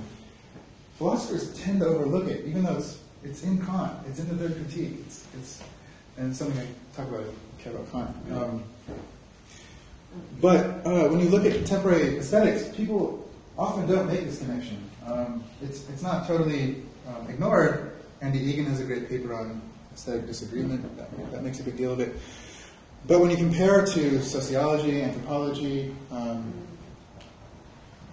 philosophers 0.97 1.53
tend 1.53 1.79
to 1.81 1.87
overlook 1.87 2.27
it, 2.27 2.45
even 2.45 2.63
though 2.63 2.77
it's 2.77 2.99
it's 3.23 3.43
in 3.43 3.65
Kant. 3.65 3.93
It's 4.07 4.19
in 4.19 4.29
the 4.29 4.35
third 4.35 4.55
critique. 4.55 4.97
It's, 5.05 5.25
it's 5.33 5.63
and 6.17 6.29
it's 6.29 6.39
something 6.39 6.59
I 6.59 6.95
talk 6.95 7.07
about. 7.09 7.25
Care 7.59 7.73
about 7.73 7.91
Kant. 7.91 8.15
Um, 8.31 8.63
but 10.41 10.85
uh, 10.85 11.07
when 11.09 11.19
you 11.19 11.29
look 11.29 11.45
at 11.45 11.53
contemporary 11.53 12.17
aesthetics, 12.17 12.75
people 12.75 13.29
often 13.57 13.87
don't 13.87 14.07
make 14.07 14.23
this 14.23 14.39
connection. 14.39 14.89
Um, 15.05 15.43
it's, 15.61 15.87
it's 15.89 16.01
not 16.01 16.27
totally 16.27 16.83
um, 17.07 17.29
ignored. 17.29 17.97
Andy 18.21 18.39
Egan 18.39 18.65
has 18.65 18.79
a 18.79 18.85
great 18.85 19.09
paper 19.09 19.33
on 19.33 19.61
aesthetic 19.93 20.25
disagreement 20.25 20.97
that, 20.97 21.31
that, 21.31 21.43
makes 21.43 21.59
a 21.59 21.63
big 21.63 21.77
deal 21.77 21.91
of 21.91 21.99
it. 21.99 22.15
But 23.07 23.19
when 23.19 23.31
you 23.31 23.37
compare 23.37 23.85
to 23.85 24.21
sociology, 24.21 25.01
anthropology, 25.01 25.95
um, 26.11 26.53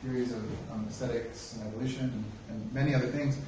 theories 0.03 0.33
of 0.33 0.43
um, 0.73 0.87
aesthetics 0.89 1.55
and 1.55 1.67
evolution, 1.67 2.25
and, 2.49 2.57
and, 2.57 2.73
many 2.73 2.95
other 2.95 3.09
things, 3.09 3.39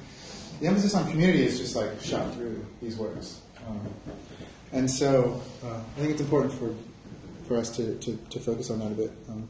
the 0.59 0.67
emphasis 0.67 0.93
on 0.93 1.09
community 1.09 1.45
is 1.45 1.57
just 1.57 1.75
like 1.75 1.99
shot 2.01 2.33
through 2.33 2.65
these 2.81 2.97
works. 2.97 3.41
Um, 3.67 3.79
and 4.73 4.89
so 4.89 5.41
uh, 5.63 5.79
I 5.97 5.99
think 5.99 6.11
it's 6.11 6.21
important 6.21 6.53
for 6.53 6.73
for 7.49 7.57
us 7.57 7.75
to, 7.75 7.95
to, 7.95 8.15
to 8.29 8.39
focus 8.39 8.69
on 8.69 8.79
that 8.79 8.91
a 8.91 8.95
bit. 8.95 9.11
Um, 9.27 9.49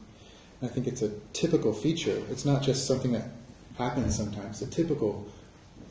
I 0.62 0.66
think 0.66 0.86
it's 0.86 1.02
a 1.02 1.10
typical 1.34 1.72
feature. 1.74 2.22
It's 2.30 2.46
not 2.46 2.62
just 2.62 2.86
something 2.86 3.12
that 3.12 3.28
happens 3.76 4.16
sometimes. 4.16 4.62
It's 4.62 4.72
a 4.72 4.74
typical, 4.74 5.28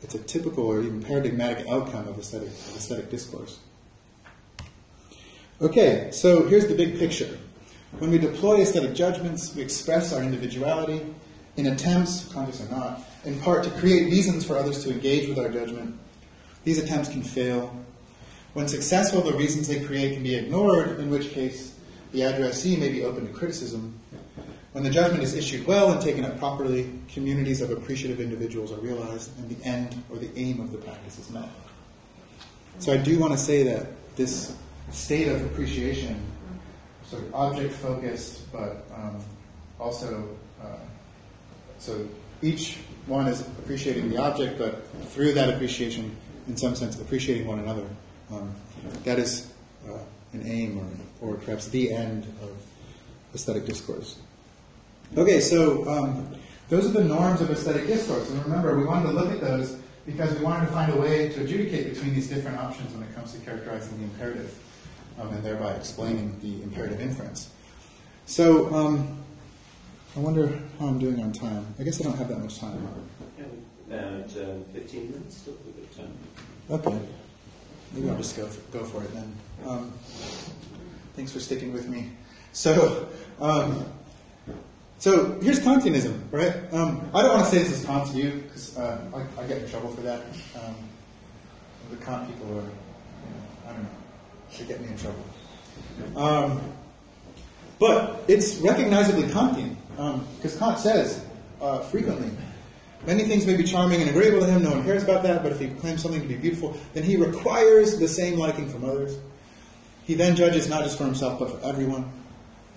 it's 0.02 0.16
a 0.16 0.18
typical 0.18 0.66
or 0.66 0.80
even 0.80 1.02
paradigmatic 1.02 1.68
outcome 1.68 2.08
of 2.08 2.18
aesthetic, 2.18 2.48
of 2.48 2.76
aesthetic 2.76 3.10
discourse. 3.10 3.60
Okay, 5.62 6.08
so 6.10 6.46
here's 6.46 6.68
the 6.68 6.74
big 6.74 6.98
picture. 6.98 7.38
When 7.98 8.10
we 8.10 8.16
deploy 8.16 8.62
aesthetic 8.62 8.94
judgments, 8.94 9.54
we 9.54 9.60
express 9.60 10.10
our 10.10 10.22
individuality 10.22 11.04
in 11.58 11.66
attempts, 11.66 12.24
conscious 12.32 12.62
or 12.62 12.70
not, 12.70 13.02
in 13.26 13.38
part 13.40 13.64
to 13.64 13.70
create 13.72 14.04
reasons 14.04 14.42
for 14.42 14.56
others 14.56 14.82
to 14.84 14.90
engage 14.90 15.28
with 15.28 15.38
our 15.38 15.50
judgment. 15.50 15.98
These 16.64 16.78
attempts 16.78 17.10
can 17.10 17.22
fail. 17.22 17.78
When 18.54 18.68
successful, 18.68 19.20
the 19.20 19.34
reasons 19.34 19.68
they 19.68 19.84
create 19.84 20.14
can 20.14 20.22
be 20.22 20.34
ignored, 20.34 20.98
in 20.98 21.10
which 21.10 21.28
case 21.28 21.74
the 22.12 22.22
addressee 22.22 22.78
may 22.78 22.88
be 22.88 23.04
open 23.04 23.26
to 23.26 23.32
criticism. 23.34 23.92
When 24.72 24.82
the 24.82 24.88
judgment 24.88 25.22
is 25.22 25.34
issued 25.34 25.66
well 25.66 25.92
and 25.92 26.00
taken 26.00 26.24
up 26.24 26.38
properly, 26.38 26.90
communities 27.12 27.60
of 27.60 27.70
appreciative 27.70 28.18
individuals 28.18 28.72
are 28.72 28.80
realized 28.80 29.38
and 29.38 29.54
the 29.54 29.62
end 29.62 30.02
or 30.08 30.16
the 30.16 30.30
aim 30.36 30.58
of 30.58 30.72
the 30.72 30.78
practice 30.78 31.18
is 31.18 31.28
met. 31.28 31.50
So 32.78 32.94
I 32.94 32.96
do 32.96 33.18
want 33.18 33.32
to 33.32 33.38
say 33.38 33.62
that 33.64 33.88
this 34.16 34.56
state 34.90 35.28
of 35.28 35.44
appreciation, 35.44 36.20
sort 37.04 37.22
of 37.22 37.34
object 37.34 37.72
focused, 37.74 38.50
but 38.52 38.84
um, 38.94 39.22
also, 39.78 40.28
uh, 40.62 40.76
so 41.78 42.06
each 42.42 42.78
one 43.06 43.26
is 43.26 43.40
appreciating 43.40 44.10
the 44.10 44.18
object, 44.18 44.58
but 44.58 44.86
through 45.08 45.32
that 45.32 45.48
appreciation, 45.48 46.14
in 46.48 46.56
some 46.56 46.74
sense, 46.74 47.00
appreciating 47.00 47.46
one 47.46 47.58
another. 47.58 47.86
Um, 48.30 48.54
that 49.04 49.18
is 49.18 49.52
uh, 49.88 49.98
an 50.32 50.46
aim 50.46 50.78
or, 51.20 51.32
or 51.32 51.36
perhaps 51.36 51.68
the 51.68 51.92
end 51.92 52.24
of 52.42 52.50
aesthetic 53.34 53.66
discourse. 53.66 54.18
Okay, 55.16 55.40
so 55.40 55.88
um, 55.88 56.34
Those 56.70 56.86
are 56.86 56.92
the 56.92 57.04
norms 57.04 57.40
of 57.40 57.50
aesthetic 57.50 57.88
discourse. 57.88 58.30
And 58.30 58.42
remember, 58.44 58.78
we 58.78 58.84
wanted 58.84 59.08
to 59.08 59.12
look 59.12 59.32
at 59.32 59.40
those 59.40 59.76
because 60.06 60.32
we 60.38 60.44
wanted 60.44 60.66
to 60.66 60.72
find 60.72 60.92
a 60.92 60.96
way 60.96 61.28
to 61.28 61.42
adjudicate 61.42 61.92
between 61.92 62.14
these 62.14 62.28
different 62.28 62.58
options 62.58 62.94
when 62.94 63.02
it 63.02 63.12
comes 63.14 63.32
to 63.32 63.40
characterizing 63.40 63.98
the 63.98 64.04
imperative 64.04 64.56
um, 65.20 65.32
and 65.32 65.42
thereby 65.44 65.74
explaining 65.74 66.38
the 66.40 66.62
imperative 66.62 67.00
inference. 67.00 67.50
So, 68.26 68.72
um, 68.74 69.20
I 70.16 70.20
wonder 70.20 70.48
how 70.78 70.86
I'm 70.86 70.98
doing 70.98 71.20
on 71.22 71.32
time. 71.32 71.66
I 71.78 71.84
guess 71.84 72.00
I 72.00 72.04
don't 72.04 72.16
have 72.16 72.28
that 72.28 72.38
much 72.40 72.58
time. 72.58 72.88
About 73.88 74.36
uh, 74.36 74.54
15 74.72 75.10
minutes, 75.10 75.36
still 75.36 75.54
a 75.54 75.70
bit 75.70 75.84
of 75.84 75.96
time. 75.96 76.18
Okay. 76.70 77.06
Maybe 77.92 78.08
I'll 78.08 78.16
just 78.16 78.36
go 78.36 78.46
for, 78.46 78.78
go 78.78 78.84
for 78.84 79.02
it 79.02 79.12
then. 79.14 79.36
Um, 79.66 79.92
thanks 81.14 81.32
for 81.32 81.40
sticking 81.40 81.72
with 81.72 81.88
me. 81.88 82.10
So, 82.52 83.08
um, 83.40 83.84
so 84.98 85.38
here's 85.40 85.60
Kantianism, 85.60 86.20
right? 86.30 86.56
Um, 86.72 87.08
I 87.14 87.22
don't 87.22 87.34
want 87.34 87.44
to 87.44 87.50
say 87.50 87.58
this 87.58 87.80
is 87.80 87.84
Kant's 87.84 88.10
view 88.10 88.42
because 88.46 88.76
uh, 88.76 89.00
I, 89.14 89.42
I, 89.42 89.46
get 89.46 89.62
in 89.62 89.70
trouble 89.70 89.90
for 89.90 90.02
that. 90.02 90.22
Um, 90.56 90.74
the 91.90 91.96
Kant 92.04 92.28
people 92.28 92.48
are, 92.48 92.62
you 92.62 92.62
know, 92.62 93.68
I 93.68 93.72
don't 93.72 93.82
know, 93.82 93.88
they 94.58 94.64
get 94.64 94.80
me 94.80 94.88
in 94.88 94.96
trouble. 94.96 95.24
Um, 96.16 96.60
but 97.78 98.24
it's 98.28 98.56
recognizably 98.56 99.24
Kantian 99.24 99.76
because 100.36 100.56
Kant 100.56 100.78
says 100.78 101.24
uh, 101.60 101.80
frequently 101.80 102.30
Many 103.06 103.24
things 103.24 103.46
may 103.46 103.56
be 103.56 103.64
charming 103.64 104.02
and 104.02 104.10
agreeable 104.10 104.40
to 104.40 104.46
him, 104.46 104.62
no 104.62 104.72
one 104.72 104.84
cares 104.84 105.02
about 105.02 105.22
that, 105.22 105.42
but 105.42 105.52
if 105.52 105.58
he 105.58 105.68
claims 105.68 106.02
something 106.02 106.20
to 106.20 106.28
be 106.28 106.34
beautiful, 106.34 106.76
then 106.92 107.02
he 107.02 107.16
requires 107.16 107.98
the 107.98 108.06
same 108.06 108.38
liking 108.38 108.68
from 108.68 108.84
others. 108.84 109.16
He 110.04 110.14
then 110.14 110.36
judges 110.36 110.68
not 110.68 110.84
just 110.84 110.98
for 110.98 111.04
himself, 111.04 111.38
but 111.38 111.50
for 111.50 111.66
everyone, 111.66 112.12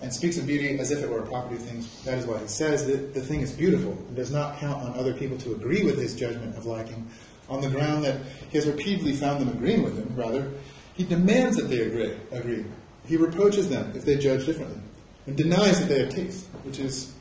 and 0.00 0.12
speaks 0.12 0.38
of 0.38 0.46
beauty 0.46 0.78
as 0.78 0.90
if 0.90 1.02
it 1.02 1.10
were 1.10 1.18
a 1.18 1.26
property 1.26 1.56
of 1.56 1.62
things. 1.62 2.02
That 2.04 2.16
is 2.16 2.26
why 2.26 2.38
he 2.38 2.48
says 2.48 2.86
that 2.86 3.12
the 3.12 3.20
thing 3.20 3.42
is 3.42 3.52
beautiful, 3.52 3.92
and 3.92 4.16
does 4.16 4.30
not 4.30 4.58
count 4.58 4.82
on 4.82 4.98
other 4.98 5.12
people 5.12 5.36
to 5.38 5.52
agree 5.52 5.82
with 5.82 5.98
his 5.98 6.14
judgment 6.14 6.56
of 6.56 6.64
liking, 6.64 7.06
on 7.50 7.60
the 7.60 7.68
ground 7.68 8.04
that 8.04 8.18
he 8.48 8.56
has 8.56 8.66
repeatedly 8.66 9.12
found 9.12 9.42
them 9.42 9.50
agreeing 9.50 9.82
with 9.82 9.98
him. 9.98 10.10
Rather, 10.16 10.50
he 10.94 11.04
demands 11.04 11.56
that 11.56 11.68
they 11.68 11.80
agree. 11.80 12.14
agree. 12.30 12.64
He 13.06 13.16
reproaches 13.16 13.68
them 13.68 13.92
if 13.94 14.04
they 14.04 14.16
judge 14.16 14.46
differently, 14.46 14.80
and 15.26 15.36
denies 15.36 15.80
that 15.80 15.88
they 15.88 16.00
have 16.00 16.10
taste, 16.10 16.46
which 16.62 16.78
is 16.78 17.12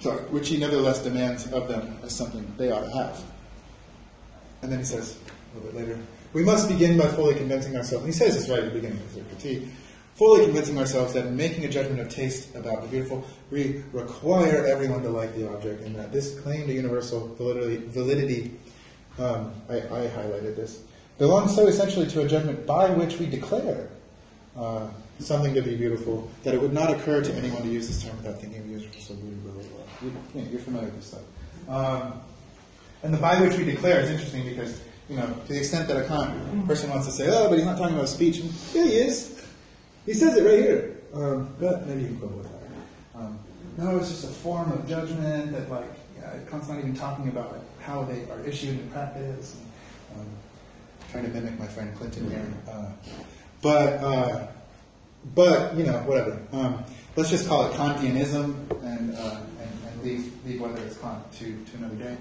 sorry, 0.00 0.20
which 0.24 0.48
he 0.48 0.58
nevertheless 0.58 1.02
demands 1.02 1.50
of 1.52 1.68
them 1.68 1.98
as 2.02 2.14
something 2.14 2.52
they 2.58 2.70
ought 2.70 2.84
to 2.84 2.90
have. 2.90 3.22
And 4.62 4.70
then 4.70 4.80
he 4.80 4.84
says, 4.84 5.16
a 5.16 5.58
little 5.58 5.72
bit 5.72 5.80
later, 5.80 6.00
we 6.32 6.44
must 6.44 6.68
begin 6.68 6.96
by 6.96 7.08
fully 7.08 7.34
convincing 7.34 7.76
ourselves, 7.76 8.04
and 8.04 8.12
he 8.12 8.18
says 8.18 8.34
this 8.34 8.48
right 8.48 8.60
at 8.60 8.66
the 8.66 8.70
beginning 8.70 8.98
of 8.98 9.14
the 9.14 9.20
critique, 9.22 9.68
fully 10.14 10.44
convincing 10.44 10.78
ourselves 10.78 11.12
that 11.14 11.26
in 11.26 11.36
making 11.36 11.64
a 11.64 11.68
judgment 11.68 12.00
of 12.00 12.08
taste 12.08 12.54
about 12.54 12.82
the 12.82 12.88
beautiful, 12.88 13.24
we 13.50 13.82
require 13.92 14.66
everyone 14.66 15.02
to 15.02 15.08
like 15.08 15.34
the 15.34 15.48
object, 15.52 15.82
and 15.82 15.96
that 15.96 16.12
this 16.12 16.38
claim 16.40 16.66
to 16.66 16.72
universal 16.72 17.34
validity, 17.34 17.84
validity 17.88 18.58
um, 19.18 19.52
I, 19.68 19.76
I, 19.76 20.08
highlighted 20.08 20.56
this, 20.56 20.82
belongs 21.18 21.54
so 21.54 21.66
essentially 21.66 22.06
to 22.08 22.22
a 22.22 22.28
judgment 22.28 22.66
by 22.66 22.90
which 22.90 23.18
we 23.18 23.26
declare 23.26 23.88
uh, 24.56 24.88
something 25.18 25.54
to 25.54 25.62
be 25.62 25.76
beautiful 25.76 26.28
that 26.42 26.54
it 26.54 26.60
would 26.60 26.72
not 26.72 26.90
occur 26.90 27.22
to 27.22 27.32
anyone 27.34 27.62
to 27.62 27.68
use 27.68 27.86
this 27.86 28.02
term 28.02 28.16
without 28.16 28.40
thinking 28.40 28.60
of 28.60 28.66
universal 28.68 29.16
really 29.16 29.36
well. 29.44 29.86
You, 30.02 30.48
you're 30.50 30.60
familiar 30.60 30.86
with 30.86 30.96
this 30.96 31.06
stuff. 31.06 31.22
Um, 31.68 32.20
and 33.02 33.12
the 33.12 33.18
by 33.18 33.40
which 33.40 33.56
we 33.56 33.64
declare 33.64 34.00
is 34.00 34.10
interesting 34.10 34.44
because, 34.48 34.80
you 35.08 35.16
know, 35.16 35.26
to 35.26 35.52
the 35.52 35.58
extent 35.58 35.88
that 35.88 35.96
a 35.96 36.06
Kant 36.06 36.66
person 36.66 36.90
wants 36.90 37.06
to 37.06 37.12
say, 37.12 37.28
oh, 37.28 37.48
but 37.48 37.56
he's 37.58 37.66
not 37.66 37.78
talking 37.78 37.94
about 37.94 38.08
speech. 38.08 38.38
And, 38.38 38.50
yeah, 38.74 38.84
he 38.84 38.94
is. 38.94 39.44
He 40.06 40.14
says 40.14 40.36
it 40.36 40.44
right 40.44 40.60
here. 40.60 40.96
Um, 41.14 41.54
but 41.60 41.86
maybe 41.86 42.02
you 42.02 42.06
can 42.08 42.18
quibble 42.18 42.38
with 42.38 42.50
that. 42.50 43.20
Um, 43.20 43.38
no, 43.76 43.98
it's 43.98 44.08
just 44.08 44.24
a 44.24 44.28
form 44.28 44.72
of 44.72 44.88
judgment 44.88 45.52
that, 45.52 45.70
like, 45.70 45.84
yeah, 46.16 46.38
Kant's 46.50 46.68
not 46.68 46.78
even 46.78 46.94
talking 46.94 47.28
about 47.28 47.64
how 47.80 48.04
they 48.04 48.24
are 48.30 48.40
issued 48.46 48.78
in 48.78 48.90
practice. 48.90 49.56
And, 50.14 50.20
um, 50.20 50.26
trying 51.12 51.24
to 51.24 51.30
mimic 51.30 51.58
my 51.58 51.66
friend 51.66 51.94
Clinton 51.96 52.28
here. 52.30 52.46
Uh, 52.68 52.90
but, 53.60 53.92
uh, 54.02 54.46
but, 55.34 55.76
you 55.76 55.84
know, 55.84 55.98
whatever. 55.98 56.40
Um, 56.52 56.82
let's 57.14 57.30
just 57.30 57.46
call 57.46 57.66
it 57.66 57.72
Kantianism 57.74 58.56
and, 58.82 59.14
uh, 59.16 59.40
leave, 60.02 60.32
leave 60.44 60.60
whether 60.60 60.82
it's 60.82 60.96
Kant 60.98 61.32
to, 61.32 61.44
to 61.44 61.76
another 61.78 61.94
day, 61.96 62.16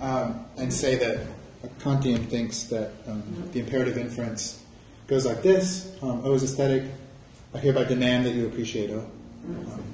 um, 0.00 0.44
and 0.56 0.72
say 0.72 0.96
that 0.96 1.26
a 1.62 1.68
Kantian 1.80 2.28
thinks 2.28 2.64
that 2.64 2.92
um, 3.06 3.22
the 3.52 3.60
imperative 3.60 3.98
inference 3.98 4.62
goes 5.06 5.26
like 5.26 5.42
this 5.42 5.92
um, 6.02 6.22
O 6.24 6.34
is 6.34 6.42
aesthetic. 6.42 6.90
I 7.52 7.58
hereby 7.58 7.84
demand 7.84 8.26
that 8.26 8.34
you 8.34 8.46
appreciate 8.46 8.90
O. 8.90 8.98
Um, 8.98 9.84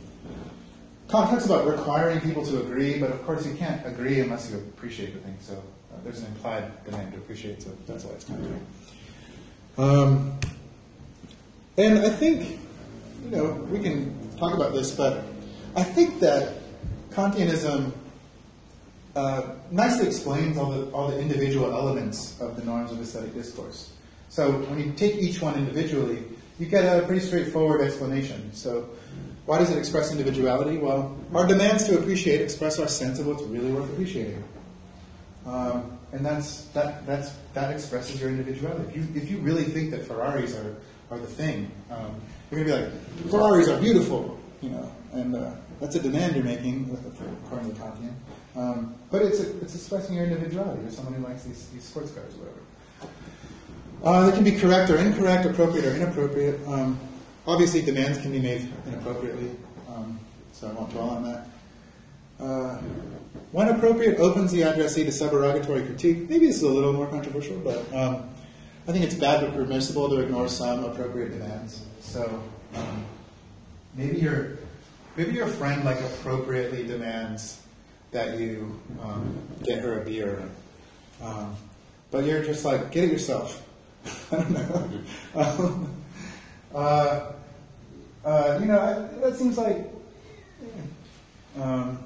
Kant 1.08 1.30
talks 1.30 1.46
about 1.46 1.66
requiring 1.66 2.20
people 2.20 2.44
to 2.46 2.60
agree, 2.60 2.98
but 2.98 3.10
of 3.10 3.22
course 3.24 3.44
you 3.46 3.54
can't 3.54 3.84
agree 3.86 4.20
unless 4.20 4.50
you 4.50 4.58
appreciate 4.58 5.14
the 5.14 5.20
thing. 5.20 5.36
So 5.40 5.62
uh, 5.92 5.96
there's 6.04 6.20
an 6.20 6.26
implied 6.26 6.84
demand 6.84 7.12
to 7.12 7.18
appreciate, 7.18 7.62
so 7.62 7.70
that's 7.86 8.04
why 8.04 8.12
it's 8.12 8.24
Kantian. 8.24 8.60
Um, 9.78 10.38
and 11.76 11.98
I 12.00 12.10
think, 12.10 12.58
you 13.24 13.30
know, 13.30 13.52
we 13.70 13.78
can 13.78 14.36
talk 14.36 14.54
about 14.54 14.72
this, 14.72 14.92
but 14.92 15.24
I 15.74 15.82
think 15.82 16.20
that 16.20 16.58
Kantianism 17.10 17.92
uh, 19.16 19.42
nicely 19.70 20.06
explains 20.06 20.56
all 20.56 20.70
the, 20.70 20.90
all 20.92 21.08
the 21.08 21.18
individual 21.18 21.72
elements 21.72 22.40
of 22.40 22.56
the 22.56 22.64
norms 22.64 22.92
of 22.92 23.00
aesthetic 23.00 23.34
discourse. 23.34 23.92
So 24.28 24.52
when 24.52 24.78
you 24.78 24.92
take 24.92 25.16
each 25.16 25.42
one 25.42 25.54
individually, 25.54 26.22
you 26.58 26.66
get 26.66 26.84
a 26.84 27.04
pretty 27.06 27.24
straightforward 27.24 27.80
explanation. 27.80 28.52
So 28.52 28.88
why 29.46 29.58
does 29.58 29.70
it 29.70 29.78
express 29.78 30.12
individuality? 30.12 30.78
Well, 30.78 31.18
our 31.34 31.46
demands 31.46 31.84
to 31.88 31.98
appreciate 31.98 32.40
express 32.40 32.78
our 32.78 32.86
sense 32.86 33.18
of 33.18 33.26
what's 33.26 33.42
really 33.42 33.72
worth 33.72 33.90
appreciating. 33.90 34.44
Um, 35.46 35.98
and 36.12 36.24
that's, 36.24 36.62
that, 36.66 37.06
that's, 37.06 37.32
that 37.54 37.72
expresses 37.72 38.20
your 38.20 38.30
individuality. 38.30 38.84
If 38.88 38.96
you, 38.96 39.06
if 39.14 39.30
you 39.30 39.38
really 39.38 39.64
think 39.64 39.90
that 39.92 40.06
Ferraris 40.06 40.56
are, 40.56 40.76
are 41.10 41.18
the 41.18 41.26
thing, 41.26 41.70
um, 41.90 42.20
you're 42.50 42.64
going 42.64 42.82
to 42.82 42.88
be 42.88 42.92
like, 42.92 43.30
Ferraris 43.30 43.68
are 43.68 43.80
beautiful, 43.80 44.38
you 44.60 44.70
know, 44.70 44.92
and 45.12 45.36
uh, 45.36 45.52
that's 45.80 45.94
a 45.94 46.00
demand 46.00 46.34
you're 46.34 46.44
making, 46.44 46.96
according 47.44 47.74
to 47.74 47.80
Kantian. 47.80 48.14
Um, 48.56 48.94
but 49.10 49.22
it's, 49.22 49.40
a, 49.40 49.60
it's 49.60 49.74
expressing 49.74 50.16
your 50.16 50.24
individuality. 50.24 50.82
You're 50.82 50.90
someone 50.90 51.14
who 51.14 51.24
likes 51.24 51.44
these, 51.44 51.68
these 51.68 51.84
sports 51.84 52.10
cars 52.10 52.34
or 52.34 52.38
whatever. 52.38 52.60
Uh, 54.02 54.26
they 54.26 54.32
can 54.32 54.44
be 54.44 54.52
correct 54.52 54.90
or 54.90 54.98
incorrect, 54.98 55.46
appropriate 55.46 55.84
or 55.84 55.94
inappropriate. 55.94 56.60
Um, 56.66 56.98
obviously, 57.46 57.82
demands 57.82 58.18
can 58.18 58.32
be 58.32 58.40
made 58.40 58.70
inappropriately, 58.86 59.50
um, 59.88 60.18
so 60.52 60.68
I 60.68 60.72
won't 60.72 60.90
dwell 60.90 61.10
on 61.10 61.22
that. 61.24 61.46
Uh, 62.40 62.78
when 63.52 63.68
appropriate, 63.68 64.18
opens 64.18 64.52
the 64.52 64.62
addressee 64.62 65.04
to 65.04 65.10
suberogatory 65.10 65.84
critique. 65.84 66.30
Maybe 66.30 66.46
this 66.46 66.56
is 66.56 66.62
a 66.62 66.68
little 66.68 66.92
more 66.92 67.06
controversial, 67.06 67.58
but 67.58 67.78
um, 67.92 68.30
I 68.88 68.92
think 68.92 69.04
it's 69.04 69.14
bad 69.14 69.40
but 69.40 69.54
permissible 69.54 70.08
to 70.08 70.20
ignore 70.20 70.48
some 70.48 70.84
appropriate 70.84 71.30
demands. 71.30 71.82
So 72.00 72.42
um, 72.74 73.04
maybe 73.94 74.18
you're 74.18 74.58
maybe 75.16 75.32
your 75.32 75.48
friend 75.48 75.84
like 75.84 76.00
appropriately 76.00 76.86
demands 76.86 77.60
that 78.12 78.38
you 78.38 78.80
um, 79.02 79.36
get 79.64 79.80
her 79.80 80.00
a 80.00 80.04
beer, 80.04 80.42
um, 81.20 81.56
but 82.10 82.24
you're 82.24 82.42
just 82.42 82.64
like, 82.64 82.90
get 82.90 83.04
it 83.04 83.12
yourself. 83.12 83.66
I 84.32 84.36
don't 84.36 84.50
know. 84.50 84.90
um, 85.34 85.94
uh, 86.74 87.32
uh, 88.24 88.58
you 88.60 88.66
know, 88.66 89.08
that 89.20 89.36
seems 89.36 89.58
like 89.58 89.86
um, 91.60 91.98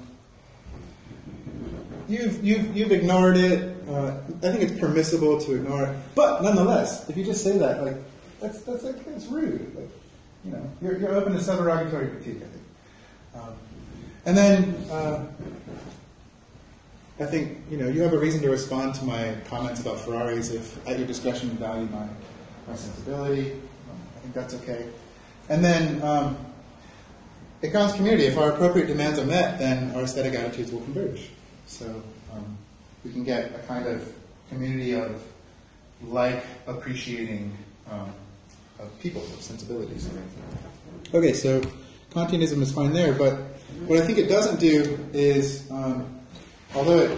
you've 2.07 2.43
you've 2.43 2.75
you've 2.75 2.91
ignored 2.91 3.37
it. 3.37 3.75
Uh, 3.87 4.17
I 4.43 4.51
think 4.51 4.61
it's 4.61 4.79
permissible 4.79 5.39
to 5.41 5.55
ignore 5.55 5.85
it, 5.85 5.97
but 6.15 6.41
nonetheless, 6.41 7.07
if 7.09 7.17
you 7.17 7.23
just 7.23 7.43
say 7.43 7.57
that, 7.57 7.83
like 7.83 7.97
that's 8.39 8.61
that's 8.61 8.83
like 8.83 9.03
that's 9.05 9.25
rude. 9.27 9.75
Like, 9.75 9.89
you 10.43 10.51
know, 10.51 10.69
you're, 10.81 10.97
you're 10.97 11.13
open 11.13 11.33
to 11.33 11.39
suberogatory 11.39 12.11
critique. 12.11 12.37
I 12.37 12.47
think. 12.47 12.63
Um, 13.35 13.53
and 14.25 14.37
then 14.37 14.75
uh, 14.91 15.25
I 17.19 17.25
think 17.25 17.59
you 17.69 17.77
know 17.77 17.87
you 17.87 18.01
have 18.01 18.13
a 18.13 18.19
reason 18.19 18.41
to 18.41 18.49
respond 18.49 18.95
to 18.95 19.05
my 19.05 19.35
comments 19.47 19.81
about 19.81 19.99
Ferraris 19.99 20.51
if 20.51 20.87
at 20.87 20.97
your 20.97 21.07
discretion 21.07 21.49
you 21.49 21.55
value 21.55 21.87
my, 21.87 22.07
my 22.67 22.75
sensibility. 22.75 23.51
Um, 23.51 23.59
I 24.15 24.19
think 24.19 24.33
that's 24.33 24.53
okay. 24.55 24.87
And 25.49 25.63
then 25.63 26.01
um, 26.01 26.37
it 27.61 27.71
Kant's 27.71 27.95
community, 27.95 28.25
if 28.25 28.37
our 28.37 28.51
appropriate 28.51 28.87
demands 28.87 29.19
are 29.19 29.25
met, 29.25 29.59
then 29.59 29.95
our 29.95 30.03
aesthetic 30.03 30.33
attitudes 30.33 30.71
will 30.71 30.81
converge. 30.81 31.29
So 31.65 31.85
um, 32.33 32.57
we 33.03 33.11
can 33.11 33.23
get 33.23 33.53
a 33.55 33.59
kind 33.67 33.87
of 33.87 34.13
community 34.49 34.93
of 34.93 35.21
like 36.03 36.43
appreciating 36.67 37.57
um, 37.89 38.13
of 38.79 38.99
people, 38.99 39.21
of 39.21 39.41
sensibilities. 39.41 40.09
Okay, 41.13 41.33
so 41.33 41.61
Kantianism 42.11 42.61
is 42.61 42.71
fine 42.71 42.93
there, 42.93 43.13
but 43.13 43.33
what 43.87 44.01
I 44.01 44.05
think 44.05 44.17
it 44.17 44.27
doesn't 44.27 44.59
do 44.59 44.97
is, 45.13 45.69
um, 45.71 46.19
although 46.73 46.99
it 46.99 47.17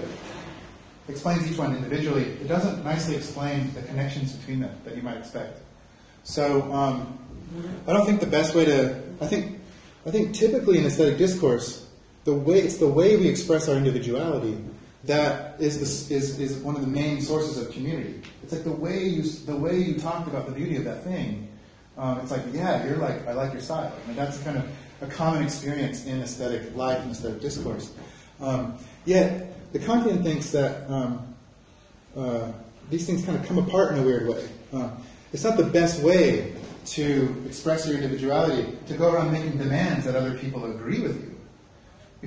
explains 1.08 1.50
each 1.50 1.58
one 1.58 1.76
individually, 1.76 2.24
it 2.24 2.48
doesn't 2.48 2.84
nicely 2.84 3.16
explain 3.16 3.74
the 3.74 3.82
connections 3.84 4.34
between 4.34 4.60
them 4.60 4.76
that 4.84 4.96
you 4.96 5.02
might 5.02 5.18
expect. 5.18 5.62
So 6.24 6.72
um, 6.74 7.18
I 7.88 7.94
don't 7.94 8.06
think 8.06 8.20
the 8.20 8.28
best 8.28 8.54
way 8.54 8.66
to, 8.66 9.02
I 9.22 9.28
think, 9.28 9.60
I 10.06 10.12
think 10.12 10.34
typically 10.34 10.80
in 10.80 10.86
aesthetic 10.86 11.18
discourse, 11.18 11.87
the 12.28 12.34
way 12.34 12.60
it's 12.60 12.76
the 12.76 12.88
way 12.88 13.16
we 13.16 13.26
express 13.26 13.70
our 13.70 13.78
individuality 13.78 14.58
that 15.06 15.56
is, 15.62 16.12
is, 16.12 16.38
is 16.42 16.58
one 16.58 16.76
of 16.76 16.82
the 16.82 16.88
main 16.88 17.22
sources 17.22 17.58
of 17.58 17.72
community. 17.72 18.22
It's 18.44 18.52
like 18.52 18.66
the 18.66 18.72
way 18.86 19.06
you 19.06 19.24
the 19.24 19.56
way 19.56 19.78
you 19.78 19.98
talk 19.98 20.28
about 20.28 20.46
the 20.46 20.52
beauty 20.52 20.76
of 20.76 20.84
that 20.84 21.06
thing. 21.06 21.48
Um, 21.98 22.20
it's 22.20 22.30
like 22.30 22.42
yeah, 22.52 22.86
you're 22.86 22.98
like 22.98 23.26
I 23.26 23.32
like 23.32 23.54
your 23.54 23.62
style. 23.62 23.94
I 23.96 24.08
mean, 24.08 24.18
that's 24.18 24.44
kind 24.44 24.58
of 24.58 24.70
a 25.00 25.08
common 25.08 25.42
experience 25.42 26.06
in 26.06 26.22
aesthetic 26.22 26.76
life 26.76 27.00
and 27.00 27.12
aesthetic 27.12 27.40
discourse. 27.40 27.94
Um, 28.42 28.78
yet 29.06 29.72
the 29.72 29.80
Kantian 29.80 30.22
thinks 30.22 30.50
that 30.52 30.90
um, 30.92 31.34
uh, 32.14 32.52
these 32.90 33.08
things 33.08 33.24
kind 33.24 33.40
of 33.40 33.46
come 33.46 33.58
apart 33.58 33.94
in 33.94 34.00
a 34.00 34.04
weird 34.04 34.28
way. 34.28 34.50
Uh, 34.74 34.90
it's 35.32 35.46
not 35.46 35.56
the 35.56 35.64
best 35.64 36.04
way 36.04 36.56
to 36.88 37.42
express 37.46 37.88
your 37.88 37.96
individuality 37.96 38.78
to 38.88 38.98
go 38.98 39.14
around 39.14 39.32
making 39.32 39.58
demands 39.58 40.04
that 40.04 40.16
other 40.18 40.38
people 40.38 40.70
agree 40.70 41.00
with 41.00 41.16
you. 41.22 41.37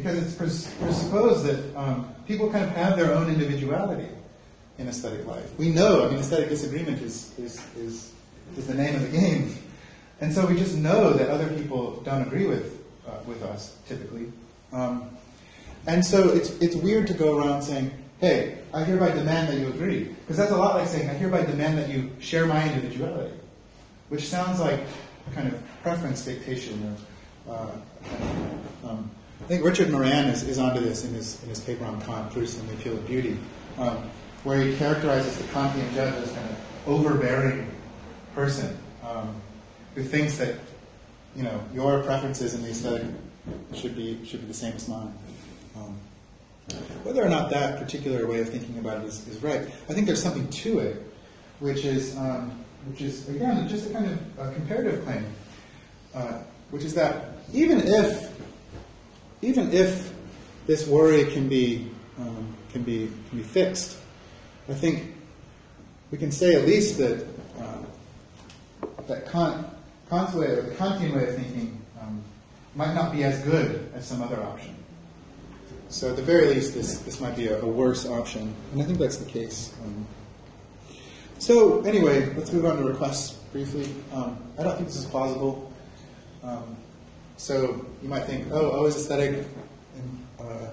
Because 0.02 0.22
it's 0.22 0.34
pres- 0.34 0.74
presupposed 0.78 1.44
that 1.44 1.76
um, 1.76 2.14
people 2.26 2.50
kind 2.50 2.64
of 2.64 2.70
have 2.70 2.96
their 2.96 3.12
own 3.12 3.28
individuality 3.28 4.08
in 4.78 4.88
aesthetic 4.88 5.26
life. 5.26 5.50
We 5.58 5.68
know, 5.68 6.06
I 6.06 6.08
mean, 6.08 6.18
aesthetic 6.18 6.48
disagreement 6.48 7.02
is, 7.02 7.38
is, 7.38 7.60
is, 7.76 8.12
is 8.56 8.66
the 8.66 8.74
name 8.74 8.94
of 8.94 9.02
the 9.02 9.18
game. 9.18 9.54
And 10.22 10.32
so 10.32 10.46
we 10.46 10.56
just 10.56 10.76
know 10.76 11.12
that 11.12 11.28
other 11.28 11.48
people 11.48 12.00
don't 12.02 12.22
agree 12.22 12.46
with, 12.46 12.82
uh, 13.06 13.18
with 13.26 13.42
us, 13.42 13.76
typically. 13.86 14.32
Um, 14.72 15.10
and 15.86 16.04
so 16.04 16.30
it's, 16.30 16.50
it's 16.60 16.76
weird 16.76 17.06
to 17.08 17.14
go 17.14 17.38
around 17.38 17.62
saying, 17.62 17.90
hey, 18.20 18.58
I 18.72 18.84
hereby 18.84 19.10
demand 19.10 19.48
that 19.48 19.58
you 19.58 19.68
agree. 19.68 20.04
Because 20.04 20.38
that's 20.38 20.50
a 20.50 20.56
lot 20.56 20.76
like 20.76 20.88
saying, 20.88 21.10
I 21.10 21.14
hereby 21.14 21.44
demand 21.44 21.76
that 21.76 21.90
you 21.90 22.10
share 22.20 22.46
my 22.46 22.66
individuality. 22.66 23.34
Which 24.08 24.28
sounds 24.28 24.60
like 24.60 24.80
kind 25.34 25.48
of 25.48 25.62
preference 25.82 26.24
dictation 26.24 26.96
or 27.46 27.54
uh, 27.54 28.88
um, 28.88 29.10
I 29.42 29.44
think 29.44 29.64
Richard 29.64 29.90
Moran 29.90 30.28
is, 30.28 30.42
is 30.42 30.58
onto 30.58 30.80
this 30.80 31.04
in 31.04 31.14
his, 31.14 31.42
in 31.42 31.48
his 31.48 31.60
paper 31.60 31.84
on 31.84 32.00
Kant, 32.02 32.32
Proust 32.32 32.60
and 32.60 32.68
the 32.68 32.74
Appeal 32.74 32.94
of 32.94 33.06
Beauty, 33.06 33.38
um, 33.78 34.10
where 34.44 34.60
he 34.60 34.76
characterizes 34.76 35.38
the 35.38 35.44
Kantian 35.44 35.92
judge 35.94 36.14
as 36.14 36.30
kind 36.32 36.50
of 36.50 36.88
overbearing 36.88 37.70
person 38.34 38.76
um, 39.04 39.34
who 39.94 40.02
thinks 40.02 40.36
that 40.38 40.56
you 41.36 41.42
know 41.42 41.62
your 41.74 42.02
preferences 42.02 42.54
in 42.54 42.62
the 42.62 42.70
aesthetic 42.70 43.06
should 43.74 43.96
be 43.96 44.24
should 44.24 44.40
be 44.40 44.46
the 44.46 44.54
same 44.54 44.74
as 44.74 44.88
mine. 44.88 45.12
Um, 45.76 45.98
whether 47.02 47.24
or 47.24 47.28
not 47.28 47.50
that 47.50 47.78
particular 47.78 48.26
way 48.26 48.40
of 48.40 48.48
thinking 48.48 48.78
about 48.78 49.02
it 49.02 49.06
is, 49.06 49.26
is 49.28 49.42
right, 49.42 49.62
I 49.88 49.92
think 49.92 50.06
there's 50.06 50.22
something 50.22 50.48
to 50.48 50.78
it, 50.80 51.02
which 51.58 51.84
is 51.84 52.16
um, 52.16 52.64
which 52.88 53.00
is 53.00 53.28
again 53.28 53.68
just 53.68 53.90
a 53.90 53.92
kind 53.92 54.06
of 54.06 54.38
a 54.38 54.52
comparative 54.52 55.04
claim, 55.04 55.26
uh, 56.14 56.38
which 56.70 56.84
is 56.84 56.94
that 56.94 57.36
even 57.52 57.80
if 57.80 58.39
even 59.42 59.72
if 59.72 60.12
this 60.66 60.86
worry 60.86 61.24
can 61.32 61.48
be 61.48 61.90
um, 62.18 62.54
can 62.72 62.82
be 62.82 63.10
can 63.28 63.38
be 63.38 63.44
fixed, 63.44 63.96
I 64.68 64.74
think 64.74 65.14
we 66.10 66.18
can 66.18 66.30
say 66.30 66.54
at 66.54 66.66
least 66.66 66.98
that 66.98 67.26
uh, 67.58 67.82
that 69.06 69.30
Kant, 69.30 69.66
Kant's 70.08 70.34
way, 70.34 70.46
or 70.46 70.62
the 70.62 70.74
Kantian 70.74 71.14
way 71.14 71.28
of 71.28 71.36
thinking, 71.36 71.80
um, 72.00 72.22
might 72.74 72.94
not 72.94 73.12
be 73.12 73.24
as 73.24 73.42
good 73.42 73.90
as 73.94 74.06
some 74.06 74.22
other 74.22 74.42
option. 74.42 74.76
So 75.88 76.10
at 76.10 76.16
the 76.16 76.22
very 76.22 76.48
least, 76.54 76.74
this 76.74 76.98
this 77.00 77.20
might 77.20 77.36
be 77.36 77.48
a, 77.48 77.60
a 77.60 77.66
worse 77.66 78.06
option, 78.06 78.54
and 78.72 78.82
I 78.82 78.84
think 78.84 78.98
that's 78.98 79.16
the 79.16 79.30
case. 79.30 79.74
Um, 79.82 80.06
so 81.38 81.80
anyway, 81.82 82.32
let's 82.34 82.52
move 82.52 82.66
on 82.66 82.76
to 82.76 82.84
requests 82.84 83.32
briefly. 83.52 83.88
Um, 84.12 84.38
I 84.58 84.62
don't 84.62 84.76
think 84.76 84.88
this 84.88 84.98
is 84.98 85.06
plausible. 85.06 85.72
Um, 86.42 86.76
so 87.40 87.86
you 88.02 88.08
might 88.08 88.24
think, 88.24 88.48
oh, 88.52 88.70
O 88.72 88.84
is 88.84 88.96
aesthetic. 88.96 89.46
And, 89.96 90.26
uh, 90.38 90.66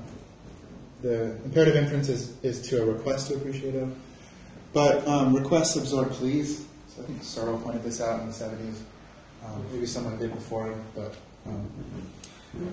the 1.01 1.32
imperative 1.45 1.78
inference 1.78 2.09
is, 2.09 2.34
is 2.43 2.61
to 2.70 2.82
a 2.82 2.86
request 2.86 3.30
to 3.30 3.36
appreciate 3.36 3.74
O. 3.76 3.89
But 4.74 5.07
um, 5.07 5.34
requests 5.34 5.78
absorb 5.78 6.11
please. 6.11 6.65
So 6.89 7.03
I 7.03 7.05
think 7.05 7.24
Searle 7.24 7.57
pointed 7.59 7.84
this 7.84 8.01
out 8.01 8.20
in 8.20 8.28
the 8.28 8.34
70s. 8.34 8.80
Um, 9.45 9.65
maybe 9.72 9.86
someone 9.86 10.18
did 10.18 10.34
before 10.34 10.78
but 10.93 11.15
um, 11.45 11.72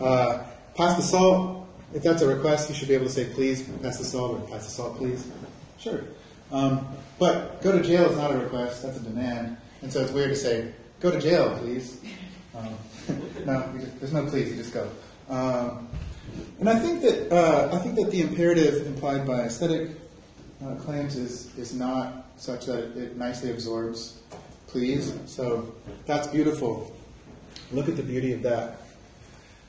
uh, 0.00 0.42
pass 0.74 0.96
the 0.96 1.02
salt. 1.02 1.68
If 1.94 2.02
that's 2.02 2.22
a 2.22 2.26
request, 2.26 2.68
you 2.68 2.74
should 2.74 2.88
be 2.88 2.94
able 2.94 3.06
to 3.06 3.12
say 3.12 3.26
please 3.26 3.62
pass 3.80 3.98
the 3.98 4.04
salt 4.04 4.40
or 4.40 4.48
pass 4.48 4.64
the 4.64 4.72
salt 4.72 4.96
please. 4.96 5.30
Sure. 5.78 6.02
Um, 6.50 6.84
but 7.20 7.62
go 7.62 7.70
to 7.70 7.80
jail 7.80 8.10
is 8.10 8.16
not 8.16 8.32
a 8.32 8.38
request, 8.38 8.82
that's 8.82 8.96
a 8.96 9.00
demand. 9.00 9.56
And 9.82 9.92
so 9.92 10.00
it's 10.00 10.10
weird 10.10 10.30
to 10.30 10.36
say, 10.36 10.72
go 10.98 11.12
to 11.12 11.20
jail, 11.20 11.56
please. 11.60 12.00
Um, 12.56 12.74
no, 13.46 13.72
there's 14.00 14.12
no 14.12 14.26
please. 14.26 14.50
You 14.50 14.56
just 14.56 14.72
go. 14.72 14.90
Um, 15.28 15.88
and 16.60 16.68
I 16.68 16.78
think 16.78 17.02
that 17.02 17.32
uh, 17.32 17.70
I 17.72 17.78
think 17.78 17.96
that 17.96 18.10
the 18.10 18.20
imperative 18.20 18.86
implied 18.86 19.26
by 19.26 19.40
aesthetic 19.42 19.90
uh, 20.64 20.74
claims 20.76 21.16
is 21.16 21.56
is 21.58 21.74
not 21.74 22.26
such 22.36 22.66
that 22.66 22.78
it, 22.78 22.96
it 22.96 23.16
nicely 23.16 23.50
absorbs 23.50 24.20
please. 24.74 25.14
So 25.26 25.72
that's 26.04 26.26
beautiful. 26.26 26.92
Look 27.70 27.88
at 27.88 27.96
the 27.96 28.02
beauty 28.02 28.32
of 28.32 28.42
that. 28.42 28.78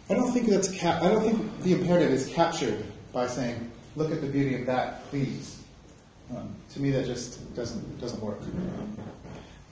I 0.09 0.15
don't 0.15 0.31
think 0.31 0.47
that's 0.47 0.67
ca- 0.79 0.99
I 0.99 1.09
don't 1.09 1.23
think 1.23 1.61
the 1.61 1.73
imperative 1.73 2.11
is 2.11 2.27
captured 2.27 2.83
by 3.13 3.27
saying, 3.27 3.71
"Look 3.95 4.11
at 4.11 4.21
the 4.21 4.27
beauty 4.27 4.55
of 4.55 4.65
that, 4.65 5.07
please." 5.11 5.61
Um, 6.31 6.55
to 6.73 6.81
me, 6.81 6.89
that 6.89 7.05
just 7.05 7.55
doesn't 7.55 8.01
doesn't 8.01 8.19
work. 8.19 8.41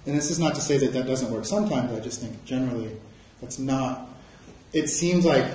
And 0.05 0.15
this 0.15 0.29
is 0.29 0.37
not 0.37 0.53
to 0.53 0.61
say 0.61 0.77
that 0.77 0.93
that 0.93 1.07
doesn't 1.07 1.31
work 1.31 1.45
sometimes. 1.45 1.91
I 1.91 1.99
just 1.99 2.21
think 2.21 2.45
generally 2.45 2.91
that's 3.43 3.59
not. 3.59 4.07
It 4.71 4.87
seems 4.87 5.25
like 5.25 5.45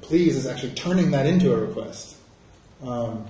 please 0.00 0.36
is 0.36 0.46
actually 0.46 0.74
turning 0.74 1.12
that 1.12 1.26
into 1.26 1.54
a 1.54 1.56
request. 1.56 2.16
Um, 2.82 3.24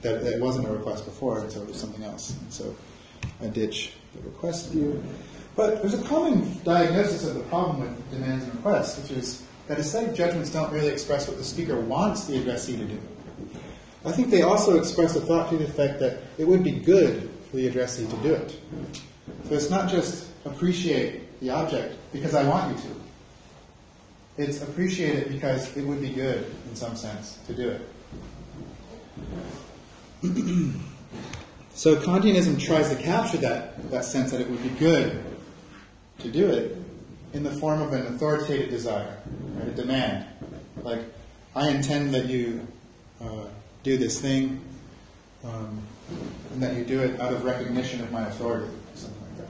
that, 0.00 0.24
that, 0.24 0.32
it 0.32 0.40
wasn't 0.40 0.66
a 0.66 0.72
request 0.72 1.04
before, 1.04 1.38
and 1.38 1.52
so 1.52 1.60
it 1.60 1.68
was 1.68 1.76
something 1.78 2.02
else. 2.02 2.30
And 2.30 2.52
so 2.52 2.74
I 3.42 3.46
ditch 3.46 3.92
the 4.14 4.22
request 4.22 4.70
view. 4.70 5.02
But 5.54 5.82
there's 5.82 5.94
a 5.94 6.02
common 6.04 6.58
diagnosis 6.64 7.26
of 7.26 7.34
the 7.34 7.42
problem 7.42 7.80
with 7.80 8.10
demands 8.10 8.44
and 8.44 8.54
requests, 8.54 8.98
which 9.02 9.18
is 9.18 9.44
that 9.66 9.78
aesthetic 9.78 10.14
judgments 10.14 10.50
don't 10.50 10.72
really 10.72 10.88
express 10.88 11.28
what 11.28 11.36
the 11.36 11.44
speaker 11.44 11.78
wants 11.78 12.24
the 12.24 12.38
addressee 12.38 12.76
to 12.78 12.84
do. 12.84 12.98
I 14.04 14.12
think 14.12 14.30
they 14.30 14.42
also 14.42 14.78
express 14.78 15.14
a 15.14 15.20
thought 15.20 15.50
to 15.50 15.58
the 15.58 15.64
effect 15.64 16.00
that 16.00 16.22
it 16.38 16.48
would 16.48 16.64
be 16.64 16.72
good 16.72 17.30
for 17.50 17.56
the 17.56 17.68
addressee 17.68 18.06
to 18.06 18.16
do 18.16 18.34
it. 18.34 18.58
So 19.44 19.54
it's 19.54 19.68
not 19.68 19.90
just 19.90 20.28
appreciate 20.46 21.38
the 21.40 21.50
object 21.50 21.96
because 22.12 22.34
I 22.34 22.48
want 22.48 22.74
you 22.74 22.82
to 22.82 23.07
it's 24.38 24.62
appreciated 24.62 25.30
because 25.30 25.76
it 25.76 25.84
would 25.84 26.00
be 26.00 26.10
good 26.10 26.46
in 26.68 26.76
some 26.76 26.94
sense 26.94 27.38
to 27.46 27.52
do 27.52 27.70
it. 27.70 27.82
so 31.74 31.96
Kantianism 31.96 32.60
tries 32.60 32.88
to 32.88 32.96
capture 32.96 33.38
that, 33.38 33.90
that 33.90 34.04
sense 34.04 34.30
that 34.30 34.40
it 34.40 34.48
would 34.48 34.62
be 34.62 34.70
good 34.70 35.24
to 36.20 36.30
do 36.30 36.48
it 36.48 36.76
in 37.32 37.42
the 37.42 37.50
form 37.50 37.82
of 37.82 37.92
an 37.92 38.06
authoritative 38.06 38.70
desire, 38.70 39.18
right, 39.54 39.68
a 39.68 39.72
demand. 39.72 40.24
Like, 40.82 41.00
I 41.54 41.70
intend 41.70 42.14
that 42.14 42.26
you 42.26 42.66
uh, 43.20 43.44
do 43.82 43.96
this 43.98 44.20
thing, 44.20 44.60
um, 45.44 45.82
and 46.52 46.62
that 46.62 46.76
you 46.76 46.84
do 46.84 47.00
it 47.00 47.20
out 47.20 47.32
of 47.32 47.44
recognition 47.44 48.00
of 48.00 48.12
my 48.12 48.26
authority, 48.26 48.72
something 48.94 49.20
like 49.20 49.48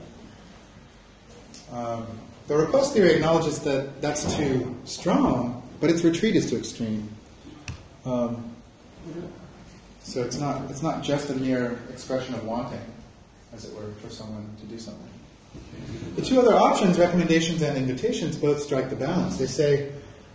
that. 1.69 1.75
Um, 1.75 2.07
the 2.49 2.57
request 2.57 2.93
theory 2.93 3.13
acknowledges 3.13 3.59
that 3.59 4.01
that's 4.01 4.35
too 4.35 4.75
strong, 4.83 5.61
but 5.79 5.91
its 5.91 6.03
retreat 6.03 6.35
is 6.35 6.49
too 6.49 6.57
extreme. 6.57 7.07
Um, 8.05 8.55
so 10.01 10.23
it's 10.23 10.39
not 10.39 10.69
it's 10.71 10.81
not 10.81 11.03
just 11.03 11.29
a 11.29 11.35
mere 11.35 11.77
expression 11.91 12.33
of 12.33 12.43
wanting, 12.45 12.81
as 13.53 13.65
it 13.65 13.75
were, 13.75 13.91
for 14.01 14.09
someone 14.09 14.49
to 14.61 14.65
do 14.65 14.79
something. 14.79 15.07
The 16.15 16.23
two 16.23 16.39
other 16.39 16.55
options, 16.55 16.97
recommendations 16.97 17.61
and 17.61 17.77
invitations, 17.77 18.35
both 18.35 18.63
strike 18.63 18.89
the 18.89 18.95
balance. 18.95 19.37
They 19.37 19.45
say 19.45 19.91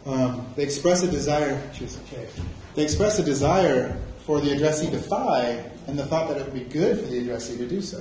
um, 0.07 0.47
they 0.55 0.63
express 0.63 1.03
a 1.03 1.11
desire. 1.11 1.61
Okay. 1.83 2.29
They 2.77 2.85
express 2.85 3.19
a 3.19 3.25
desire 3.25 3.99
for 4.25 4.41
the 4.41 4.53
addressee 4.53 4.89
to 4.93 4.99
phi, 5.01 5.65
and 5.89 5.99
the 5.99 6.07
thought 6.07 6.29
that 6.29 6.37
it 6.39 6.45
would 6.45 6.55
be 6.55 6.73
good 6.73 7.01
for 7.01 7.07
the 7.07 7.19
addressee 7.19 7.57
to 7.57 7.67
do 7.67 7.83
so. 7.83 7.99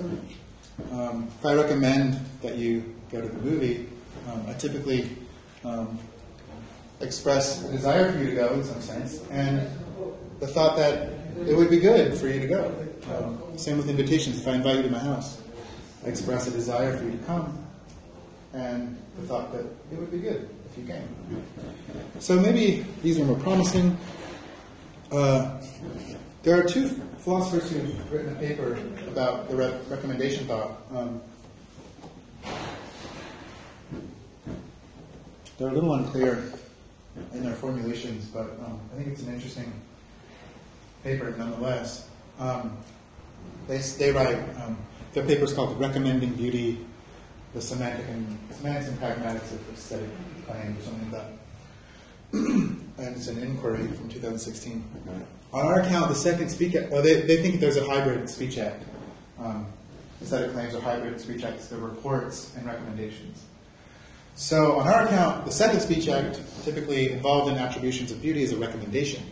Um, 0.92 1.30
if 1.40 1.46
I 1.46 1.56
recommend 1.56 2.24
that 2.44 2.58
you 2.58 2.94
go 3.12 3.20
to 3.20 3.28
the 3.28 3.42
movie, 3.42 3.90
um, 4.28 4.46
I 4.48 4.54
typically 4.54 5.10
um, 5.64 6.00
express 7.02 7.64
a 7.64 7.72
desire 7.72 8.12
for 8.12 8.20
you 8.20 8.30
to 8.30 8.36
go 8.36 8.54
in 8.54 8.64
some 8.64 8.82
sense, 8.82 9.24
and 9.30 9.68
the 10.40 10.48
thought 10.48 10.78
that 10.78 11.10
it 11.48 11.56
would 11.56 11.70
be 11.70 11.80
good 11.80 12.18
for 12.18 12.28
you 12.28 12.40
to 12.40 12.48
go. 12.48 12.76
Um, 13.16 13.58
same 13.58 13.78
with 13.78 13.90
invitations. 13.90 14.40
If 14.40 14.48
I 14.48 14.54
invite 14.54 14.78
you 14.78 14.84
to 14.84 14.90
my 14.90 15.00
house, 15.00 15.42
I 16.06 16.10
express 16.10 16.48
a 16.48 16.52
desire 16.52 16.98
for 16.98 17.04
you 17.04 17.12
to 17.12 17.24
come, 17.26 17.66
and 18.54 18.98
the 19.20 19.28
thought 19.28 19.52
that 19.54 19.66
it 19.92 20.00
would 20.00 20.12
be 20.12 20.20
good 20.20 20.50
if 20.72 20.78
you 20.78 20.86
came. 20.86 21.08
So 22.20 22.40
maybe 22.40 22.86
these 23.02 23.20
are 23.20 23.26
more 23.26 23.40
promising. 23.40 23.98
Uh, 25.12 25.62
there 26.44 26.60
are 26.60 26.64
two 26.64 26.88
philosophers 27.20 27.72
who've 27.72 28.12
written 28.12 28.36
a 28.36 28.40
paper 28.40 28.78
about 29.08 29.50
the 29.50 29.56
re- 29.56 29.80
recommendation 29.90 30.46
thought. 30.46 30.82
Um, 30.94 31.22
they're 35.58 35.70
a 35.70 35.74
little 35.74 35.94
unclear 35.94 36.44
in 37.34 37.44
their 37.44 37.54
formulations, 37.54 38.26
but 38.26 38.58
um, 38.66 38.80
I 38.94 38.98
think 38.98 39.10
it's 39.10 39.22
an 39.22 39.34
interesting 39.34 39.72
paper 41.04 41.34
nonetheless. 41.38 42.08
Um, 42.40 42.76
they, 43.68 43.78
they 43.78 44.12
write, 44.12 44.38
um, 44.62 44.78
their 45.14 45.26
paper 45.26 45.44
is 45.44 45.54
called 45.54 45.80
Recommending 45.80 46.34
Beauty, 46.34 46.86
the 47.54 47.62
Semantic 47.62 48.08
and, 48.08 48.38
Semantics 48.52 48.88
and 48.88 49.00
Pragmatics 49.00 49.52
of 49.54 49.74
Aesthetic 49.74 50.10
Claims, 50.48 50.80
or 50.80 50.86
something 50.86 51.12
like 51.12 51.22
that. 51.22 51.32
and 52.34 53.16
it's 53.16 53.28
an 53.28 53.38
inquiry 53.44 53.88
from 53.88 54.10
2016. 54.10 54.84
On 55.54 55.66
our 55.66 55.82
account, 55.82 56.10
the 56.10 56.16
second 56.16 56.50
speech 56.50 56.76
act, 56.76 56.92
well, 56.92 57.04
they, 57.04 57.22
they 57.22 57.38
think 57.44 57.60
there's 57.60 57.78
a 57.78 57.86
hybrid 57.86 58.28
speech 58.28 58.58
act. 58.58 58.84
Um, 59.40 59.68
aesthetic 60.22 60.54
claims 60.54 60.74
are 60.74 60.82
hybrid 60.82 61.22
speech 61.22 61.44
acts, 61.44 61.68
they're 61.68 61.78
reports 61.78 62.54
and 62.58 62.66
recommendations. 62.66 63.44
So, 64.36 64.80
on 64.80 64.88
our 64.88 65.06
account, 65.06 65.46
the 65.46 65.52
second 65.52 65.82
speech 65.82 66.08
act, 66.08 66.42
typically 66.64 67.12
involved 67.12 67.52
in 67.52 67.58
attributions 67.58 68.12
of 68.12 68.22
beauty, 68.22 68.42
is 68.42 68.52
a 68.52 68.58
recommendation. 68.58 69.24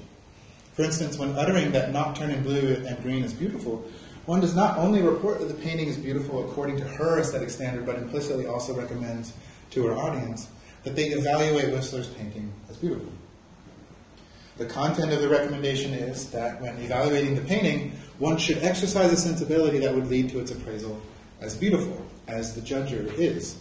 For 0.74 0.84
instance, 0.84 1.18
when 1.18 1.32
uttering 1.38 1.72
that 1.72 1.92
nocturne 1.92 2.30
in 2.30 2.44
blue 2.44 2.84
and 2.86 3.02
green 3.02 3.24
is 3.24 3.34
beautiful, 3.34 3.84
one 4.26 4.42
does 4.42 4.56
not 4.56 4.78
only 4.78 5.02
report 5.02 5.40
that 5.40 5.48
the 5.48 5.56
painting 5.56 5.88
is 5.88 5.98
beautiful 5.98 6.48
according 6.48 6.78
to 6.78 6.84
her 6.84 7.20
aesthetic 7.20 7.50
standard, 7.50 7.86
but 7.86 7.96
implicitly 7.96 8.46
also 8.46 8.74
recommends 8.74 9.34
to 9.72 9.86
her 9.88 9.94
audience 9.94 10.48
that 10.84 10.96
they 10.96 11.08
evaluate 11.08 11.74
Whistler's 11.74 12.08
painting 12.08 12.54
as 12.70 12.78
beautiful. 12.78 13.12
The 14.58 14.66
content 14.68 15.12
of 15.12 15.22
the 15.22 15.30
recommendation 15.30 15.94
is 15.94 16.30
that 16.30 16.62
when 16.62 16.78
evaluating 16.78 17.34
the 17.34 17.42
painting, 17.42 17.94
one 18.20 18.38
should 18.38 18.60
exercise 18.60 19.12
a 19.12 19.18
sensibility 19.18 19.80
that 19.80 19.96
would 19.96 20.08
lead 20.08 20.30
to 20.30 20.40
its 20.40 20.52
appraisal 20.52 21.02
as 21.40 21.56
beautiful, 21.56 22.06
as 22.28 22.54
the 22.54 22.62
judger 22.62 23.12
is. 23.18 23.56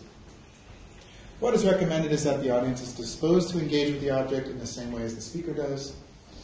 What 1.40 1.54
is 1.54 1.64
recommended 1.64 2.12
is 2.12 2.22
that 2.24 2.42
the 2.42 2.50
audience 2.50 2.82
is 2.82 2.92
disposed 2.92 3.48
to 3.50 3.58
engage 3.58 3.94
with 3.94 4.02
the 4.02 4.10
object 4.10 4.48
in 4.48 4.58
the 4.58 4.66
same 4.66 4.92
way 4.92 5.02
as 5.02 5.14
the 5.14 5.22
speaker 5.22 5.54
does, 5.54 5.94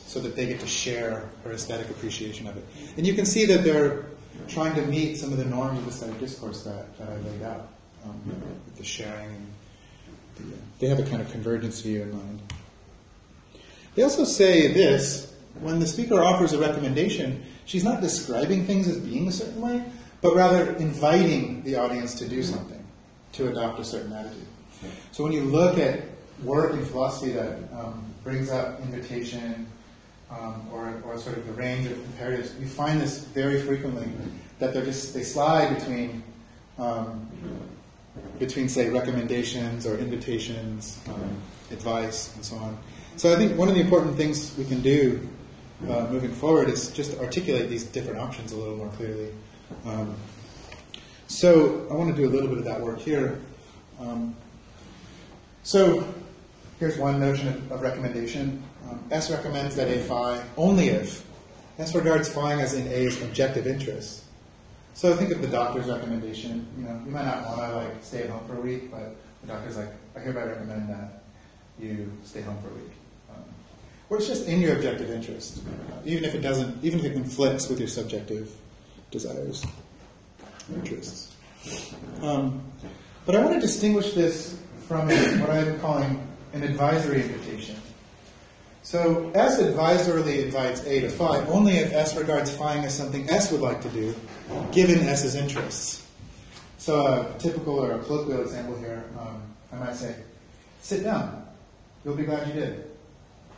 so 0.07 0.21
that 0.21 0.35
they 0.35 0.47
get 0.47 0.59
to 0.61 0.67
share 0.67 1.29
her 1.45 1.53
aesthetic 1.53 1.91
appreciation 1.91 2.47
of 2.47 2.57
it. 2.57 2.65
And 2.97 3.07
you 3.07 3.13
can 3.13 3.27
see 3.27 3.45
that 3.45 3.63
they're 3.63 4.07
trying 4.49 4.75
to 4.75 4.83
meet 4.83 5.19
some 5.19 5.33
of 5.33 5.39
the 5.39 5.45
norms 5.45 5.79
of 5.81 5.87
aesthetic 5.87 6.19
discourse 6.19 6.63
that, 6.65 6.97
that 6.99 7.11
I 7.11 7.17
laid 7.19 7.43
out 7.43 7.69
um, 8.05 8.21
with 8.65 8.77
the 8.77 8.85
sharing. 8.85 9.29
And 9.29 9.47
the, 10.37 10.55
uh, 10.55 10.59
they 10.79 10.87
have 10.87 10.99
a 10.99 11.05
kind 11.05 11.21
of 11.21 11.31
convergence 11.31 11.83
view 11.83 12.03
in 12.03 12.13
mind. 12.13 12.41
They 13.97 14.03
also 14.03 14.25
say 14.25 14.73
this 14.73 15.35
when 15.61 15.79
the 15.79 15.87
speaker 15.87 16.23
offers 16.23 16.55
a 16.55 16.59
recommendation, 16.59 17.45
she's 17.67 17.85
not 17.85 18.01
describing 18.01 18.65
things 18.65 18.89
as 18.89 18.99
being 18.99 19.29
a 19.29 19.33
certain 19.33 19.61
way, 19.61 19.85
but 20.23 20.35
rather 20.35 20.75
inviting 20.77 21.63
the 21.65 21.77
audience 21.77 22.15
to 22.15 22.29
do 22.29 22.43
something, 22.43 22.83
to 23.33 23.49
adopt 23.49 23.81
a 23.81 23.85
certain 23.85 24.13
attitude. 24.13 24.46
So 25.17 25.25
when 25.25 25.33
you 25.33 25.45
look 25.45 25.79
at 25.79 26.03
work 26.45 26.75
in 26.75 26.85
philosophy 26.85 27.33
that 27.33 27.57
um, 27.73 28.05
brings 28.23 28.51
up 28.51 28.83
invitation 28.83 29.67
um, 30.31 30.69
or, 30.71 30.93
or 31.07 31.17
sort 31.17 31.39
of 31.39 31.47
the 31.47 31.55
range 31.55 31.87
of 31.87 31.97
imperatives, 31.97 32.55
you 32.61 32.67
find 32.67 33.01
this 33.01 33.21
very 33.21 33.59
frequently 33.63 34.07
that 34.59 34.75
they're 34.75 34.85
just 34.85 35.15
they 35.15 35.23
slide 35.23 35.75
between 35.79 36.23
um, 36.79 37.27
between 38.39 38.69
say 38.69 38.91
recommendations 38.91 39.87
or 39.87 39.97
invitations, 39.97 41.01
um, 41.09 41.41
advice, 41.71 42.35
and 42.35 42.45
so 42.45 42.57
on. 42.57 42.77
So 43.17 43.33
I 43.33 43.37
think 43.37 43.57
one 43.57 43.71
of 43.71 43.75
the 43.75 43.81
important 43.81 44.19
things 44.19 44.55
we 44.59 44.67
can 44.67 44.83
do 44.83 45.27
uh, 45.89 46.09
moving 46.11 46.31
forward 46.31 46.69
is 46.69 46.91
just 46.91 47.19
articulate 47.21 47.71
these 47.71 47.85
different 47.85 48.19
options 48.19 48.53
a 48.53 48.57
little 48.59 48.77
more 48.77 48.91
clearly. 48.91 49.33
Um, 49.87 50.15
so 51.27 51.87
I 51.91 51.95
want 51.95 52.15
to 52.15 52.23
do 52.23 52.29
a 52.29 52.33
little 52.33 52.51
bit 52.51 52.59
of 52.59 52.65
that 52.65 52.83
work 52.83 52.99
here. 52.99 53.41
Um, 53.99 54.37
so 55.67 56.07
here's 56.79 56.97
one 56.97 57.19
notion 57.19 57.49
of, 57.49 57.73
of 57.73 57.83
recommendation. 57.83 58.63
Um, 58.89 59.03
S 59.11 59.33
recommends 59.33 59.75
that 59.75 59.89
A 59.89 59.99
phi 59.99 60.41
only 60.57 60.91
if 60.91 61.27
S 61.81 61.93
regards 61.93 62.29
phi 62.29 62.53
as 62.61 62.75
in 62.75 62.87
A's 62.87 63.21
objective 63.21 63.67
interest. 63.67 64.23
So 64.95 65.13
think 65.17 65.33
of 65.33 65.43
the 65.43 65.49
doctor's 65.49 65.87
recommendation. 65.87 66.69
You 66.79 66.85
know, 66.85 67.03
you 67.05 67.11
might 67.11 67.25
not 67.25 67.45
want 67.47 67.59
to 67.59 67.77
like 67.79 68.05
stay 68.05 68.23
at 68.23 68.31
home 68.31 68.47
for 68.47 68.57
a 68.57 68.61
week, 68.61 68.93
but 68.93 69.17
the 69.41 69.49
doctor's 69.49 69.77
like, 69.77 69.89
I 70.15 70.21
hereby 70.21 70.45
recommend 70.45 70.89
that 70.89 71.25
you 71.81 72.13
stay 72.23 72.43
home 72.43 72.57
for 72.63 72.69
a 72.69 72.75
week. 72.75 72.93
Um, 73.35 73.43
or 74.09 74.19
it's 74.19 74.29
just 74.29 74.47
in 74.47 74.61
your 74.61 74.77
objective 74.77 75.11
interest, 75.11 75.63
uh, 75.91 75.97
even 76.05 76.25
if 76.25 76.37
it 76.37 76.43
doesn't, 76.43 76.83
even 76.85 77.01
if 77.01 77.07
it 77.07 77.13
conflicts 77.13 77.69
with 77.69 77.81
your 77.81 77.89
subjective 77.89 78.55
desires, 79.11 79.67
interests. 80.73 81.35
Um, 82.23 82.63
but 83.27 83.35
I 83.35 83.41
want 83.41 83.55
to 83.55 83.61
distinguish 83.61 84.13
this 84.13 84.61
from 84.87 85.09
what 85.41 85.51
I'm 85.51 85.79
calling 85.81 86.27
an 86.53 86.63
advisory 86.63 87.23
invitation. 87.23 87.77
So 88.83 89.33
S 89.35 89.61
advisorily 89.61 90.45
invites 90.45 90.85
A 90.87 91.01
to 91.01 91.09
phi 91.09 91.41
only 91.47 91.79
if 91.79 91.93
S 91.93 92.17
regards 92.17 92.55
phi 92.57 92.79
as 92.79 92.97
something 92.97 93.29
S 93.29 93.51
would 93.51 93.61
like 93.61 93.81
to 93.83 93.89
do, 93.89 94.15
given 94.71 95.01
S's 95.01 95.35
interests. 95.35 96.07
So 96.79 97.05
a 97.05 97.39
typical 97.41 97.81
or 97.81 97.93
a 97.93 97.99
colloquial 97.99 98.43
example 98.43 98.79
here, 98.79 99.03
um, 99.19 99.43
I 99.73 99.77
might 99.77 99.97
say, 99.97 100.15
sit 100.81 101.03
down. 101.03 101.45
You'll 102.05 102.15
be 102.15 102.23
glad 102.23 102.47
you 102.47 102.55
did. 102.55 102.89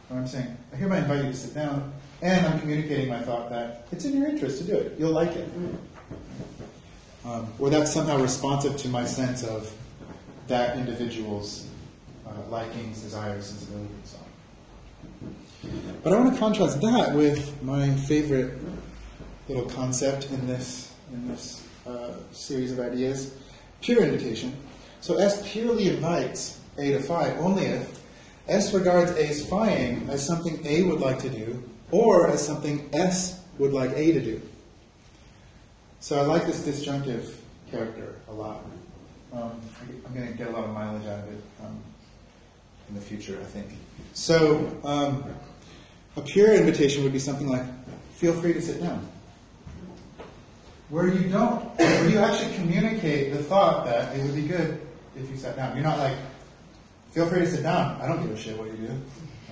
Or 0.09 0.16
I'm 0.16 0.26
saying, 0.26 0.57
I 0.72 0.76
hereby 0.76 1.01
invite 1.01 1.24
you 1.24 1.31
to 1.33 1.37
sit 1.37 1.55
down, 1.55 1.93
and 2.22 2.47
I'm 2.47 2.59
communicating 2.59 3.11
my 3.11 3.20
thought 3.20 3.51
that 3.51 3.87
it's 3.93 4.07
in 4.07 4.16
your 4.16 4.29
interest 4.29 4.62
to 4.62 4.64
do 4.64 4.76
it. 4.76 4.99
You'll 4.99 5.12
like 5.12 5.33
it. 5.33 5.47
Um, 7.26 7.53
or 7.59 7.68
that's 7.68 7.93
somehow 7.93 8.16
responsive 8.16 8.79
to 8.79 8.89
my 8.89 9.05
sense 9.05 9.43
of 9.43 9.70
that 10.49 10.77
individual's 10.77 11.67
uh, 12.27 12.31
likings, 12.51 13.03
desires, 13.03 13.47
sensibilities, 13.47 13.91
and 13.95 14.07
so 14.07 14.17
on. 14.19 15.99
But 16.03 16.13
I 16.13 16.21
want 16.21 16.33
to 16.33 16.39
contrast 16.39 16.81
that 16.81 17.15
with 17.15 17.63
my 17.63 17.91
favorite 17.91 18.59
little 19.49 19.67
concept 19.67 20.31
in 20.31 20.47
this 20.47 20.95
in 21.13 21.29
this 21.29 21.67
uh, 21.87 22.13
series 22.33 22.73
of 22.73 22.81
ideas, 22.81 23.35
pure 23.81 24.03
invitation. 24.03 24.55
So 25.01 25.17
S 25.17 25.51
purely 25.51 25.89
invites 25.89 26.61
A 26.77 26.93
to 26.93 27.01
phi 27.01 27.33
only 27.37 27.65
if 27.65 28.01
S 28.47 28.73
regards 28.73 29.13
A's 29.13 29.45
phiing 29.45 30.09
as 30.09 30.27
something 30.27 30.65
A 30.67 30.83
would 30.85 31.01
like 31.01 31.19
to 31.21 31.31
do, 31.31 31.63
or 31.91 32.29
as 32.29 32.45
something 32.45 32.89
S 32.93 33.43
would 33.59 33.73
like 33.73 33.91
A 33.93 34.13
to 34.13 34.21
do. 34.21 34.41
So 36.01 36.19
I 36.19 36.23
like 36.23 36.47
this 36.47 36.65
disjunctive 36.65 37.37
character 37.71 38.15
a 38.29 38.33
lot. 38.33 38.65
Um, 39.33 39.61
I'm 40.07 40.14
going 40.14 40.26
to 40.26 40.33
get 40.33 40.49
a 40.49 40.51
lot 40.51 40.64
of 40.64 40.70
mileage 40.70 41.07
out 41.07 41.20
of 41.20 41.33
it 41.33 41.43
um, 41.62 41.79
in 42.89 42.95
the 42.95 43.01
future, 43.01 43.39
I 43.41 43.45
think. 43.45 43.66
So, 44.14 44.74
um, 44.85 45.24
a 46.16 46.22
pure 46.22 46.55
invitation 46.55 47.03
would 47.05 47.12
be 47.12 47.18
something 47.18 47.49
like, 47.49 47.64
feel 48.16 48.33
free 48.33 48.53
to 48.53 48.62
sit 48.62 48.81
down. 48.81 49.07
Where 50.89 51.07
you 51.07 51.29
don't, 51.29 51.62
where 51.79 52.09
you 52.09 52.18
actually 52.18 52.55
communicate 52.55 53.33
the 53.33 53.43
thought 53.43 53.85
that 53.85 54.16
it 54.16 54.22
would 54.24 54.35
be 54.35 54.43
good 54.43 54.81
if 55.16 55.31
you 55.31 55.37
sat 55.37 55.57
down. 55.57 55.76
You're 55.76 55.85
not 55.85 55.99
like, 55.99 56.16
feel 57.12 57.26
free 57.26 57.41
to 57.41 57.47
sit 57.47 57.62
down. 57.62 58.01
I 58.01 58.09
don't 58.09 58.22
give 58.22 58.33
a 58.33 58.39
shit 58.39 58.59
what 58.59 58.68
you 58.68 58.89
do. 58.89 59.01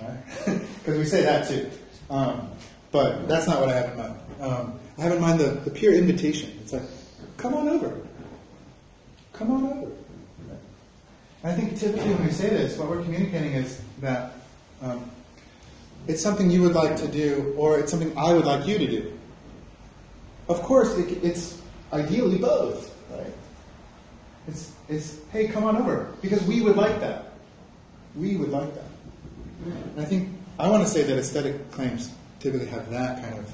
Right? 0.01 0.61
Because 0.79 0.99
we 0.99 1.05
say 1.05 1.23
that 1.23 1.47
too. 1.47 1.69
Um, 2.09 2.49
but 2.91 3.27
that's 3.27 3.45
not 3.45 3.59
what 3.59 3.69
I 3.69 3.75
have 3.75 3.91
in 3.91 3.97
mind. 3.97 4.15
Um, 4.39 4.79
I 4.97 5.01
have 5.01 5.11
in 5.11 5.21
mind 5.21 5.39
the, 5.39 5.49
the 5.49 5.69
pure 5.69 5.93
invitation. 5.93 6.57
It's 6.61 6.73
like, 6.73 6.83
come 7.35 7.53
on 7.53 7.67
over. 7.67 8.01
Come 9.37 9.51
on 9.51 9.65
over. 9.65 9.91
I 11.43 11.53
think 11.53 11.77
typically 11.77 12.13
when 12.13 12.25
we 12.25 12.31
say 12.31 12.49
this, 12.49 12.77
what 12.77 12.89
we're 12.89 13.03
communicating 13.03 13.53
is 13.53 13.81
that 14.01 14.33
um, 14.81 15.09
it's 16.07 16.21
something 16.21 16.49
you 16.49 16.61
would 16.63 16.73
like 16.73 16.95
to 16.97 17.07
do, 17.07 17.53
or 17.57 17.79
it's 17.79 17.91
something 17.91 18.17
I 18.17 18.33
would 18.33 18.45
like 18.45 18.65
you 18.67 18.77
to 18.79 18.87
do. 18.87 19.19
Of 20.49 20.61
course, 20.63 20.97
it, 20.97 21.23
it's 21.23 21.61
ideally 21.93 22.37
both, 22.37 22.95
right? 23.11 23.33
It's, 24.47 24.73
it's, 24.89 25.17
hey, 25.31 25.47
come 25.47 25.63
on 25.63 25.77
over, 25.77 26.11
because 26.21 26.43
we 26.43 26.61
would 26.61 26.75
like 26.75 26.99
that. 27.01 27.33
We 28.15 28.35
would 28.37 28.49
like 28.49 28.73
that. 28.73 28.85
And 29.65 30.01
I 30.01 30.05
think 30.05 30.29
I 30.57 30.69
want 30.69 30.83
to 30.83 30.89
say 30.89 31.03
that 31.03 31.17
aesthetic 31.17 31.71
claims 31.71 32.11
typically 32.39 32.67
have 32.67 32.89
that 32.89 33.21
kind 33.21 33.37
of 33.37 33.51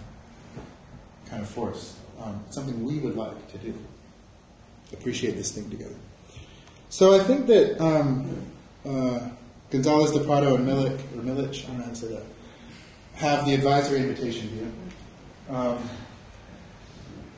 kind 1.29 1.41
of 1.41 1.49
force. 1.49 1.97
Um, 2.21 2.41
something 2.51 2.85
we 2.85 2.99
would 2.99 3.17
like 3.17 3.51
to 3.51 3.57
do. 3.57 3.73
Appreciate 4.93 5.35
this 5.35 5.51
thing 5.51 5.69
together. 5.69 5.95
So 6.89 7.13
I 7.13 7.23
think 7.23 7.47
that 7.47 7.81
um, 7.81 8.45
uh, 8.85 9.29
Gonzalez 9.71 10.11
de 10.11 10.19
Prado 10.23 10.55
and 10.55 10.67
Milich, 10.67 10.99
or 11.15 11.21
Milich, 11.21 11.63
I 11.63 11.67
don't 11.67 11.77
know 11.79 11.83
how 11.85 11.89
to 11.89 11.95
say 11.95 12.07
that, 12.07 12.23
have 13.15 13.45
the 13.45 13.53
advisory 13.53 13.99
invitation 13.99 14.47
view. 14.49 14.71
Um, 15.49 15.89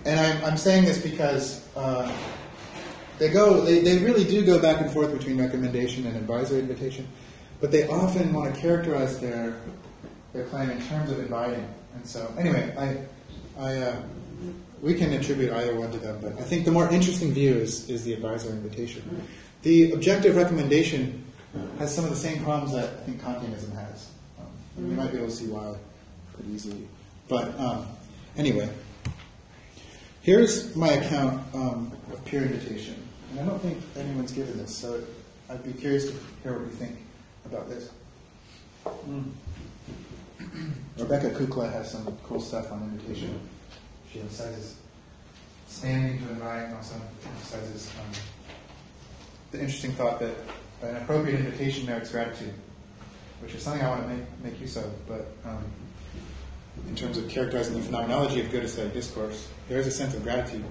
and 0.05 0.19
I'm, 0.19 0.45
I'm, 0.45 0.57
saying 0.57 0.85
this 0.85 1.01
because 1.01 1.67
uh, 1.75 2.11
they 3.17 3.29
go, 3.29 3.61
they, 3.61 3.79
they 3.79 3.97
really 3.99 4.23
do 4.23 4.45
go 4.45 4.61
back 4.61 4.81
and 4.81 4.91
forth 4.91 5.11
between 5.17 5.39
recommendation 5.39 6.05
and 6.05 6.15
advisory 6.15 6.59
invitation, 6.59 7.07
but 7.61 7.71
they 7.71 7.87
often 7.87 8.31
want 8.33 8.53
to 8.53 8.61
characterize 8.61 9.19
their 9.19 9.57
their 10.35 10.45
claim 10.45 10.69
in 10.69 10.81
terms 10.87 11.09
of 11.09 11.19
inviting. 11.19 11.65
And 11.95 12.05
so, 12.05 12.31
anyway, 12.37 12.73
I, 12.77 13.63
I, 13.63 13.77
uh, 13.77 14.01
we 14.81 14.93
can 14.93 15.13
attribute 15.13 15.51
either 15.51 15.75
one 15.75 15.91
to 15.91 15.97
them, 15.97 16.19
but 16.21 16.33
I 16.33 16.43
think 16.43 16.65
the 16.65 16.71
more 16.71 16.89
interesting 16.89 17.31
view 17.31 17.55
is, 17.55 17.89
is 17.89 18.03
the 18.03 18.13
advisory 18.13 18.51
invitation. 18.51 19.27
The 19.61 19.91
objective 19.93 20.35
recommendation 20.35 21.23
has 21.79 21.93
some 21.93 22.03
of 22.03 22.09
the 22.09 22.15
same 22.15 22.43
problems 22.43 22.73
that 22.73 22.85
I 22.85 23.03
think 23.03 23.21
Kantianism 23.21 23.73
has. 23.73 24.11
Um, 24.39 24.89
You 24.89 24.95
might 24.95 25.11
be 25.11 25.17
able 25.17 25.27
to 25.27 25.33
see 25.33 25.47
why 25.47 25.75
pretty 26.33 26.51
easily. 26.51 26.87
But 27.27 27.57
um, 27.59 27.87
anyway, 28.37 28.69
here's 30.21 30.75
my 30.75 30.89
account 30.89 31.41
um, 31.55 31.91
of 32.11 32.23
pure 32.25 32.43
invitation. 32.43 32.95
And 33.31 33.39
I 33.39 33.45
don't 33.45 33.59
think 33.59 33.81
anyone's 33.97 34.31
given 34.31 34.57
this, 34.57 34.75
so 34.75 35.01
I'd 35.49 35.63
be 35.63 35.73
curious 35.73 36.05
to 36.07 36.13
hear 36.43 36.53
what 36.53 36.61
you 36.61 36.77
think 36.77 36.97
about 37.45 37.69
this. 37.69 37.89
Mm. 38.85 39.31
Rebecca 40.97 41.29
Kukla 41.31 41.71
has 41.71 41.91
some 41.91 42.17
cool 42.23 42.39
stuff 42.39 42.71
on 42.71 42.81
invitation. 42.83 43.39
She 44.15 44.21
emphasizes 44.21 44.77
standing 45.67 46.25
to 46.25 46.29
invite 46.29 46.63
and 46.63 46.75
also 46.75 46.95
emphasizes 47.25 47.91
um, 47.99 48.05
the 49.51 49.59
interesting 49.59 49.91
thought 49.91 50.21
that 50.21 50.33
an 50.81 50.95
appropriate 50.95 51.37
invitation 51.37 51.85
merits 51.85 52.11
gratitude, 52.11 52.53
which 53.41 53.53
is 53.53 53.61
something 53.61 53.83
I 53.83 53.89
want 53.89 54.03
to 54.03 54.07
make, 54.07 54.23
make 54.41 54.61
use 54.61 54.77
of, 54.77 54.85
but 55.05 55.27
um, 55.43 55.65
in 56.87 56.95
terms 56.95 57.17
of 57.17 57.27
characterizing 57.27 57.73
the 57.73 57.81
phenomenology 57.81 58.39
of 58.39 58.49
good 58.51 58.63
aesthetic 58.63 58.93
discourse, 58.93 59.49
there 59.67 59.79
is 59.79 59.87
a 59.87 59.91
sense 59.91 60.13
of 60.13 60.23
gratitude, 60.23 60.63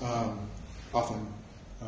um, 0.00 0.38
often. 0.94 1.26
Uh, 1.82 1.86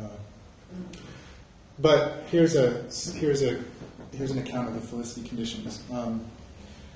but 1.79 2.25
here's 2.29 2.57
a 2.57 2.83
here's 3.13 3.43
a 3.43 3.63
here's 4.11 4.31
an 4.31 4.39
account 4.39 4.67
of 4.67 4.73
the 4.73 4.81
felicity 4.81 5.25
conditions. 5.25 5.81
Um, 5.89 6.25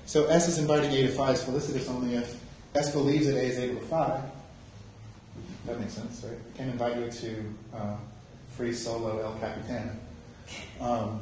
so 0.05 0.25
S 0.25 0.49
is 0.49 0.57
inviting 0.57 0.91
A 0.91 1.03
to 1.03 1.13
phi 1.13 1.31
is 1.31 1.41
felicitous 1.41 1.87
only 1.87 2.15
if 2.15 2.37
S 2.75 2.91
believes 2.91 3.27
that 3.27 3.35
A 3.35 3.41
is 3.41 3.59
able 3.59 3.79
to 3.79 3.85
phi. 3.87 4.21
That 5.65 5.79
makes 5.79 5.93
sense, 5.93 6.23
right? 6.23 6.37
I 6.53 6.57
can 6.57 6.69
invite 6.69 6.97
you 6.97 7.11
to 7.11 7.77
uh, 7.77 7.95
free 8.55 8.73
solo 8.73 9.19
El 9.19 9.33
Capitan. 9.39 9.99
Um, 10.79 11.21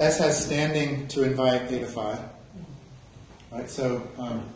S 0.00 0.18
has 0.18 0.44
standing 0.44 1.06
to 1.08 1.22
invite 1.22 1.70
A 1.70 1.78
to 1.80 1.86
phi. 1.86 2.18
Right? 3.50 3.68
So 3.68 4.06
um, 4.18 4.48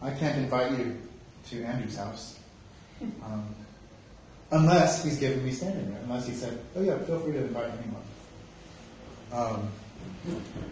I 0.00 0.10
can't 0.10 0.38
invite 0.38 0.78
you 0.78 0.96
to 1.50 1.64
Andrew's 1.64 1.96
house. 1.96 2.38
Um, 3.00 3.54
unless 4.50 5.04
he's 5.04 5.18
given 5.18 5.44
me 5.44 5.52
standing, 5.52 5.92
right? 5.92 6.02
Unless 6.02 6.26
he 6.28 6.34
said, 6.34 6.58
oh 6.76 6.82
yeah, 6.82 6.98
feel 6.98 7.18
free 7.20 7.32
to 7.32 7.44
invite 7.44 7.70
anyone. 7.70 8.02
Um, 9.32 9.68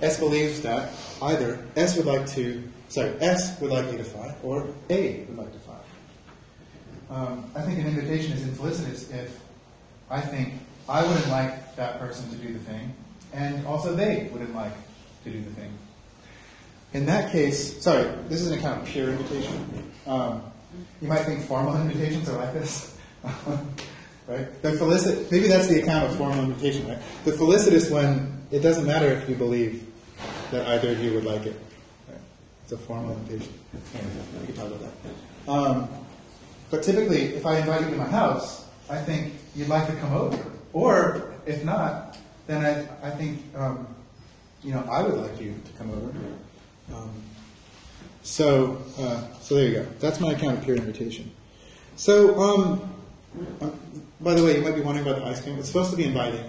S 0.01 0.19
believes 0.19 0.61
that 0.63 0.93
either 1.23 1.59
S 1.77 1.97
would 1.97 2.07
like 2.07 2.27
to, 2.29 2.63
sorry, 2.95 3.13
S 3.21 3.61
would 3.61 3.71
like 3.71 3.87
A 3.87 3.97
to 3.97 4.05
phi, 4.05 4.35
or 4.43 4.69
A 4.89 5.25
would 5.29 5.37
like 5.37 5.53
to 5.53 5.59
phi. 5.59 5.73
Um, 7.11 7.51
I 7.55 7.63
think 7.63 7.79
an 7.81 7.87
invitation 7.87 8.33
is 8.33 8.43
infelicitous 8.45 9.11
if 9.11 9.41
I 10.09 10.21
think 10.21 10.55
I 10.89 11.05
wouldn't 11.05 11.29
like 11.29 11.77
that 11.77 11.99
person 11.99 12.31
to 12.31 12.37
do 12.37 12.53
the 12.53 12.61
thing, 12.61 12.95
and 13.33 13.67
also 13.67 13.95
they 13.95 14.29
wouldn't 14.33 14.55
like 14.55 14.73
to 15.25 15.31
do 15.31 15.43
the 15.43 15.51
thing. 15.51 15.73
In 16.93 17.05
that 17.07 17.33
case, 17.33 17.83
sorry, 17.83 18.09
this 18.29 18.41
is 18.41 18.53
an 18.53 18.59
account 18.59 18.83
of 18.83 18.89
pure 18.89 19.11
invitation. 19.11 19.93
Um, 20.07 20.43
you 21.03 21.09
might 21.09 21.25
think 21.25 21.45
formal 21.45 21.77
invitations 21.77 22.29
are 22.29 22.39
like 22.39 22.55
this. 22.55 22.97
right? 24.29 24.63
The 24.63 24.73
felicit, 24.73 25.31
maybe 25.33 25.49
that's 25.49 25.67
the 25.67 25.83
account 25.83 26.11
of 26.11 26.17
formal 26.17 26.45
invitation, 26.45 26.87
right? 26.89 26.99
The 27.25 27.33
felicitous 27.33 27.91
one, 27.91 28.41
it 28.53 28.61
doesn't 28.61 28.87
matter 28.87 29.09
if 29.09 29.29
you 29.29 29.35
believe 29.35 29.85
that 30.53 30.67
either 30.69 30.93
of 30.93 31.03
you 31.03 31.15
would 31.15 31.25
like 31.25 31.47
it. 31.47 31.61
It's 32.65 32.73
a 32.73 32.79
formal 32.79 33.13
invitation. 33.13 33.53
we 34.41 34.47
can 34.47 34.55
talk 34.55 34.67
about 34.67 34.81
that. 34.81 35.51
Um, 35.51 35.89
but 36.71 36.83
typically, 36.83 37.35
if 37.35 37.45
I 37.45 37.59
invite 37.59 37.83
you 37.83 37.91
to 37.91 37.97
my 37.97 38.09
house, 38.09 38.67
I 38.89 38.99
think 38.99 39.35
you'd 39.55 39.69
like 39.69 39.87
to 39.87 39.95
come 39.97 40.15
over. 40.15 40.51
Or 40.73 41.35
if 41.45 41.63
not, 41.63 42.17
then 42.47 42.65
I, 42.65 43.07
I 43.07 43.11
think 43.11 43.43
um, 43.55 43.87
you 44.63 44.73
know 44.73 44.83
I 44.91 45.03
would 45.03 45.15
like 45.15 45.39
you 45.41 45.55
to 45.63 45.73
come 45.79 45.91
over. 45.91 46.97
Um, 46.97 47.13
so 48.23 48.83
uh, 48.99 49.23
so 49.41 49.57
there 49.57 49.69
you 49.69 49.75
go. 49.75 49.87
That's 50.01 50.19
my 50.19 50.33
account 50.33 50.59
of 50.59 50.65
pure 50.65 50.77
invitation. 50.77 51.31
So 51.97 52.41
um, 52.41 52.95
uh, 53.61 53.71
by 54.23 54.33
the 54.33 54.43
way, 54.43 54.57
you 54.57 54.63
might 54.63 54.75
be 54.75 54.81
wondering 54.81 55.07
about 55.07 55.21
the 55.21 55.27
ice 55.29 55.43
cream. 55.43 55.59
It's 55.59 55.69
supposed 55.69 55.91
to 55.91 55.97
be 55.99 56.05
inviting, 56.05 56.49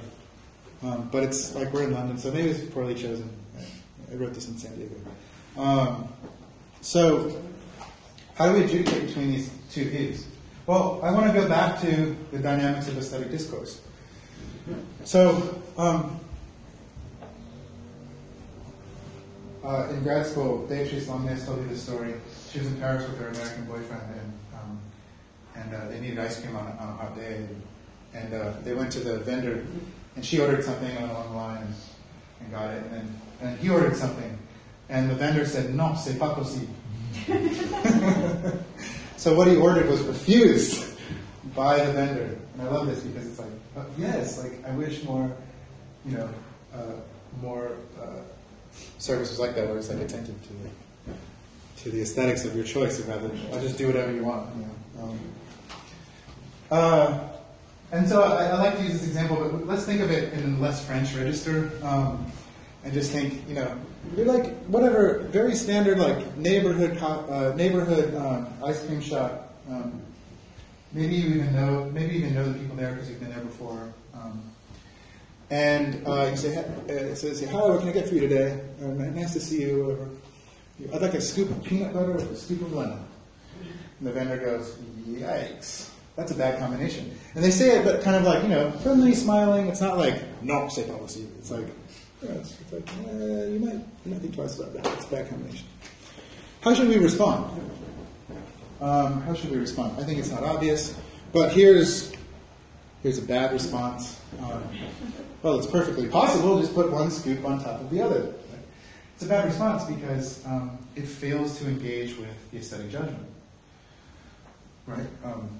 um, 0.82 1.10
but 1.12 1.24
it's 1.24 1.54
like 1.56 1.74
we're 1.74 1.84
in 1.84 1.94
London, 1.94 2.18
so 2.18 2.32
maybe 2.32 2.50
it's 2.50 2.74
poorly 2.74 2.96
chosen. 2.96 3.30
I 4.12 4.16
wrote 4.16 4.34
this 4.34 4.48
in 4.48 4.58
San 4.58 4.76
Diego. 4.78 4.96
Um, 5.58 6.10
so 6.82 7.42
how 8.36 8.48
do 8.48 8.54
we 8.58 8.66
adjudicate 8.66 9.08
between 9.08 9.32
these 9.32 9.52
two 9.72 9.90
views? 9.90 10.28
Well, 10.68 11.00
I 11.04 11.12
want 11.12 11.32
to 11.32 11.40
go 11.40 11.48
back 11.48 11.80
to 11.82 12.16
the 12.32 12.40
dynamics 12.40 12.88
of 12.88 12.98
aesthetic 12.98 13.32
discourse. 13.32 13.82
So, 15.04 15.62
um, 15.78 16.20
uh, 19.64 19.88
in 19.92 20.04
grad 20.04 20.26
school, 20.26 20.66
Beatrice 20.68 21.08
Longuenesse 21.08 21.46
told 21.46 21.62
me 21.62 21.70
this 21.70 21.84
story. 21.84 22.16
She 22.52 22.60
was 22.60 22.68
in 22.68 22.78
Paris 22.78 23.08
with 23.08 23.20
her 23.20 23.30
American 23.30 23.66
boyfriend, 23.66 24.02
and 24.02 24.34
um, 24.56 24.80
and 25.56 25.74
uh, 25.74 25.88
they 25.90 26.00
needed 26.00 26.20
ice 26.20 26.40
cream 26.40 26.56
on, 26.56 26.66
on 26.66 26.90
a 26.90 26.94
hot 26.94 27.16
day, 27.16 27.36
and, 27.36 27.62
and 28.14 28.34
uh, 28.34 28.54
they 28.64 28.74
went 28.74 28.92
to 28.94 29.00
the 29.00 29.20
vendor, 29.20 29.66
and 30.16 30.26
she 30.26 30.40
ordered 30.40 30.64
something 30.64 30.96
along 30.98 31.32
the 31.32 31.62
and, 31.62 31.74
and 32.42 32.52
got 32.52 32.72
it, 32.72 32.84
and 32.84 32.92
then 32.92 33.22
and 33.42 33.60
he 33.60 33.70
ordered 33.70 33.96
something, 33.96 34.38
and 34.90 35.10
the 35.10 35.16
vendor 35.16 35.46
said, 35.46 35.74
"Non, 35.74 35.96
c'est 35.96 36.18
pas 36.20 36.34
possible." 36.34 36.68
so 39.18 39.34
what 39.36 39.48
he 39.48 39.56
ordered 39.56 39.88
was 39.90 40.02
refused 40.02 40.96
by 41.56 41.84
the 41.84 41.94
vendor. 41.94 42.38
And 42.54 42.62
I 42.62 42.72
love 42.72 42.88
this 42.88 43.02
because 43.02 43.28
it's 43.28 43.40
like, 43.40 43.50
oh, 43.78 43.86
yes, 43.98 44.42
like 44.42 44.64
I 44.66 44.72
wish 44.72 45.04
more, 45.04 45.32
you 46.06 46.18
know, 46.18 46.30
uh, 46.74 46.94
more 47.42 47.72
uh, 48.02 48.22
service 48.98 49.30
was 49.30 49.40
like 49.40 49.56
that, 49.56 49.68
where 49.68 49.78
it's 49.78 49.90
like 49.90 50.00
attentive 50.00 50.36
to 50.44 50.54
the, 50.54 50.70
to 51.84 51.90
the 51.90 52.02
aesthetics 52.02 52.46
of 52.46 52.56
your 52.56 52.66
choice, 52.66 53.00
rather 53.02 53.28
than 53.28 53.40
I'll 53.54 53.62
just 53.62 53.78
do 53.78 53.88
whatever 53.88 54.12
you 54.12 54.24
want. 54.24 54.50
You 54.56 54.62
know? 54.62 55.04
Um, 55.04 55.20
uh, 56.72 57.20
and 57.92 58.08
so 58.08 58.24
I, 58.24 58.46
I, 58.46 58.58
like 58.58 58.78
to 58.78 58.84
use 58.84 58.94
this 58.94 59.08
example, 59.08 59.38
but 59.38 59.68
let's 59.68 59.86
think 59.86 60.02
of 60.02 60.12
it 60.12 60.34
in 60.34 60.56
a 60.56 60.60
less 60.60 60.86
French 60.86 61.14
register. 61.14 61.72
Um, 61.84 62.32
and 62.84 62.94
just 62.94 63.12
think, 63.12 63.48
you 63.48 63.56
know, 63.56 63.78
you're 64.16 64.26
like 64.26 64.54
whatever, 64.66 65.20
very 65.30 65.56
standard 65.56 66.00
like 66.00 66.38
neighborhood 66.38 66.98
uh, 66.98 67.54
neighborhood 67.56 68.16
um, 68.16 68.48
ice 68.64 68.86
cream 68.86 69.02
shop. 69.02 69.54
Um, 69.70 70.02
maybe 70.94 71.16
you 71.16 71.36
even 71.36 71.56
know, 71.56 71.90
maybe 71.94 72.16
you 72.16 72.20
even 72.22 72.36
know 72.36 72.52
the 72.52 72.60
people 72.60 72.76
there 72.76 72.94
because 72.94 73.10
you've 73.10 73.20
been 73.20 73.32
there 73.32 73.44
before. 73.44 73.94
Um, 74.14 74.44
and 75.50 76.06
uh, 76.08 76.28
you 76.32 76.38
say, 76.38 76.58
uh, 76.58 77.16
so 77.16 77.34
say, 77.34 77.46
hi, 77.46 77.58
what 77.58 77.80
can 77.80 77.90
I 77.90 77.92
get 77.92 78.08
for 78.08 78.16
you 78.16 78.22
today? 78.22 78.60
Uh, 78.82 78.88
nice 78.88 79.34
to 79.34 79.40
see 79.40 79.62
you. 79.62 79.84
Whatever. 79.84 80.10
I'd 80.94 81.02
like 81.02 81.14
a 81.14 81.22
scoop 81.22 81.50
of 81.50 81.64
peanut 81.64 81.94
butter 81.94 82.12
with 82.12 82.32
a 82.32 82.36
scoop 82.36 82.62
of 82.62 82.74
lemon. 82.74 83.00
And 84.00 84.08
the 84.08 84.12
vendor 84.12 84.38
goes, 84.38 84.76
yikes. 85.08 85.90
That's 86.16 86.32
a 86.32 86.36
bad 86.36 86.60
combination. 86.60 87.18
And 87.34 87.44
they 87.44 87.52
say 87.52 87.78
it, 87.78 87.86
but 87.86 88.02
kind 88.02 88.16
of 88.16 88.24
like, 88.24 88.44
you 88.44 88.50
know, 88.50 88.72
friendly, 88.72 89.14
smiling. 89.14 89.68
It's 89.68 89.82
not 89.82 89.98
like, 89.98 90.22
no, 90.42 90.68
say 90.70 90.84
policy. 90.84 91.28
It's 91.40 91.52
like, 91.52 91.68
it's, 92.34 92.60
it's 92.60 92.74
like, 92.74 92.90
eh, 92.90 93.48
you, 93.48 93.60
might, 93.60 93.74
you 93.74 94.12
might 94.12 94.22
think 94.22 94.36
twice 94.36 94.60
about 94.60 94.74
that. 94.74 94.94
It's 94.94 95.06
a 95.06 95.10
bad 95.10 95.30
combination. 95.30 95.66
How 96.62 96.74
should 96.74 96.88
we 96.88 96.98
respond? 96.98 97.62
Um, 98.82 99.22
how 99.22 99.34
should 99.34 99.52
we 99.52 99.58
respond? 99.58 100.00
I 100.00 100.04
think 100.04 100.20
it's 100.20 100.32
not 100.32 100.44
obvious, 100.44 100.98
but 101.32 101.52
here's 101.52 102.12
here's 103.04 103.20
a 103.20 103.22
bad 103.22 103.54
response. 103.54 104.20
Um, 104.40 104.64
well, 105.42 105.58
it's 105.60 105.68
perfectly 105.68 106.08
possible. 106.08 106.60
Just 106.60 106.74
put 106.74 106.92
one 106.92 107.12
scoop 107.12 107.46
on 107.46 107.64
top 107.64 107.82
of 107.82 107.90
the 107.90 108.02
other. 108.02 108.34
It's 109.14 109.24
a 109.24 109.28
bad 109.28 109.46
response 109.46 109.84
because 109.86 110.46
um, 110.46 110.78
it 110.96 111.08
fails 111.08 111.58
to 111.60 111.68
engage 111.68 112.18
with 112.18 112.52
the 112.52 112.58
aesthetic 112.58 112.90
judgment. 112.90 113.26
Right? 114.88 115.08
Um, 115.24 115.60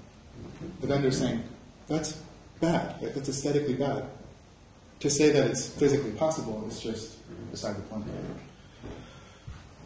the 0.80 0.86
vendor's 0.88 1.18
saying 1.18 1.42
that's 1.88 2.20
bad. 2.60 3.00
That's 3.00 3.28
aesthetically 3.28 3.74
bad 3.74 4.04
to 5.00 5.10
say 5.10 5.30
that 5.30 5.46
it's 5.50 5.68
physically 5.68 6.12
possible 6.12 6.64
is 6.68 6.80
just 6.80 7.16
beside 7.50 7.76
the 7.76 7.82
point. 7.82 8.04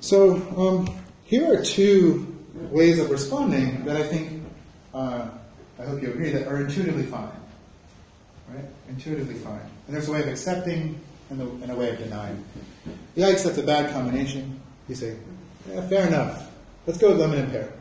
So 0.01 0.37
um, 0.57 1.05
here 1.25 1.53
are 1.53 1.63
two 1.63 2.37
ways 2.71 2.99
of 2.99 3.11
responding 3.11 3.85
that 3.85 3.97
I 3.97 4.03
think, 4.03 4.43
uh, 4.95 5.29
I 5.79 5.85
hope 5.85 6.03
you 6.03 6.11
agree, 6.11 6.31
that 6.31 6.47
are 6.47 6.61
intuitively 6.61 7.05
fine. 7.05 7.31
Right? 8.49 8.65
Intuitively 8.89 9.35
fine. 9.35 9.61
And 9.87 9.95
there's 9.95 10.09
a 10.09 10.13
way 10.13 10.23
of 10.23 10.29
accepting 10.29 11.01
and, 11.31 11.41
the, 11.41 11.45
and 11.45 11.71
a 11.71 11.75
way 11.75 11.91
of 11.91 11.99
denying. 11.99 12.45
Yikes, 13.17 13.45
that's 13.45 13.59
a 13.59 13.63
bad 13.63 13.93
combination. 13.93 14.61
You 14.89 14.95
say, 14.95 15.17
yeah, 15.69 15.87
fair 15.89 16.07
enough. 16.07 16.51
Let's 16.87 16.99
go 16.99 17.11
with 17.11 17.21
lemon 17.21 17.39
and 17.39 17.53
pear. 17.53 17.73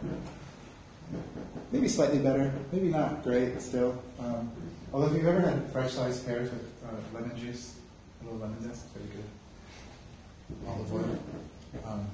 Maybe 1.72 1.88
slightly 1.88 2.20
better, 2.20 2.54
maybe 2.72 2.90
not 2.90 3.24
great 3.24 3.62
still. 3.62 4.02
Um, 4.20 4.52
although 4.92 5.08
if 5.08 5.14
you've 5.14 5.26
ever 5.26 5.40
had 5.40 5.72
fresh 5.72 5.94
sliced 5.94 6.26
pears 6.26 6.52
with 6.52 6.69
uh, 6.90 7.14
lemon 7.14 7.38
juice, 7.38 7.76
a 8.22 8.26
little 8.26 8.40
lemon 8.40 8.62
zest, 8.64 8.88
very 8.94 9.08
good. 9.08 9.26
Olive 10.68 10.94
oil. 10.94 11.20
Um, 11.86 12.08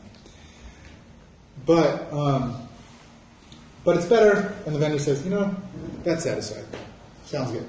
but 1.66 2.14
um, 2.14 2.68
but 3.84 3.98
it's 3.98 4.06
better, 4.06 4.54
and 4.66 4.76
the 4.76 4.80
vendor 4.80 5.00
says, 5.00 5.24
you 5.24 5.32
know, 5.32 5.56
that's 6.04 6.24
satisfied. 6.24 6.66
Sounds 7.24 7.52
good. 7.52 7.68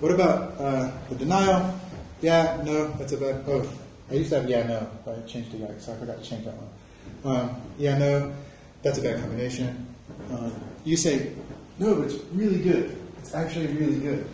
What 0.00 0.12
about 0.12 0.60
uh, 0.60 0.90
the 1.08 1.14
denial? 1.16 1.78
yeah, 2.20 2.62
no, 2.64 2.88
that's 2.92 3.12
a 3.12 3.16
bad. 3.16 3.44
Oh, 3.46 3.68
I 4.10 4.14
used 4.14 4.30
to 4.30 4.40
have 4.40 4.48
yeah, 4.48 4.66
no, 4.66 4.88
but 5.04 5.18
I 5.18 5.22
changed 5.26 5.50
to 5.52 5.58
yeah, 5.58 5.68
so 5.78 5.92
I 5.92 5.96
forgot 5.96 6.22
to 6.22 6.28
change 6.28 6.44
that 6.44 6.54
one. 6.54 7.36
Um, 7.36 7.62
yeah, 7.78 7.98
no, 7.98 8.34
that's 8.82 8.98
a 8.98 9.02
bad 9.02 9.20
combination. 9.20 9.94
Um, 10.30 10.52
you 10.84 10.96
say, 10.96 11.32
no, 11.78 12.02
it's 12.02 12.14
really 12.32 12.58
good. 12.58 12.96
It's 13.18 13.34
actually 13.34 13.66
really 13.68 13.98
good. 13.98 14.26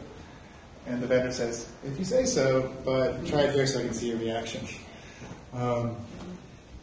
And 0.86 1.02
the 1.02 1.06
vendor 1.06 1.30
says, 1.30 1.70
if 1.84 1.98
you 1.98 2.04
say 2.04 2.24
so, 2.24 2.74
but 2.84 3.24
try 3.26 3.42
it 3.42 3.54
here 3.54 3.66
so 3.66 3.80
I 3.80 3.84
can 3.84 3.94
see 3.94 4.08
your 4.08 4.18
reaction. 4.18 4.66
Um, 5.52 5.96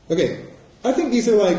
okay, 0.10 0.46
I 0.86 0.94
think 0.94 1.12
these 1.12 1.28
are 1.28 1.36
like 1.36 1.58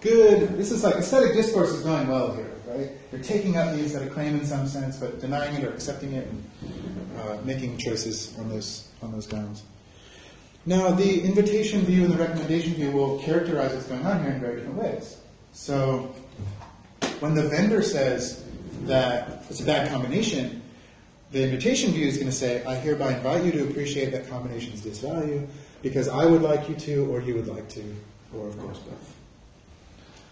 good, 0.00 0.56
this 0.56 0.72
is 0.72 0.82
like 0.82 0.96
aesthetic 0.96 1.34
discourse 1.34 1.70
is 1.70 1.82
going 1.82 2.08
well 2.08 2.34
here, 2.34 2.50
right? 2.66 2.90
You're 3.12 3.22
taking 3.22 3.56
up 3.56 3.74
the 3.74 3.84
aesthetic 3.84 4.12
claim 4.12 4.34
in 4.34 4.44
some 4.44 4.66
sense, 4.66 4.96
but 4.96 5.20
denying 5.20 5.54
it 5.54 5.64
or 5.64 5.72
accepting 5.72 6.14
it 6.14 6.26
and 6.26 6.50
uh, 7.20 7.38
making 7.44 7.78
choices 7.78 8.36
on 8.38 8.48
those, 8.48 8.88
on 9.02 9.12
those 9.12 9.26
grounds. 9.26 9.62
Now, 10.66 10.90
the 10.90 11.22
invitation 11.22 11.82
view 11.82 12.04
and 12.04 12.12
the 12.12 12.18
recommendation 12.18 12.74
view 12.74 12.90
will 12.90 13.18
characterize 13.20 13.72
what's 13.72 13.86
going 13.86 14.04
on 14.04 14.22
here 14.22 14.32
in 14.32 14.40
very 14.40 14.56
different 14.56 14.76
ways. 14.76 15.16
So, 15.52 16.14
when 17.20 17.34
the 17.34 17.48
vendor 17.48 17.82
says 17.82 18.44
that 18.82 19.44
it's 19.48 19.60
a 19.60 19.64
bad 19.64 19.90
combination, 19.90 20.62
the 21.30 21.42
invitation 21.42 21.92
view 21.92 22.06
is 22.06 22.16
going 22.16 22.28
to 22.28 22.36
say, 22.36 22.64
I 22.64 22.74
hereby 22.76 23.14
invite 23.14 23.44
you 23.44 23.52
to 23.52 23.64
appreciate 23.64 24.12
that 24.12 24.28
combination's 24.28 24.80
disvalue 24.80 25.46
because 25.82 26.08
I 26.08 26.24
would 26.24 26.42
like 26.42 26.68
you 26.68 26.74
to, 26.74 27.12
or 27.12 27.20
you 27.20 27.34
would 27.34 27.46
like 27.46 27.68
to, 27.70 27.96
or 28.34 28.48
of 28.48 28.58
course 28.58 28.78
both. 28.78 29.14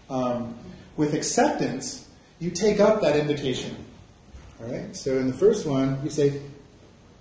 Um, 0.09 0.57
with 0.95 1.13
acceptance, 1.13 2.07
you 2.39 2.49
take 2.49 2.79
up 2.79 3.01
that 3.01 3.15
invitation. 3.15 3.75
All 4.59 4.71
right. 4.71 4.95
So 4.95 5.17
in 5.17 5.27
the 5.27 5.33
first 5.33 5.65
one, 5.65 5.99
you 6.03 6.09
say, 6.09 6.41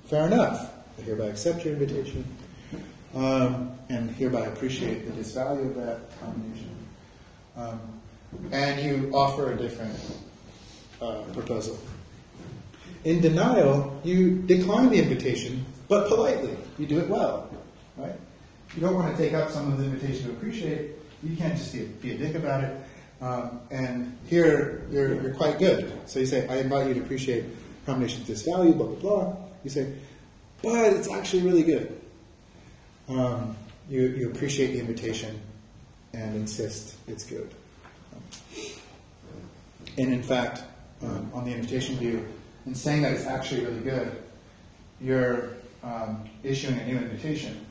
"Fair 0.06 0.26
enough. 0.26 0.72
I 0.98 1.02
hereby 1.02 1.26
accept 1.26 1.64
your 1.64 1.74
invitation, 1.74 2.24
um, 3.14 3.72
and 3.90 4.10
hereby 4.12 4.46
appreciate 4.46 5.04
the 5.04 5.12
disvalue 5.12 5.66
of 5.66 5.74
that 5.76 6.18
combination." 6.20 6.74
Um, 7.56 7.80
and 8.52 8.80
you 8.80 9.10
offer 9.14 9.52
a 9.52 9.56
different 9.56 9.98
uh, 11.00 11.22
proposal. 11.32 11.78
In 13.06 13.20
denial, 13.20 14.00
you 14.02 14.42
decline 14.42 14.90
the 14.90 14.98
invitation, 15.00 15.64
but 15.86 16.08
politely. 16.08 16.56
You 16.76 16.86
do 16.86 16.98
it 16.98 17.08
well, 17.08 17.48
right? 17.96 18.16
You 18.74 18.80
don't 18.80 18.96
want 18.96 19.16
to 19.16 19.22
take 19.22 19.32
up 19.32 19.48
someone's 19.48 19.80
invitation 19.80 20.26
to 20.26 20.32
appreciate. 20.32 20.90
You 21.22 21.36
can't 21.36 21.56
just 21.56 21.72
be 21.72 21.82
a, 21.82 21.86
be 21.86 22.10
a 22.14 22.18
dick 22.18 22.34
about 22.34 22.64
it. 22.64 22.76
Um, 23.20 23.60
and 23.70 24.18
here, 24.26 24.88
you're, 24.90 25.22
you're 25.22 25.34
quite 25.34 25.60
good. 25.60 25.92
So 26.06 26.18
you 26.18 26.26
say, 26.26 26.48
I 26.48 26.56
invite 26.56 26.88
you 26.88 26.94
to 26.94 27.00
appreciate 27.00 27.44
combinations 27.86 28.26
disvalue, 28.28 28.76
blah, 28.76 28.86
blah, 28.86 28.96
blah. 28.96 29.36
You 29.62 29.70
say, 29.70 29.92
but 30.60 30.92
it's 30.92 31.08
actually 31.08 31.42
really 31.42 31.62
good. 31.62 32.00
Um, 33.08 33.56
you, 33.88 34.00
you 34.00 34.30
appreciate 34.32 34.72
the 34.72 34.80
invitation 34.80 35.40
and 36.12 36.34
insist 36.34 36.96
it's 37.06 37.24
good. 37.24 37.54
And 39.96 40.12
in 40.12 40.24
fact, 40.24 40.64
um, 41.04 41.30
on 41.32 41.44
the 41.44 41.54
invitation 41.54 41.94
view, 41.98 42.26
in 42.66 42.74
saying 42.74 43.02
that 43.02 43.12
it's 43.12 43.26
actually 43.26 43.64
really 43.64 43.80
good, 43.80 44.22
you're 45.00 45.50
um, 45.82 46.28
issuing 46.42 46.78
a 46.78 46.86
new 46.86 46.96
invitation 46.96 47.64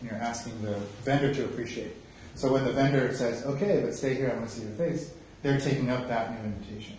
and 0.00 0.10
you're 0.10 0.20
asking 0.20 0.60
the 0.62 0.74
vendor 1.04 1.34
to 1.34 1.44
appreciate. 1.44 1.92
So 2.34 2.52
when 2.52 2.64
the 2.64 2.72
vendor 2.72 3.12
says, 3.14 3.44
okay, 3.44 3.82
but 3.84 3.94
stay 3.94 4.14
here, 4.14 4.30
I 4.30 4.34
want 4.34 4.48
to 4.48 4.54
see 4.54 4.62
your 4.62 4.72
face, 4.72 5.12
they're 5.42 5.60
taking 5.60 5.90
up 5.90 6.08
that 6.08 6.30
new 6.32 6.46
invitation. 6.46 6.96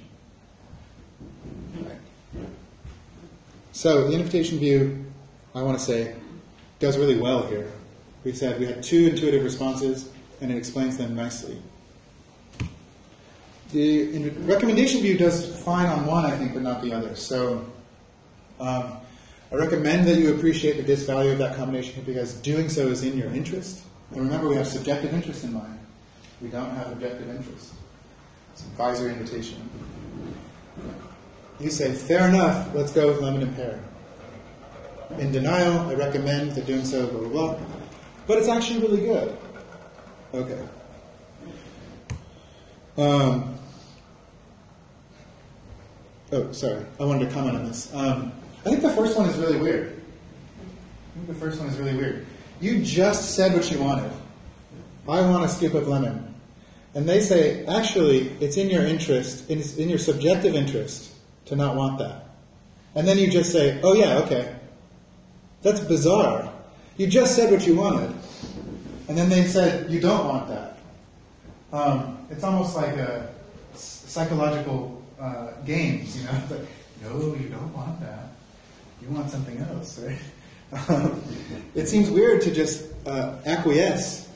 Right. 1.82 1.98
So 3.72 4.08
the 4.08 4.14
invitation 4.14 4.60
view, 4.60 5.06
I 5.56 5.62
want 5.64 5.80
to 5.80 5.84
say, 5.84 6.16
does 6.80 6.98
really 6.98 7.18
well 7.18 7.48
here. 7.48 7.72
We 8.24 8.34
said 8.34 8.60
we 8.60 8.66
had 8.66 8.84
two 8.84 9.08
intuitive 9.08 9.44
responses, 9.44 10.10
and 10.42 10.52
it 10.52 10.58
explains 10.58 10.98
them 10.98 11.16
nicely. 11.16 11.62
The 13.74 14.30
recommendation 14.46 15.02
view 15.02 15.18
does 15.18 15.64
fine 15.64 15.88
on 15.88 16.06
one, 16.06 16.26
I 16.26 16.38
think, 16.38 16.54
but 16.54 16.62
not 16.62 16.84
the 16.84 16.94
other. 16.94 17.16
So 17.16 17.66
um, 18.60 18.98
I 19.52 19.56
recommend 19.56 20.08
that 20.08 20.18
you 20.18 20.36
appreciate 20.36 20.78
the 20.78 20.84
disvalue 20.84 21.32
of 21.32 21.40
that 21.40 21.56
combination 21.56 22.04
because 22.04 22.36
doing 22.36 22.70
so 22.70 22.88
is 22.88 23.04
in 23.04 23.18
your 23.18 23.32
interest. 23.34 23.82
And 24.12 24.22
remember, 24.22 24.48
we 24.48 24.56
have 24.58 24.68
subjective 24.68 25.12
interest 25.12 25.44
in 25.44 25.54
mind. 25.54 25.80
We 26.40 26.50
don't 26.50 26.70
have 26.76 26.92
objective 26.92 27.28
interest. 27.30 27.74
It's 28.54 28.62
advisory 28.62 29.12
invitation. 29.12 29.68
You 31.60 31.72
say, 31.72 31.94
fair 31.94 32.30
enough, 32.30 32.76
let's 32.76 32.92
go 32.92 33.08
with 33.08 33.22
lemon 33.22 33.42
and 33.42 33.56
pear. 33.56 33.80
In 35.18 35.32
denial, 35.32 35.80
I 35.90 35.96
recommend 35.96 36.52
that 36.52 36.68
doing 36.68 36.86
so, 36.86 37.08
blah, 37.08 37.20
blah, 37.22 37.30
blah. 37.30 37.60
But 38.28 38.38
it's 38.38 38.48
actually 38.48 38.82
really 38.82 39.06
good. 39.06 39.38
Okay. 40.34 40.62
Um, 42.98 43.53
Oh, 46.34 46.52
sorry. 46.52 46.84
I 47.00 47.06
wanted 47.06 47.28
to 47.28 47.32
comment 47.34 47.56
on 47.56 47.66
this. 47.66 47.94
Um, 47.94 48.34
I 48.62 48.70
think 48.70 48.82
the 48.82 48.90
first 48.90 49.16
one 49.16 49.30
is 49.30 49.38
really 49.38 49.60
weird. 49.60 50.02
I 51.12 51.14
think 51.14 51.28
the 51.28 51.36
first 51.36 51.60
one 51.60 51.70
is 51.70 51.78
really 51.78 51.96
weird. 51.96 52.26
You 52.60 52.82
just 52.82 53.36
said 53.36 53.54
what 53.54 53.70
you 53.70 53.78
wanted. 53.78 54.12
I 55.08 55.22
want 55.22 55.46
a 55.46 55.48
scoop 55.48 55.76
of 55.76 55.88
lemon. 55.88 56.34
And 56.96 57.08
they 57.08 57.22
say, 57.22 57.64
actually, 57.68 58.30
it's 58.40 58.58
in 58.58 58.72
your 58.72 58.84
interest, 58.84 59.48
it's 59.48 59.78
in 59.78 59.90
your 59.90 60.00
subjective 60.00 60.56
interest 60.56 61.12
to 61.46 61.56
not 61.56 61.76
want 61.76 62.00
that. 62.00 62.30
And 62.96 63.08
then 63.08 63.20
you 63.20 63.30
just 63.30 63.52
say, 63.52 63.80
oh 63.84 63.94
yeah, 63.94 64.18
okay. 64.20 64.56
That's 65.62 65.82
bizarre. 65.82 66.52
You 66.98 67.06
just 67.06 67.36
said 67.36 67.52
what 67.52 67.68
you 67.68 67.76
wanted. 67.76 68.12
And 69.08 69.16
then 69.16 69.30
they 69.30 69.46
said, 69.46 69.92
you 69.92 70.00
don't 70.00 70.28
want 70.28 70.48
that. 70.48 70.80
Um, 71.72 72.26
it's 72.32 72.44
almost 72.44 72.76
like 72.76 72.96
a 72.96 73.32
psychological 73.76 75.03
uh, 75.24 75.52
games, 75.66 76.18
you 76.18 76.26
know. 76.26 76.42
But 76.50 76.60
no, 77.02 77.36
you 77.36 77.50
don't 77.50 77.74
want 77.74 78.00
that. 78.02 78.30
You 79.02 79.10
want 79.10 79.30
something 79.30 79.58
else, 79.58 80.00
right? 80.04 80.20
Um, 80.90 81.22
it 81.76 81.88
seems 81.88 82.10
weird 82.10 82.42
to 82.42 82.52
just 82.52 82.86
uh, 83.06 83.36
acquiesce 83.46 84.30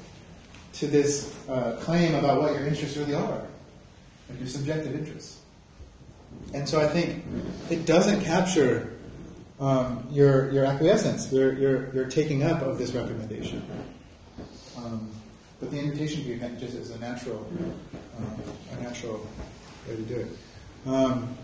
to 0.73 0.87
this 0.87 1.35
uh, 1.49 1.77
claim 1.81 2.15
about 2.15 2.41
what 2.41 2.53
your 2.53 2.65
interests 2.65 2.95
really 2.97 3.15
are, 3.15 3.41
like 4.29 4.39
your 4.39 4.47
subjective 4.47 4.93
interests. 4.93 5.41
And 6.53 6.67
so 6.67 6.79
I 6.79 6.87
think 6.87 7.23
it 7.69 7.85
doesn't 7.85 8.23
capture 8.23 8.93
um, 9.59 10.07
your 10.11 10.51
your 10.51 10.65
acquiescence, 10.65 11.31
your, 11.31 11.53
your 11.57 11.93
your 11.93 12.05
taking 12.05 12.43
up 12.43 12.61
of 12.61 12.77
this 12.77 12.93
recommendation. 12.93 13.65
Um, 14.77 15.09
but 15.59 15.71
the 15.71 15.79
invitation 15.79 16.23
to 16.23 16.35
view 16.35 16.57
just 16.59 16.75
is 16.75 16.91
a 16.91 16.99
natural, 16.99 17.47
um, 18.17 18.43
a 18.77 18.83
natural 18.83 19.27
way 19.87 19.95
to 19.95 20.01
do 20.03 20.15
it. 20.15 20.27
Um, 20.87 21.35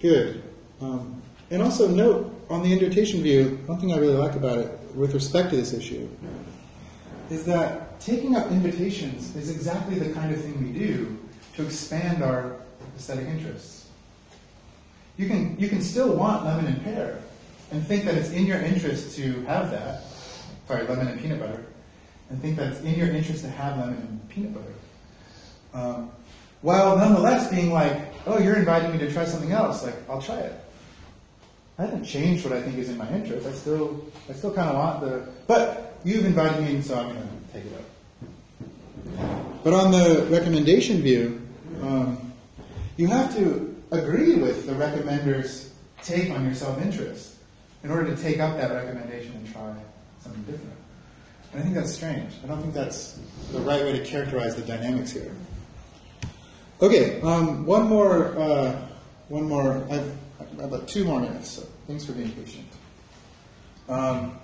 good. 0.00 0.42
Um, 0.80 1.22
and 1.50 1.62
also 1.62 1.86
note 1.86 2.34
on 2.48 2.62
the 2.62 2.72
invitation 2.72 3.22
view, 3.22 3.60
one 3.66 3.78
thing 3.78 3.92
I 3.92 3.98
really 3.98 4.16
like 4.16 4.34
about 4.34 4.58
it 4.58 4.70
with 4.94 5.12
respect 5.12 5.50
to 5.50 5.56
this 5.56 5.74
issue 5.74 6.08
is 7.30 7.44
that 7.44 8.00
taking 8.00 8.34
up 8.34 8.50
invitations 8.50 9.36
is 9.36 9.50
exactly 9.50 9.98
the 9.98 10.14
kind 10.14 10.32
of 10.32 10.40
thing 10.40 10.62
we 10.62 10.78
do 10.78 11.18
to 11.56 11.66
expand 11.66 12.22
our 12.22 12.56
aesthetic 12.96 13.26
interests. 13.26 13.88
You 15.18 15.28
can, 15.28 15.58
you 15.58 15.68
can 15.68 15.82
still 15.82 16.14
want 16.14 16.46
lemon 16.46 16.66
and 16.66 16.82
pear 16.82 17.18
and 17.72 17.86
think 17.86 18.06
that 18.06 18.14
it's 18.14 18.30
in 18.30 18.46
your 18.46 18.60
interest 18.60 19.16
to 19.16 19.42
have 19.42 19.70
that, 19.72 20.04
sorry, 20.66 20.86
lemon 20.86 21.08
and 21.08 21.20
peanut 21.20 21.40
butter, 21.40 21.66
and 22.30 22.40
think 22.40 22.56
that 22.56 22.68
it's 22.68 22.80
in 22.80 22.94
your 22.94 23.08
interest 23.08 23.42
to 23.42 23.50
have 23.50 23.76
lemon 23.76 23.96
and 23.96 24.28
peanut 24.30 24.54
butter. 24.54 24.72
Um, 25.78 26.10
while 26.62 26.96
nonetheless 26.96 27.50
being 27.50 27.72
like, 27.72 28.08
oh, 28.26 28.38
you're 28.38 28.56
inviting 28.56 28.90
me 28.90 28.98
to 28.98 29.12
try 29.12 29.24
something 29.24 29.52
else, 29.52 29.84
like, 29.84 29.94
I'll 30.10 30.20
try 30.20 30.38
it. 30.38 30.60
I 31.78 31.82
haven't 31.82 32.04
changed 32.04 32.44
what 32.44 32.52
I 32.52 32.60
think 32.60 32.76
is 32.78 32.88
in 32.88 32.96
my 32.96 33.08
interest. 33.12 33.46
I 33.46 33.52
still, 33.52 34.04
I 34.28 34.32
still 34.32 34.52
kind 34.52 34.68
of 34.68 34.74
want 34.74 35.00
the, 35.00 35.28
but 35.46 36.00
you've 36.04 36.24
invited 36.24 36.64
me, 36.64 36.82
so 36.82 36.98
I'm 36.98 37.14
going 37.14 37.22
to 37.22 37.52
take 37.52 37.64
it 37.66 37.72
up. 37.78 39.62
But 39.62 39.72
on 39.72 39.92
the 39.92 40.26
recommendation 40.30 41.00
view, 41.00 41.40
um, 41.80 42.32
you 42.96 43.06
have 43.06 43.36
to 43.36 43.76
agree 43.92 44.34
with 44.34 44.66
the 44.66 44.74
recommender's 44.74 45.72
take 46.02 46.30
on 46.30 46.44
your 46.44 46.54
self-interest 46.54 47.36
in 47.84 47.90
order 47.92 48.14
to 48.14 48.20
take 48.20 48.40
up 48.40 48.56
that 48.56 48.72
recommendation 48.72 49.32
and 49.32 49.52
try 49.52 49.74
something 50.22 50.42
different. 50.42 50.74
And 51.52 51.60
I 51.60 51.62
think 51.62 51.76
that's 51.76 51.94
strange. 51.94 52.32
I 52.42 52.48
don't 52.48 52.60
think 52.60 52.74
that's 52.74 53.20
the 53.52 53.60
right 53.60 53.82
way 53.82 53.92
to 53.92 54.04
characterize 54.04 54.56
the 54.56 54.62
dynamics 54.62 55.12
here. 55.12 55.30
Okay, 56.80 57.20
um, 57.22 57.66
one 57.66 57.88
more, 57.88 58.38
uh, 58.38 58.80
one 59.28 59.48
more. 59.48 59.84
I've, 59.90 60.16
I've 60.40 60.60
about 60.60 60.86
two 60.86 61.04
more 61.04 61.18
minutes. 61.18 61.50
So 61.50 61.62
thanks 61.88 62.04
for 62.04 62.12
being 62.12 62.30
patient. 62.30 62.68
Um, 63.88 64.38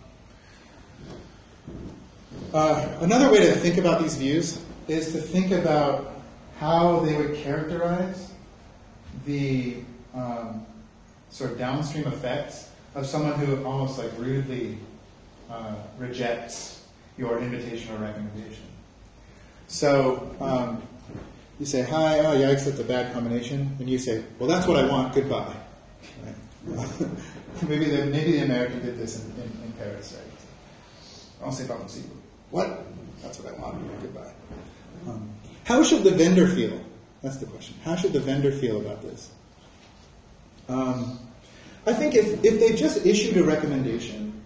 uh, 2.52 2.88
another 3.00 3.30
way 3.30 3.38
to 3.38 3.54
think 3.54 3.78
about 3.78 4.02
these 4.02 4.16
views 4.16 4.60
is 4.88 5.12
to 5.12 5.20
think 5.20 5.52
about 5.52 6.12
how 6.58 7.00
they 7.00 7.16
would 7.16 7.36
characterize 7.36 8.32
the 9.26 9.76
um, 10.12 10.66
sort 11.30 11.52
of 11.52 11.58
downstream 11.58 12.06
effects 12.08 12.70
of 12.96 13.06
someone 13.06 13.34
who 13.38 13.64
almost 13.64 13.96
like 13.96 14.10
rudely 14.18 14.78
uh, 15.48 15.74
rejects 15.98 16.84
your 17.16 17.38
invitation 17.38 17.94
or 17.94 17.98
recommendation. 17.98 18.66
So 19.68 20.34
um, 20.40 20.82
you 21.58 21.66
say, 21.66 21.82
hi, 21.82 22.18
oh 22.20 22.36
yikes, 22.36 22.64
that's 22.64 22.80
a 22.80 22.84
bad 22.84 23.12
combination. 23.12 23.76
And 23.78 23.88
you 23.88 23.98
say, 23.98 24.24
well, 24.38 24.48
that's 24.48 24.66
what 24.66 24.76
I 24.76 24.88
want, 24.88 25.14
goodbye. 25.14 25.54
Right? 26.66 26.88
maybe, 27.68 27.86
the, 27.86 28.06
maybe 28.06 28.32
the 28.32 28.44
American 28.44 28.84
did 28.84 28.98
this 28.98 29.24
in, 29.24 29.30
in, 29.42 29.50
in 29.64 29.72
Paris, 29.78 30.16
right? 30.18 31.44
I'll 31.44 31.52
say 31.52 31.66
pas 31.66 31.80
possible. 31.80 32.16
What? 32.50 32.84
That's 33.22 33.38
what 33.38 33.54
I 33.54 33.60
want, 33.60 34.02
goodbye. 34.02 34.32
Um, 35.06 35.30
how 35.64 35.82
should 35.82 36.02
the 36.02 36.10
vendor 36.10 36.46
feel? 36.48 36.80
That's 37.22 37.36
the 37.38 37.46
question. 37.46 37.76
How 37.84 37.96
should 37.96 38.12
the 38.12 38.20
vendor 38.20 38.52
feel 38.52 38.80
about 38.80 39.02
this? 39.02 39.30
Um, 40.68 41.18
I 41.86 41.92
think 41.92 42.14
if, 42.14 42.44
if 42.44 42.60
they 42.60 42.74
just 42.74 43.04
issued 43.06 43.36
a 43.36 43.44
recommendation, 43.44 44.42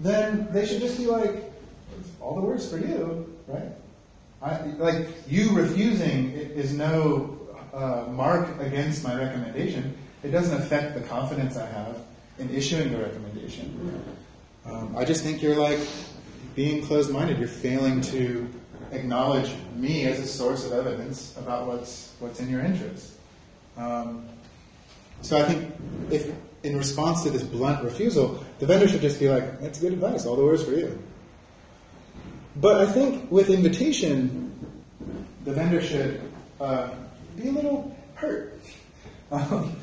then 0.00 0.48
they 0.52 0.66
should 0.66 0.80
just 0.80 0.98
be 0.98 1.06
like, 1.06 1.50
all 2.20 2.34
the 2.34 2.42
words 2.42 2.70
for 2.70 2.78
you, 2.78 3.34
right? 3.46 3.72
I, 4.40 4.62
like, 4.78 5.08
you 5.28 5.50
refusing 5.50 6.32
is 6.32 6.72
no 6.72 7.38
uh, 7.72 8.06
mark 8.10 8.60
against 8.60 9.02
my 9.02 9.14
recommendation. 9.16 9.96
It 10.22 10.30
doesn't 10.30 10.56
affect 10.60 10.94
the 10.94 11.00
confidence 11.00 11.56
I 11.56 11.66
have 11.66 12.02
in 12.38 12.50
issuing 12.50 12.92
the 12.92 12.98
recommendation. 12.98 14.02
Um, 14.64 14.96
I 14.96 15.04
just 15.04 15.22
think 15.24 15.42
you're 15.42 15.56
like 15.56 15.80
being 16.54 16.84
closed 16.86 17.10
minded. 17.10 17.38
You're 17.38 17.48
failing 17.48 18.00
to 18.02 18.48
acknowledge 18.92 19.50
me 19.74 20.06
as 20.06 20.18
a 20.20 20.26
source 20.26 20.64
of 20.64 20.72
evidence 20.72 21.36
about 21.36 21.66
what's, 21.66 22.14
what's 22.20 22.40
in 22.40 22.48
your 22.48 22.60
interest. 22.60 23.12
Um, 23.76 24.28
so 25.22 25.36
I 25.36 25.44
think 25.44 25.74
if, 26.10 26.32
in 26.62 26.76
response 26.76 27.22
to 27.24 27.30
this 27.30 27.42
blunt 27.42 27.82
refusal, 27.84 28.44
the 28.60 28.66
vendor 28.66 28.88
should 28.88 29.00
just 29.00 29.18
be 29.18 29.28
like, 29.28 29.60
that's 29.60 29.80
good 29.80 29.92
advice, 29.92 30.26
all 30.26 30.36
the 30.36 30.44
words 30.44 30.64
for 30.64 30.72
you. 30.72 31.00
But 32.56 32.88
I 32.88 32.92
think 32.92 33.30
with 33.30 33.50
invitation, 33.50 34.52
the 35.44 35.52
vendor 35.52 35.80
should 35.80 36.20
uh, 36.60 36.90
be 37.36 37.48
a 37.48 37.52
little 37.52 37.96
hurt. 38.14 38.54
Um, 39.30 39.76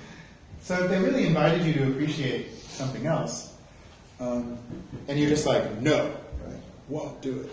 so 0.64 0.84
if 0.84 0.90
they 0.90 0.98
really 0.98 1.28
invited 1.28 1.64
you 1.64 1.74
to 1.74 1.92
appreciate 1.92 2.52
something 2.52 3.06
else, 3.06 3.54
um, 4.20 4.58
and 5.08 5.20
you're 5.20 5.30
just 5.30 5.46
like, 5.46 5.80
no, 5.82 6.06
right, 6.44 6.60
won't 6.90 7.22
do 7.22 7.42
it. 7.42 7.52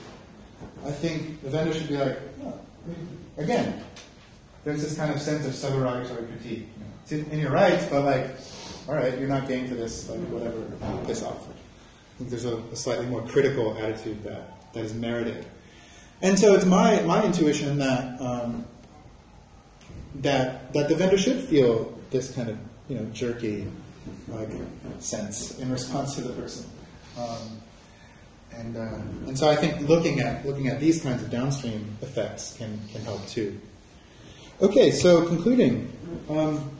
I 0.87 0.91
think 0.91 1.43
the 1.43 1.51
vendor 1.51 1.75
should 1.75 1.89
be 1.89 1.99
like, 1.99 2.19
oh, 2.45 2.59
again, 3.37 3.85
there's 4.65 4.83
this 4.83 4.97
kind 4.97 5.13
of 5.13 5.21
sense 5.21 5.45
of 5.47 5.53
suberogatory 5.53 6.27
critique. 6.29 6.67
It's 7.03 7.13
in, 7.13 7.31
in, 7.31 7.41
your 7.41 7.51
rights, 7.51 7.85
but 7.91 8.05
like, 8.05 8.31
all 8.89 8.95
right, 8.95 9.19
you're 9.19 9.29
not 9.29 9.49
game 9.49 9.69
for 9.69 9.75
this, 9.75 10.09
like 10.09 10.21
whatever, 10.29 10.63
piss 11.07 11.23
off. 11.23 11.47
I 11.49 12.19
think 12.19 12.31
there's 12.31 12.45
a, 12.45 12.57
a 12.57 12.77
slightly 12.77 13.07
more 13.07 13.23
critical 13.23 13.77
attitude 13.77 14.23
that, 14.25 14.62
that 14.73 14.85
is 14.85 14.95
merited. 14.95 15.47
And 16.23 16.39
so 16.39 16.55
it's 16.55 16.65
my, 16.65 17.01
my 17.03 17.25
intuition 17.25 17.79
that, 17.79 18.21
um, 18.21 18.65
that, 20.17 20.73
that 20.73 20.89
the 20.89 20.95
vendor 20.95 21.19
should 21.19 21.41
feel 21.41 21.99
this 22.11 22.33
kind 22.35 22.49
of, 22.49 22.59
you 22.89 22.97
know, 22.97 23.05
jerky, 23.07 23.67
like, 24.29 24.51
sense 25.01 25.59
in 25.59 25.71
response 25.71 26.15
to 26.15 26.21
the 26.21 26.33
person. 26.35 26.67
Um, 27.19 27.61
and, 28.55 28.77
uh, 28.77 28.99
and 29.27 29.39
so 29.39 29.49
I 29.49 29.57
think 29.57 29.89
looking 29.89 30.21
at, 30.21 30.47
looking 30.47 30.69
at 30.69 30.79
these 30.79 31.03
kinds 31.03 31.23
of 31.23 31.31
downstream 31.31 31.97
effects 32.03 32.57
can, 32.57 32.79
can 32.93 33.03
help 33.03 33.27
too. 33.27 33.59
Okay, 34.61 34.93
so 34.93 35.27
concluding, 35.27 35.91
um, 36.29 36.71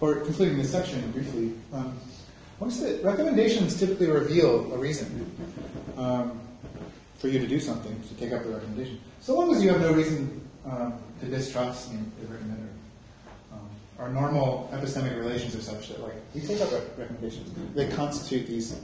or 0.00 0.16
concluding 0.16 0.58
this 0.58 0.70
section 0.70 1.10
briefly, 1.10 1.52
um, 1.72 1.98
once 2.60 2.78
the 2.78 3.00
recommendations 3.02 3.78
typically 3.78 4.08
reveal 4.08 4.72
a 4.72 4.78
reason 4.78 5.34
um, 5.96 6.40
for 7.18 7.28
you 7.28 7.38
to 7.38 7.46
do 7.46 7.60
something, 7.60 8.02
to 8.08 8.14
take 8.14 8.32
up 8.32 8.42
the 8.44 8.50
recommendation. 8.50 9.00
So 9.20 9.34
long 9.34 9.54
as 9.54 9.62
you 9.62 9.70
have 9.70 9.80
no 9.80 9.92
reason 9.92 10.40
um, 10.66 10.94
to 11.20 11.26
distrust 11.26 11.90
the 11.92 12.26
recommender. 12.26 12.68
Um, 13.52 13.68
our 13.98 14.08
normal 14.08 14.68
epistemic 14.72 15.16
relations 15.18 15.54
are 15.54 15.60
such 15.60 15.88
that, 15.88 16.00
like, 16.00 16.14
we 16.34 16.40
take 16.40 16.60
up 16.60 16.70
recommendations. 16.98 17.50
They 17.74 17.88
constitute 17.88 18.46
these 18.46 18.78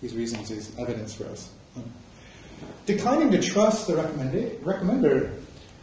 these 0.00 0.14
reasons 0.14 0.50
is 0.50 0.76
evidence 0.78 1.14
for 1.14 1.24
us. 1.26 1.50
Declining 2.86 3.30
to 3.32 3.42
trust 3.42 3.86
the 3.86 3.94
recommender 3.94 5.34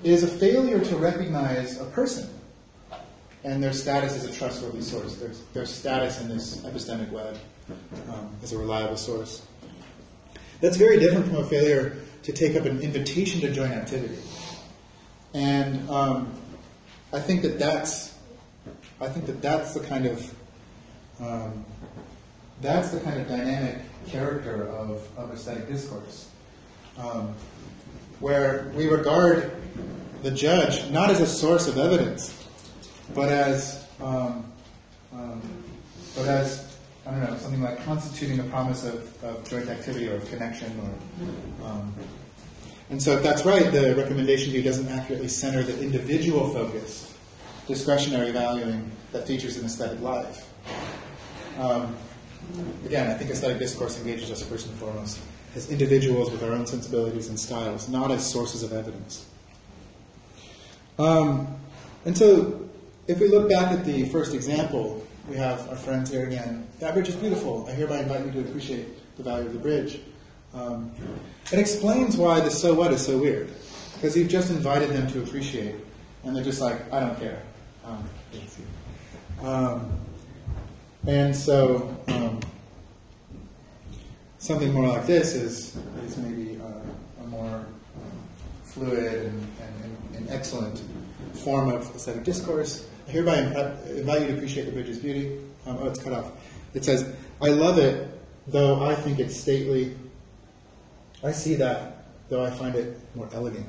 is 0.03 0.23
a 0.23 0.27
failure 0.27 0.79
to 0.83 0.95
recognize 0.97 1.79
a 1.79 1.85
person 1.85 2.29
and 3.43 3.61
their 3.61 3.73
status 3.73 4.15
as 4.15 4.25
a 4.25 4.31
trustworthy 4.31 4.81
source, 4.81 5.15
their, 5.17 5.31
their 5.53 5.65
status 5.65 6.19
in 6.21 6.27
this 6.29 6.57
epistemic 6.61 7.09
web 7.11 7.37
um, 8.09 8.29
as 8.41 8.53
a 8.53 8.57
reliable 8.57 8.97
source. 8.97 9.43
That's 10.65 10.77
very 10.77 10.97
different 10.97 11.27
from 11.27 11.35
a 11.35 11.43
failure 11.45 11.95
to 12.23 12.31
take 12.31 12.55
up 12.55 12.65
an 12.65 12.81
invitation 12.81 13.39
to 13.41 13.51
join 13.51 13.71
activity. 13.71 14.17
And 15.35 15.87
um, 15.91 16.33
I 17.13 17.19
think 17.19 17.43
that 17.43 17.59
that's, 17.59 18.17
I 18.99 19.07
think 19.07 19.27
that 19.27 19.43
that's 19.43 19.75
the 19.75 19.81
kind 19.81 20.07
of, 20.07 20.35
um, 21.19 21.63
that's 22.61 22.89
the 22.89 22.99
kind 23.01 23.21
of 23.21 23.27
dynamic 23.27 23.77
character 24.07 24.67
of, 24.69 25.07
of 25.15 25.31
aesthetic 25.31 25.67
discourse, 25.67 26.29
um, 26.97 27.35
where 28.19 28.71
we 28.73 28.87
regard 28.87 29.51
the 30.23 30.31
judge 30.31 30.89
not 30.89 31.11
as 31.11 31.21
a 31.21 31.27
source 31.27 31.67
of 31.67 31.77
evidence, 31.77 32.43
but 33.13 33.29
as 33.29 33.87
um, 34.01 34.51
um, 35.13 35.63
but 36.15 36.25
as 36.25 36.64
I 37.05 37.11
don't 37.11 37.19
know 37.19 37.37
something 37.37 37.61
like 37.61 37.83
constituting 37.85 38.39
a 38.39 38.43
promise 38.43 38.83
of, 38.83 39.23
of 39.23 39.47
joint 39.47 39.69
activity 39.69 40.09
or 40.09 40.15
of 40.15 40.29
connection 40.29 40.71
or. 40.79 41.65
Um, 41.65 41.93
and 42.89 43.01
so, 43.01 43.13
if 43.13 43.23
that's 43.23 43.45
right, 43.45 43.71
the 43.71 43.95
recommendation 43.95 44.51
view 44.51 44.61
doesn't 44.61 44.87
accurately 44.87 45.27
center 45.27 45.63
the 45.63 45.79
individual 45.81 46.49
focus, 46.53 47.13
discretionary 47.67 48.31
valuing 48.31 48.91
that 49.11 49.25
features 49.25 49.57
in 49.57 49.65
aesthetic 49.65 49.99
life. 50.01 50.51
Um, 51.57 51.95
Again, 52.85 53.09
I 53.09 53.15
think 53.15 53.31
aesthetic 53.31 53.59
discourse 53.59 53.97
engages 53.99 54.31
us 54.31 54.43
first 54.43 54.67
and 54.67 54.77
foremost 54.77 55.19
as 55.55 55.69
individuals 55.71 56.31
with 56.31 56.43
our 56.43 56.51
own 56.51 56.65
sensibilities 56.65 57.29
and 57.29 57.39
styles, 57.39 57.89
not 57.89 58.11
as 58.11 58.29
sources 58.29 58.61
of 58.63 58.73
evidence. 58.73 59.25
Um, 60.99 61.47
and 62.05 62.17
so, 62.17 62.69
if 63.07 63.19
we 63.19 63.27
look 63.27 63.49
back 63.49 63.71
at 63.71 63.85
the 63.85 64.05
first 64.09 64.33
example, 64.33 65.04
we 65.29 65.35
have 65.35 65.67
our 65.69 65.75
friends 65.75 66.11
here 66.11 66.25
again. 66.25 66.67
That 66.79 66.93
bridge 66.93 67.09
is 67.09 67.15
beautiful. 67.15 67.65
I 67.67 67.71
hereby 67.71 67.99
invite 67.99 68.25
you 68.25 68.31
to 68.33 68.39
appreciate 68.41 69.15
the 69.17 69.23
value 69.23 69.47
of 69.47 69.53
the 69.53 69.59
bridge. 69.59 69.99
Um, 70.53 70.91
it 71.51 71.59
explains 71.59 72.17
why 72.17 72.39
the 72.39 72.49
so 72.49 72.73
what 72.73 72.93
is 72.93 73.05
so 73.05 73.17
weird. 73.17 73.49
Because 73.95 74.15
you've 74.15 74.29
just 74.29 74.49
invited 74.49 74.89
them 74.89 75.07
to 75.11 75.23
appreciate, 75.23 75.75
and 76.23 76.35
they're 76.35 76.43
just 76.43 76.61
like, 76.61 76.91
I 76.93 76.99
don't 76.99 77.19
care. 77.19 77.41
Um, 77.85 78.09
um, 79.41 79.99
and 81.07 81.35
so 81.35 81.95
um, 82.07 82.39
something 84.39 84.73
more 84.73 84.87
like 84.87 85.05
this 85.05 85.33
is, 85.33 85.77
is 86.05 86.17
maybe 86.17 86.55
a, 86.55 87.23
a 87.23 87.27
more 87.27 87.65
fluid 88.63 89.27
and, 89.27 89.47
and, 89.61 90.15
and, 90.15 90.29
excellent 90.29 90.81
form 91.33 91.69
of 91.69 91.95
aesthetic 91.95 92.23
discourse. 92.23 92.87
Hereby 93.07 93.37
invite 93.37 94.21
you 94.21 94.27
to 94.27 94.33
appreciate 94.33 94.65
the 94.65 94.71
bridge's 94.71 94.99
beauty. 94.99 95.39
Um, 95.65 95.77
oh, 95.81 95.87
it's 95.87 96.01
cut 96.01 96.13
off. 96.13 96.31
It 96.73 96.83
says, 96.83 97.13
I 97.41 97.47
love 97.47 97.77
it, 97.77 98.09
though 98.47 98.83
I 98.83 98.95
think 98.95 99.19
it's 99.19 99.35
stately. 99.35 99.95
I 101.23 101.31
see 101.31 101.55
that, 101.55 102.05
though 102.29 102.43
I 102.43 102.49
find 102.49 102.75
it 102.75 102.99
more 103.15 103.29
elegant. 103.33 103.65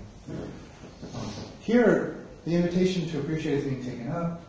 Um, 1.15 1.31
here, 1.61 2.25
the 2.45 2.55
invitation 2.55 3.09
to 3.11 3.21
appreciate 3.21 3.59
is 3.59 3.65
being 3.65 3.85
taken 3.85 4.09
up. 4.11 4.43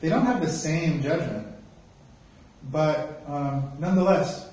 They 0.00 0.08
don't 0.08 0.26
have 0.26 0.40
the 0.40 0.50
same 0.50 1.02
judgment 1.02 1.54
but 2.70 3.22
um, 3.26 3.70
nonetheless, 3.78 4.50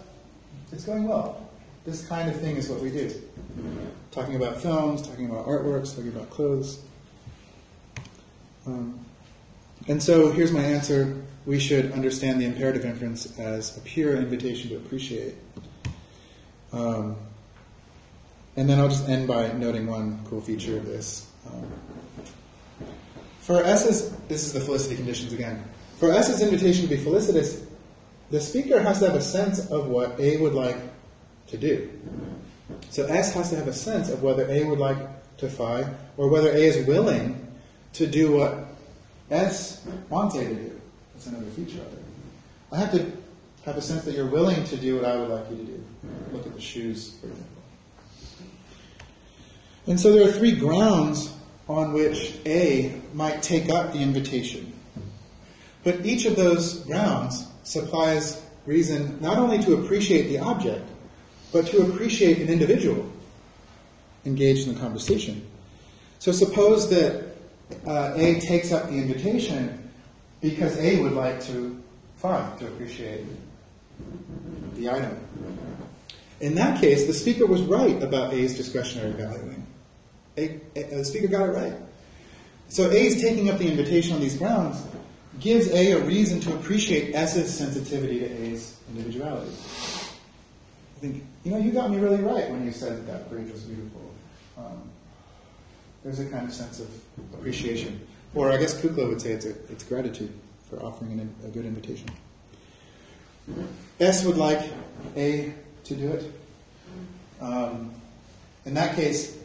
it's 0.71 0.85
going 0.85 1.07
well. 1.07 1.49
This 1.85 2.07
kind 2.07 2.29
of 2.29 2.39
thing 2.39 2.57
is 2.57 2.69
what 2.69 2.81
we 2.81 2.89
do. 2.89 3.09
Talking 4.11 4.35
about 4.35 4.61
films, 4.61 5.01
talking 5.01 5.29
about 5.29 5.47
artworks, 5.47 5.95
talking 5.95 6.09
about 6.09 6.29
clothes. 6.29 6.81
Um, 8.67 9.03
and 9.87 10.01
so 10.01 10.31
here's 10.31 10.51
my 10.51 10.61
answer. 10.61 11.21
We 11.45 11.59
should 11.59 11.91
understand 11.91 12.39
the 12.39 12.45
imperative 12.45 12.85
inference 12.85 13.37
as 13.39 13.75
a 13.77 13.81
pure 13.81 14.15
invitation 14.15 14.69
to 14.69 14.75
appreciate. 14.77 15.35
Um, 16.71 17.15
and 18.55 18.69
then 18.69 18.79
I'll 18.79 18.89
just 18.89 19.09
end 19.09 19.27
by 19.27 19.51
noting 19.53 19.87
one 19.87 20.19
cool 20.25 20.41
feature 20.41 20.77
of 20.77 20.85
this. 20.85 21.27
Um, 21.47 21.71
for 23.39 23.63
S's, 23.63 24.11
this 24.27 24.45
is 24.45 24.53
the 24.53 24.59
felicity 24.59 24.95
conditions 24.95 25.33
again. 25.33 25.63
For 25.97 26.11
S's 26.11 26.41
invitation 26.41 26.87
to 26.87 26.95
be 26.95 27.01
felicitous, 27.01 27.65
the 28.29 28.39
speaker 28.39 28.79
has 28.79 28.99
to 28.99 29.07
have 29.07 29.15
a 29.15 29.21
sense 29.21 29.69
of 29.71 29.87
what 29.87 30.19
A 30.19 30.37
would 30.37 30.53
like 30.53 30.77
to 31.47 31.57
do. 31.57 31.89
So 32.89 33.05
S 33.05 33.33
has 33.33 33.49
to 33.49 33.55
have 33.55 33.67
a 33.67 33.73
sense 33.73 34.09
of 34.09 34.23
whether 34.23 34.49
A 34.49 34.63
would 34.63 34.79
like 34.79 34.97
to 35.37 35.49
phi 35.49 35.89
or 36.17 36.29
whether 36.29 36.49
A 36.49 36.55
is 36.55 36.85
willing 36.87 37.47
to 37.93 38.07
do 38.07 38.31
what 38.31 38.70
S 39.31 39.81
wants 40.09 40.35
A 40.35 40.43
to 40.43 40.53
do. 40.53 40.81
It's 41.15 41.25
another 41.27 41.49
feature 41.51 41.79
of 41.79 41.93
it. 41.93 42.03
I 42.71 42.77
have 42.77 42.91
to 42.91 43.11
have 43.65 43.77
a 43.77 43.81
sense 43.81 44.03
that 44.03 44.15
you're 44.15 44.25
willing 44.25 44.63
to 44.65 44.77
do 44.77 44.95
what 44.95 45.05
I 45.05 45.15
would 45.15 45.29
like 45.29 45.49
you 45.49 45.57
to 45.57 45.63
do. 45.63 45.83
Look 46.33 46.45
at 46.45 46.53
the 46.53 46.61
shoes, 46.61 47.15
for 47.21 47.27
example. 47.27 47.47
And 49.87 49.99
so 49.99 50.13
there 50.13 50.27
are 50.27 50.31
three 50.31 50.55
grounds 50.55 51.33
on 51.67 51.93
which 51.93 52.35
A 52.45 53.01
might 53.13 53.41
take 53.41 53.69
up 53.69 53.93
the 53.93 53.99
invitation. 53.99 54.73
But 55.83 56.05
each 56.05 56.25
of 56.25 56.35
those 56.35 56.79
grounds 56.81 57.47
supplies 57.63 58.43
reason 58.65 59.19
not 59.21 59.37
only 59.37 59.59
to 59.63 59.75
appreciate 59.75 60.27
the 60.27 60.39
object, 60.39 60.87
but 61.51 61.67
to 61.67 61.81
appreciate 61.83 62.39
an 62.39 62.49
individual 62.49 63.11
engaged 64.25 64.67
in 64.67 64.75
the 64.75 64.79
conversation. 64.79 65.47
So 66.19 66.31
suppose 66.31 66.89
that 66.91 67.30
uh, 67.85 68.13
A 68.15 68.39
takes 68.39 68.71
up 68.71 68.87
the 68.87 68.95
invitation 68.95 69.89
because 70.41 70.77
A 70.79 71.01
would 71.01 71.13
like 71.13 71.41
to, 71.45 71.81
fine, 72.17 72.57
to 72.57 72.67
appreciate 72.67 73.25
the 74.75 74.89
item. 74.89 75.17
In 76.39 76.55
that 76.55 76.81
case, 76.81 77.05
the 77.05 77.13
speaker 77.13 77.45
was 77.45 77.61
right 77.61 78.01
about 78.01 78.33
A's 78.33 78.57
discretionary 78.57 79.11
valuing. 79.11 79.65
A, 80.37 80.59
a, 80.75 80.83
the 80.97 81.05
speaker 81.05 81.27
got 81.27 81.49
it 81.49 81.51
right. 81.51 81.73
So 82.69 82.89
A's 82.89 83.21
taking 83.21 83.49
up 83.49 83.59
the 83.59 83.67
invitation 83.67 84.13
on 84.15 84.21
these 84.21 84.37
grounds 84.37 84.81
gives 85.39 85.69
A 85.71 85.91
a 85.91 86.03
reason 86.03 86.39
to 86.41 86.53
appreciate 86.55 87.13
S's 87.13 87.53
sensitivity 87.53 88.19
to 88.19 88.25
A's 88.25 88.77
individuality. 88.89 89.51
I 89.51 90.99
think, 90.99 91.23
you 91.43 91.51
know, 91.51 91.57
you 91.57 91.71
got 91.71 91.91
me 91.91 91.97
really 91.97 92.21
right 92.21 92.49
when 92.49 92.65
you 92.65 92.71
said 92.71 92.97
that 92.97 93.07
that 93.07 93.29
bridge 93.29 93.51
was 93.51 93.61
beautiful. 93.63 94.11
Um, 94.57 94.90
there's 96.03 96.19
a 96.19 96.25
kind 96.25 96.47
of 96.47 96.53
sense 96.53 96.79
of 96.79 96.89
appreciation. 97.33 97.99
Or 98.33 98.51
I 98.51 98.57
guess 98.57 98.79
Kukla 98.79 99.07
would 99.07 99.21
say 99.21 99.31
it's, 99.31 99.45
a, 99.45 99.49
it's 99.71 99.83
gratitude 99.83 100.31
for 100.69 100.81
offering 100.83 101.19
an, 101.19 101.35
a 101.45 101.49
good 101.49 101.65
invitation. 101.65 102.07
S 103.99 104.23
would 104.23 104.37
like 104.37 104.71
A 105.15 105.53
to 105.83 105.95
do 105.95 106.11
it. 106.11 106.31
Um, 107.41 107.93
in 108.65 108.73
that 108.75 108.95
case, 108.95 109.37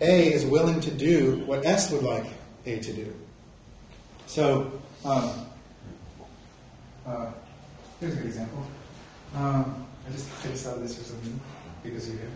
A 0.00 0.32
is 0.32 0.44
willing 0.44 0.80
to 0.80 0.90
do 0.90 1.36
what 1.46 1.66
S 1.66 1.90
would 1.90 2.02
like 2.02 2.26
A 2.66 2.78
to 2.78 2.92
do. 2.92 3.14
So, 4.26 4.80
um, 5.04 5.46
uh, 7.06 7.26
here's 8.00 8.14
a 8.14 8.16
good 8.16 8.26
example. 8.26 8.64
Um, 9.34 9.86
I 10.06 10.12
just 10.12 10.28
I 10.44 10.48
just 10.48 10.64
thought 10.64 10.80
this 10.80 10.96
for 10.96 11.04
something 11.04 11.40
because 11.82 12.08
you're 12.08 12.18
here. 12.18 12.30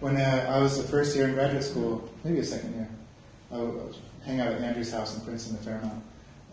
When 0.00 0.16
uh, 0.16 0.46
I 0.48 0.58
was 0.58 0.80
the 0.80 0.88
first 0.88 1.14
year 1.14 1.28
in 1.28 1.34
graduate 1.34 1.62
school, 1.62 2.08
maybe 2.24 2.38
a 2.38 2.44
second 2.44 2.74
year, 2.74 2.88
I 3.52 3.58
was 3.58 3.98
hanging 4.24 4.40
out 4.40 4.48
at 4.48 4.62
Andrew's 4.62 4.90
house 4.90 5.14
in 5.14 5.22
Princeton, 5.22 5.56
the 5.58 5.62
Fairmount, 5.62 6.02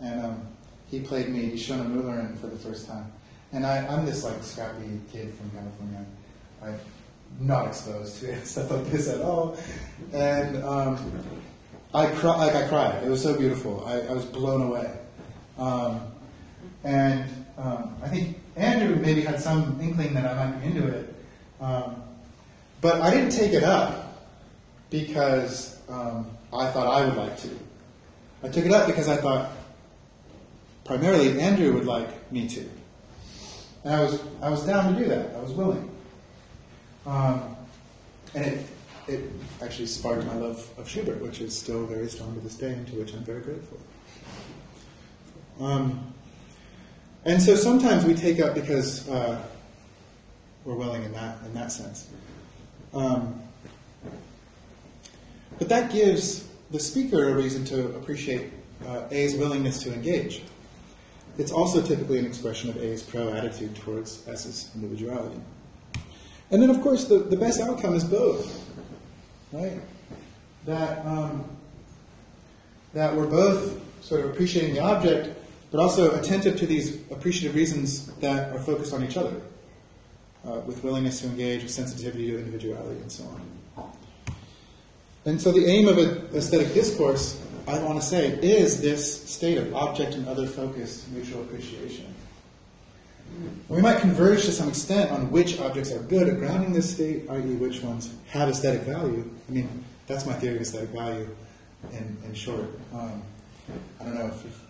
and 0.02 0.24
um, 0.24 0.46
he 0.90 1.00
played 1.00 1.30
me 1.30 1.48
Die 1.48 1.56
Schöne 1.56 2.38
for 2.38 2.46
the 2.46 2.58
first 2.58 2.86
time. 2.86 3.10
And 3.52 3.64
I, 3.64 3.78
am 3.78 4.04
this 4.04 4.22
like 4.22 4.42
scrappy 4.42 5.00
kid 5.10 5.32
from 5.32 5.50
California. 5.50 6.04
I'm 6.62 6.78
not 7.40 7.68
exposed 7.68 8.20
to 8.20 8.44
stuff 8.44 8.70
like 8.70 8.84
this 8.86 9.08
at 9.08 9.22
all. 9.22 9.56
And 10.12 10.62
um, 10.62 11.24
I 11.94 12.06
cry, 12.06 12.36
like 12.36 12.54
I 12.54 12.68
cried. 12.68 13.02
It 13.02 13.08
was 13.08 13.22
so 13.22 13.36
beautiful. 13.38 13.82
I, 13.86 14.00
I 14.00 14.12
was 14.12 14.26
blown 14.26 14.60
away. 14.60 14.92
Um, 15.58 16.02
and 16.84 17.46
um, 17.56 17.96
I 18.02 18.08
think 18.08 18.38
Andrew 18.56 18.96
maybe 18.96 19.22
had 19.22 19.40
some 19.40 19.78
inkling 19.80 20.12
that 20.14 20.26
I 20.26 20.50
might 20.50 20.60
be 20.60 20.66
into 20.66 20.88
it. 20.88 21.14
Um, 21.62 22.02
but 22.80 23.00
I 23.00 23.10
didn't 23.10 23.30
take 23.30 23.52
it 23.52 23.64
up 23.64 24.26
because 24.90 25.78
um, 25.88 26.26
I 26.52 26.70
thought 26.70 26.86
I 26.86 27.06
would 27.06 27.16
like 27.16 27.36
to. 27.38 27.50
I 28.42 28.48
took 28.48 28.64
it 28.64 28.72
up 28.72 28.86
because 28.86 29.08
I 29.08 29.16
thought 29.16 29.50
primarily 30.84 31.40
Andrew 31.40 31.72
would 31.74 31.86
like 31.86 32.30
me 32.32 32.48
to. 32.48 32.68
And 33.84 33.94
I 33.94 34.02
was, 34.02 34.20
I 34.42 34.48
was 34.48 34.64
down 34.66 34.94
to 34.94 34.98
do 34.98 35.08
that. 35.08 35.34
I 35.34 35.40
was 35.40 35.52
willing. 35.52 35.90
Um, 37.06 37.56
and 38.34 38.44
it, 38.44 38.66
it 39.06 39.30
actually 39.62 39.86
sparked 39.86 40.26
my 40.26 40.34
love 40.34 40.68
of 40.78 40.88
Schubert, 40.88 41.20
which 41.20 41.40
is 41.40 41.56
still 41.56 41.86
very 41.86 42.08
strong 42.08 42.34
to 42.34 42.40
this 42.40 42.54
day, 42.54 42.72
and 42.72 42.86
to 42.88 42.94
which 42.94 43.14
I'm 43.14 43.24
very 43.24 43.40
grateful. 43.40 43.78
Um, 45.60 46.12
and 47.24 47.42
so 47.42 47.56
sometimes 47.56 48.04
we 48.04 48.14
take 48.14 48.40
up 48.40 48.54
because 48.54 49.08
uh, 49.08 49.42
we're 50.64 50.74
willing 50.74 51.02
in 51.04 51.12
that 51.12 51.42
in 51.44 51.54
that 51.54 51.72
sense. 51.72 52.08
Um, 52.94 53.42
but 55.58 55.68
that 55.68 55.92
gives 55.92 56.46
the 56.70 56.78
speaker 56.78 57.30
a 57.30 57.34
reason 57.34 57.64
to 57.66 57.86
appreciate 57.96 58.52
uh, 58.86 59.04
A's 59.10 59.34
willingness 59.34 59.82
to 59.82 59.92
engage. 59.92 60.42
It's 61.36 61.52
also 61.52 61.80
typically 61.82 62.18
an 62.18 62.26
expression 62.26 62.70
of 62.70 62.76
A's 62.78 63.02
pro 63.02 63.32
attitude 63.32 63.76
towards 63.76 64.26
S's 64.28 64.70
individuality. 64.74 65.40
And 66.50 66.62
then, 66.62 66.70
of 66.70 66.80
course, 66.80 67.04
the, 67.04 67.18
the 67.18 67.36
best 67.36 67.60
outcome 67.60 67.94
is 67.94 68.04
both, 68.04 68.64
right? 69.52 69.80
That, 70.66 71.04
um, 71.06 71.44
that 72.94 73.14
we're 73.14 73.26
both 73.26 73.80
sort 74.02 74.24
of 74.24 74.30
appreciating 74.30 74.74
the 74.74 74.80
object, 74.80 75.36
but 75.70 75.80
also 75.80 76.18
attentive 76.18 76.56
to 76.58 76.66
these 76.66 76.96
appreciative 77.10 77.54
reasons 77.54 78.06
that 78.16 78.54
are 78.54 78.60
focused 78.60 78.92
on 78.92 79.04
each 79.04 79.16
other, 79.16 79.40
uh, 80.46 80.60
with 80.60 80.82
willingness 80.84 81.20
to 81.20 81.26
engage, 81.26 81.62
with 81.62 81.72
sensitivity 81.72 82.30
to 82.30 82.38
individuality, 82.38 83.00
and 83.00 83.10
so 83.10 83.24
on. 83.24 83.92
And 85.24 85.40
so 85.40 85.52
the 85.52 85.66
aim 85.66 85.88
of 85.88 85.98
an 85.98 86.28
aesthetic 86.34 86.72
discourse 86.74 87.40
I 87.68 87.78
want 87.80 88.00
to 88.00 88.06
say, 88.06 88.28
is 88.28 88.80
this 88.80 89.28
state 89.30 89.58
of 89.58 89.74
object 89.74 90.14
and 90.14 90.26
other 90.26 90.46
focused 90.46 91.06
mutual 91.10 91.42
appreciation. 91.42 92.14
We 93.68 93.82
might 93.82 94.00
converge 94.00 94.46
to 94.46 94.52
some 94.52 94.70
extent 94.70 95.10
on 95.10 95.30
which 95.30 95.60
objects 95.60 95.92
are 95.92 95.98
good 95.98 96.30
at 96.30 96.38
grounding 96.38 96.72
this 96.72 96.94
state, 96.94 97.28
i.e., 97.28 97.54
which 97.56 97.82
ones 97.82 98.10
have 98.28 98.48
aesthetic 98.48 98.82
value. 98.82 99.30
I 99.48 99.52
mean, 99.52 99.84
that's 100.06 100.24
my 100.24 100.32
theory 100.32 100.56
of 100.56 100.62
aesthetic 100.62 100.88
value 100.88 101.28
in, 101.92 102.16
in 102.24 102.32
short. 102.32 102.70
Um, 102.94 103.22
I 104.00 104.04
don't 104.04 104.14
know 104.14 104.26
if, 104.28 104.64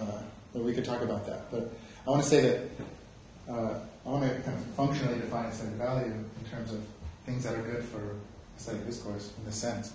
uh, 0.00 0.22
we 0.54 0.72
could 0.72 0.86
talk 0.86 1.02
about 1.02 1.26
that, 1.26 1.50
but 1.50 1.70
I 2.06 2.10
want 2.10 2.22
to 2.22 2.28
say 2.28 2.40
that 2.40 3.52
uh, 3.52 3.74
I 4.08 4.10
want 4.10 4.24
to 4.24 4.30
kind 4.40 4.56
of 4.56 4.64
functionally 4.74 5.18
define 5.20 5.44
aesthetic 5.44 5.74
value 5.74 6.06
in 6.06 6.50
terms 6.50 6.72
of 6.72 6.80
things 7.26 7.44
that 7.44 7.54
are 7.54 7.62
good 7.62 7.84
for 7.84 8.16
aesthetic 8.56 8.86
discourse 8.86 9.32
in 9.36 9.44
this 9.44 9.56
sense, 9.56 9.92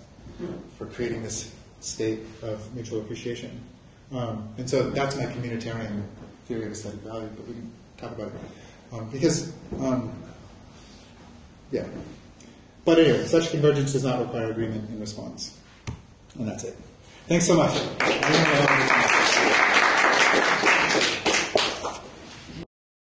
for 0.78 0.86
creating 0.86 1.24
this 1.24 1.52
state 1.80 2.20
of 2.42 2.72
mutual 2.76 3.00
appreciation. 3.00 3.60
Um, 4.12 4.48
and 4.56 4.70
so 4.70 4.88
that's 4.90 5.16
my 5.16 5.24
communitarian 5.24 6.04
theory 6.46 6.66
of 6.66 6.70
aesthetic 6.70 7.00
value, 7.00 7.28
but 7.34 7.48
we 7.48 7.54
can 7.54 7.72
talk 7.96 8.12
about 8.12 8.28
it. 8.28 8.34
Um, 8.92 9.10
because, 9.10 9.52
um, 9.80 10.12
yeah. 11.72 11.84
But 12.84 13.00
anyway, 13.00 13.26
such 13.26 13.50
convergence 13.50 13.94
does 13.94 14.04
not 14.04 14.20
require 14.20 14.48
agreement 14.52 14.88
in 14.90 15.00
response. 15.00 15.58
And 16.38 16.46
that's 16.46 16.62
it. 16.62 16.76
Thanks 17.26 17.48
so 17.48 17.56
much. 17.56 19.23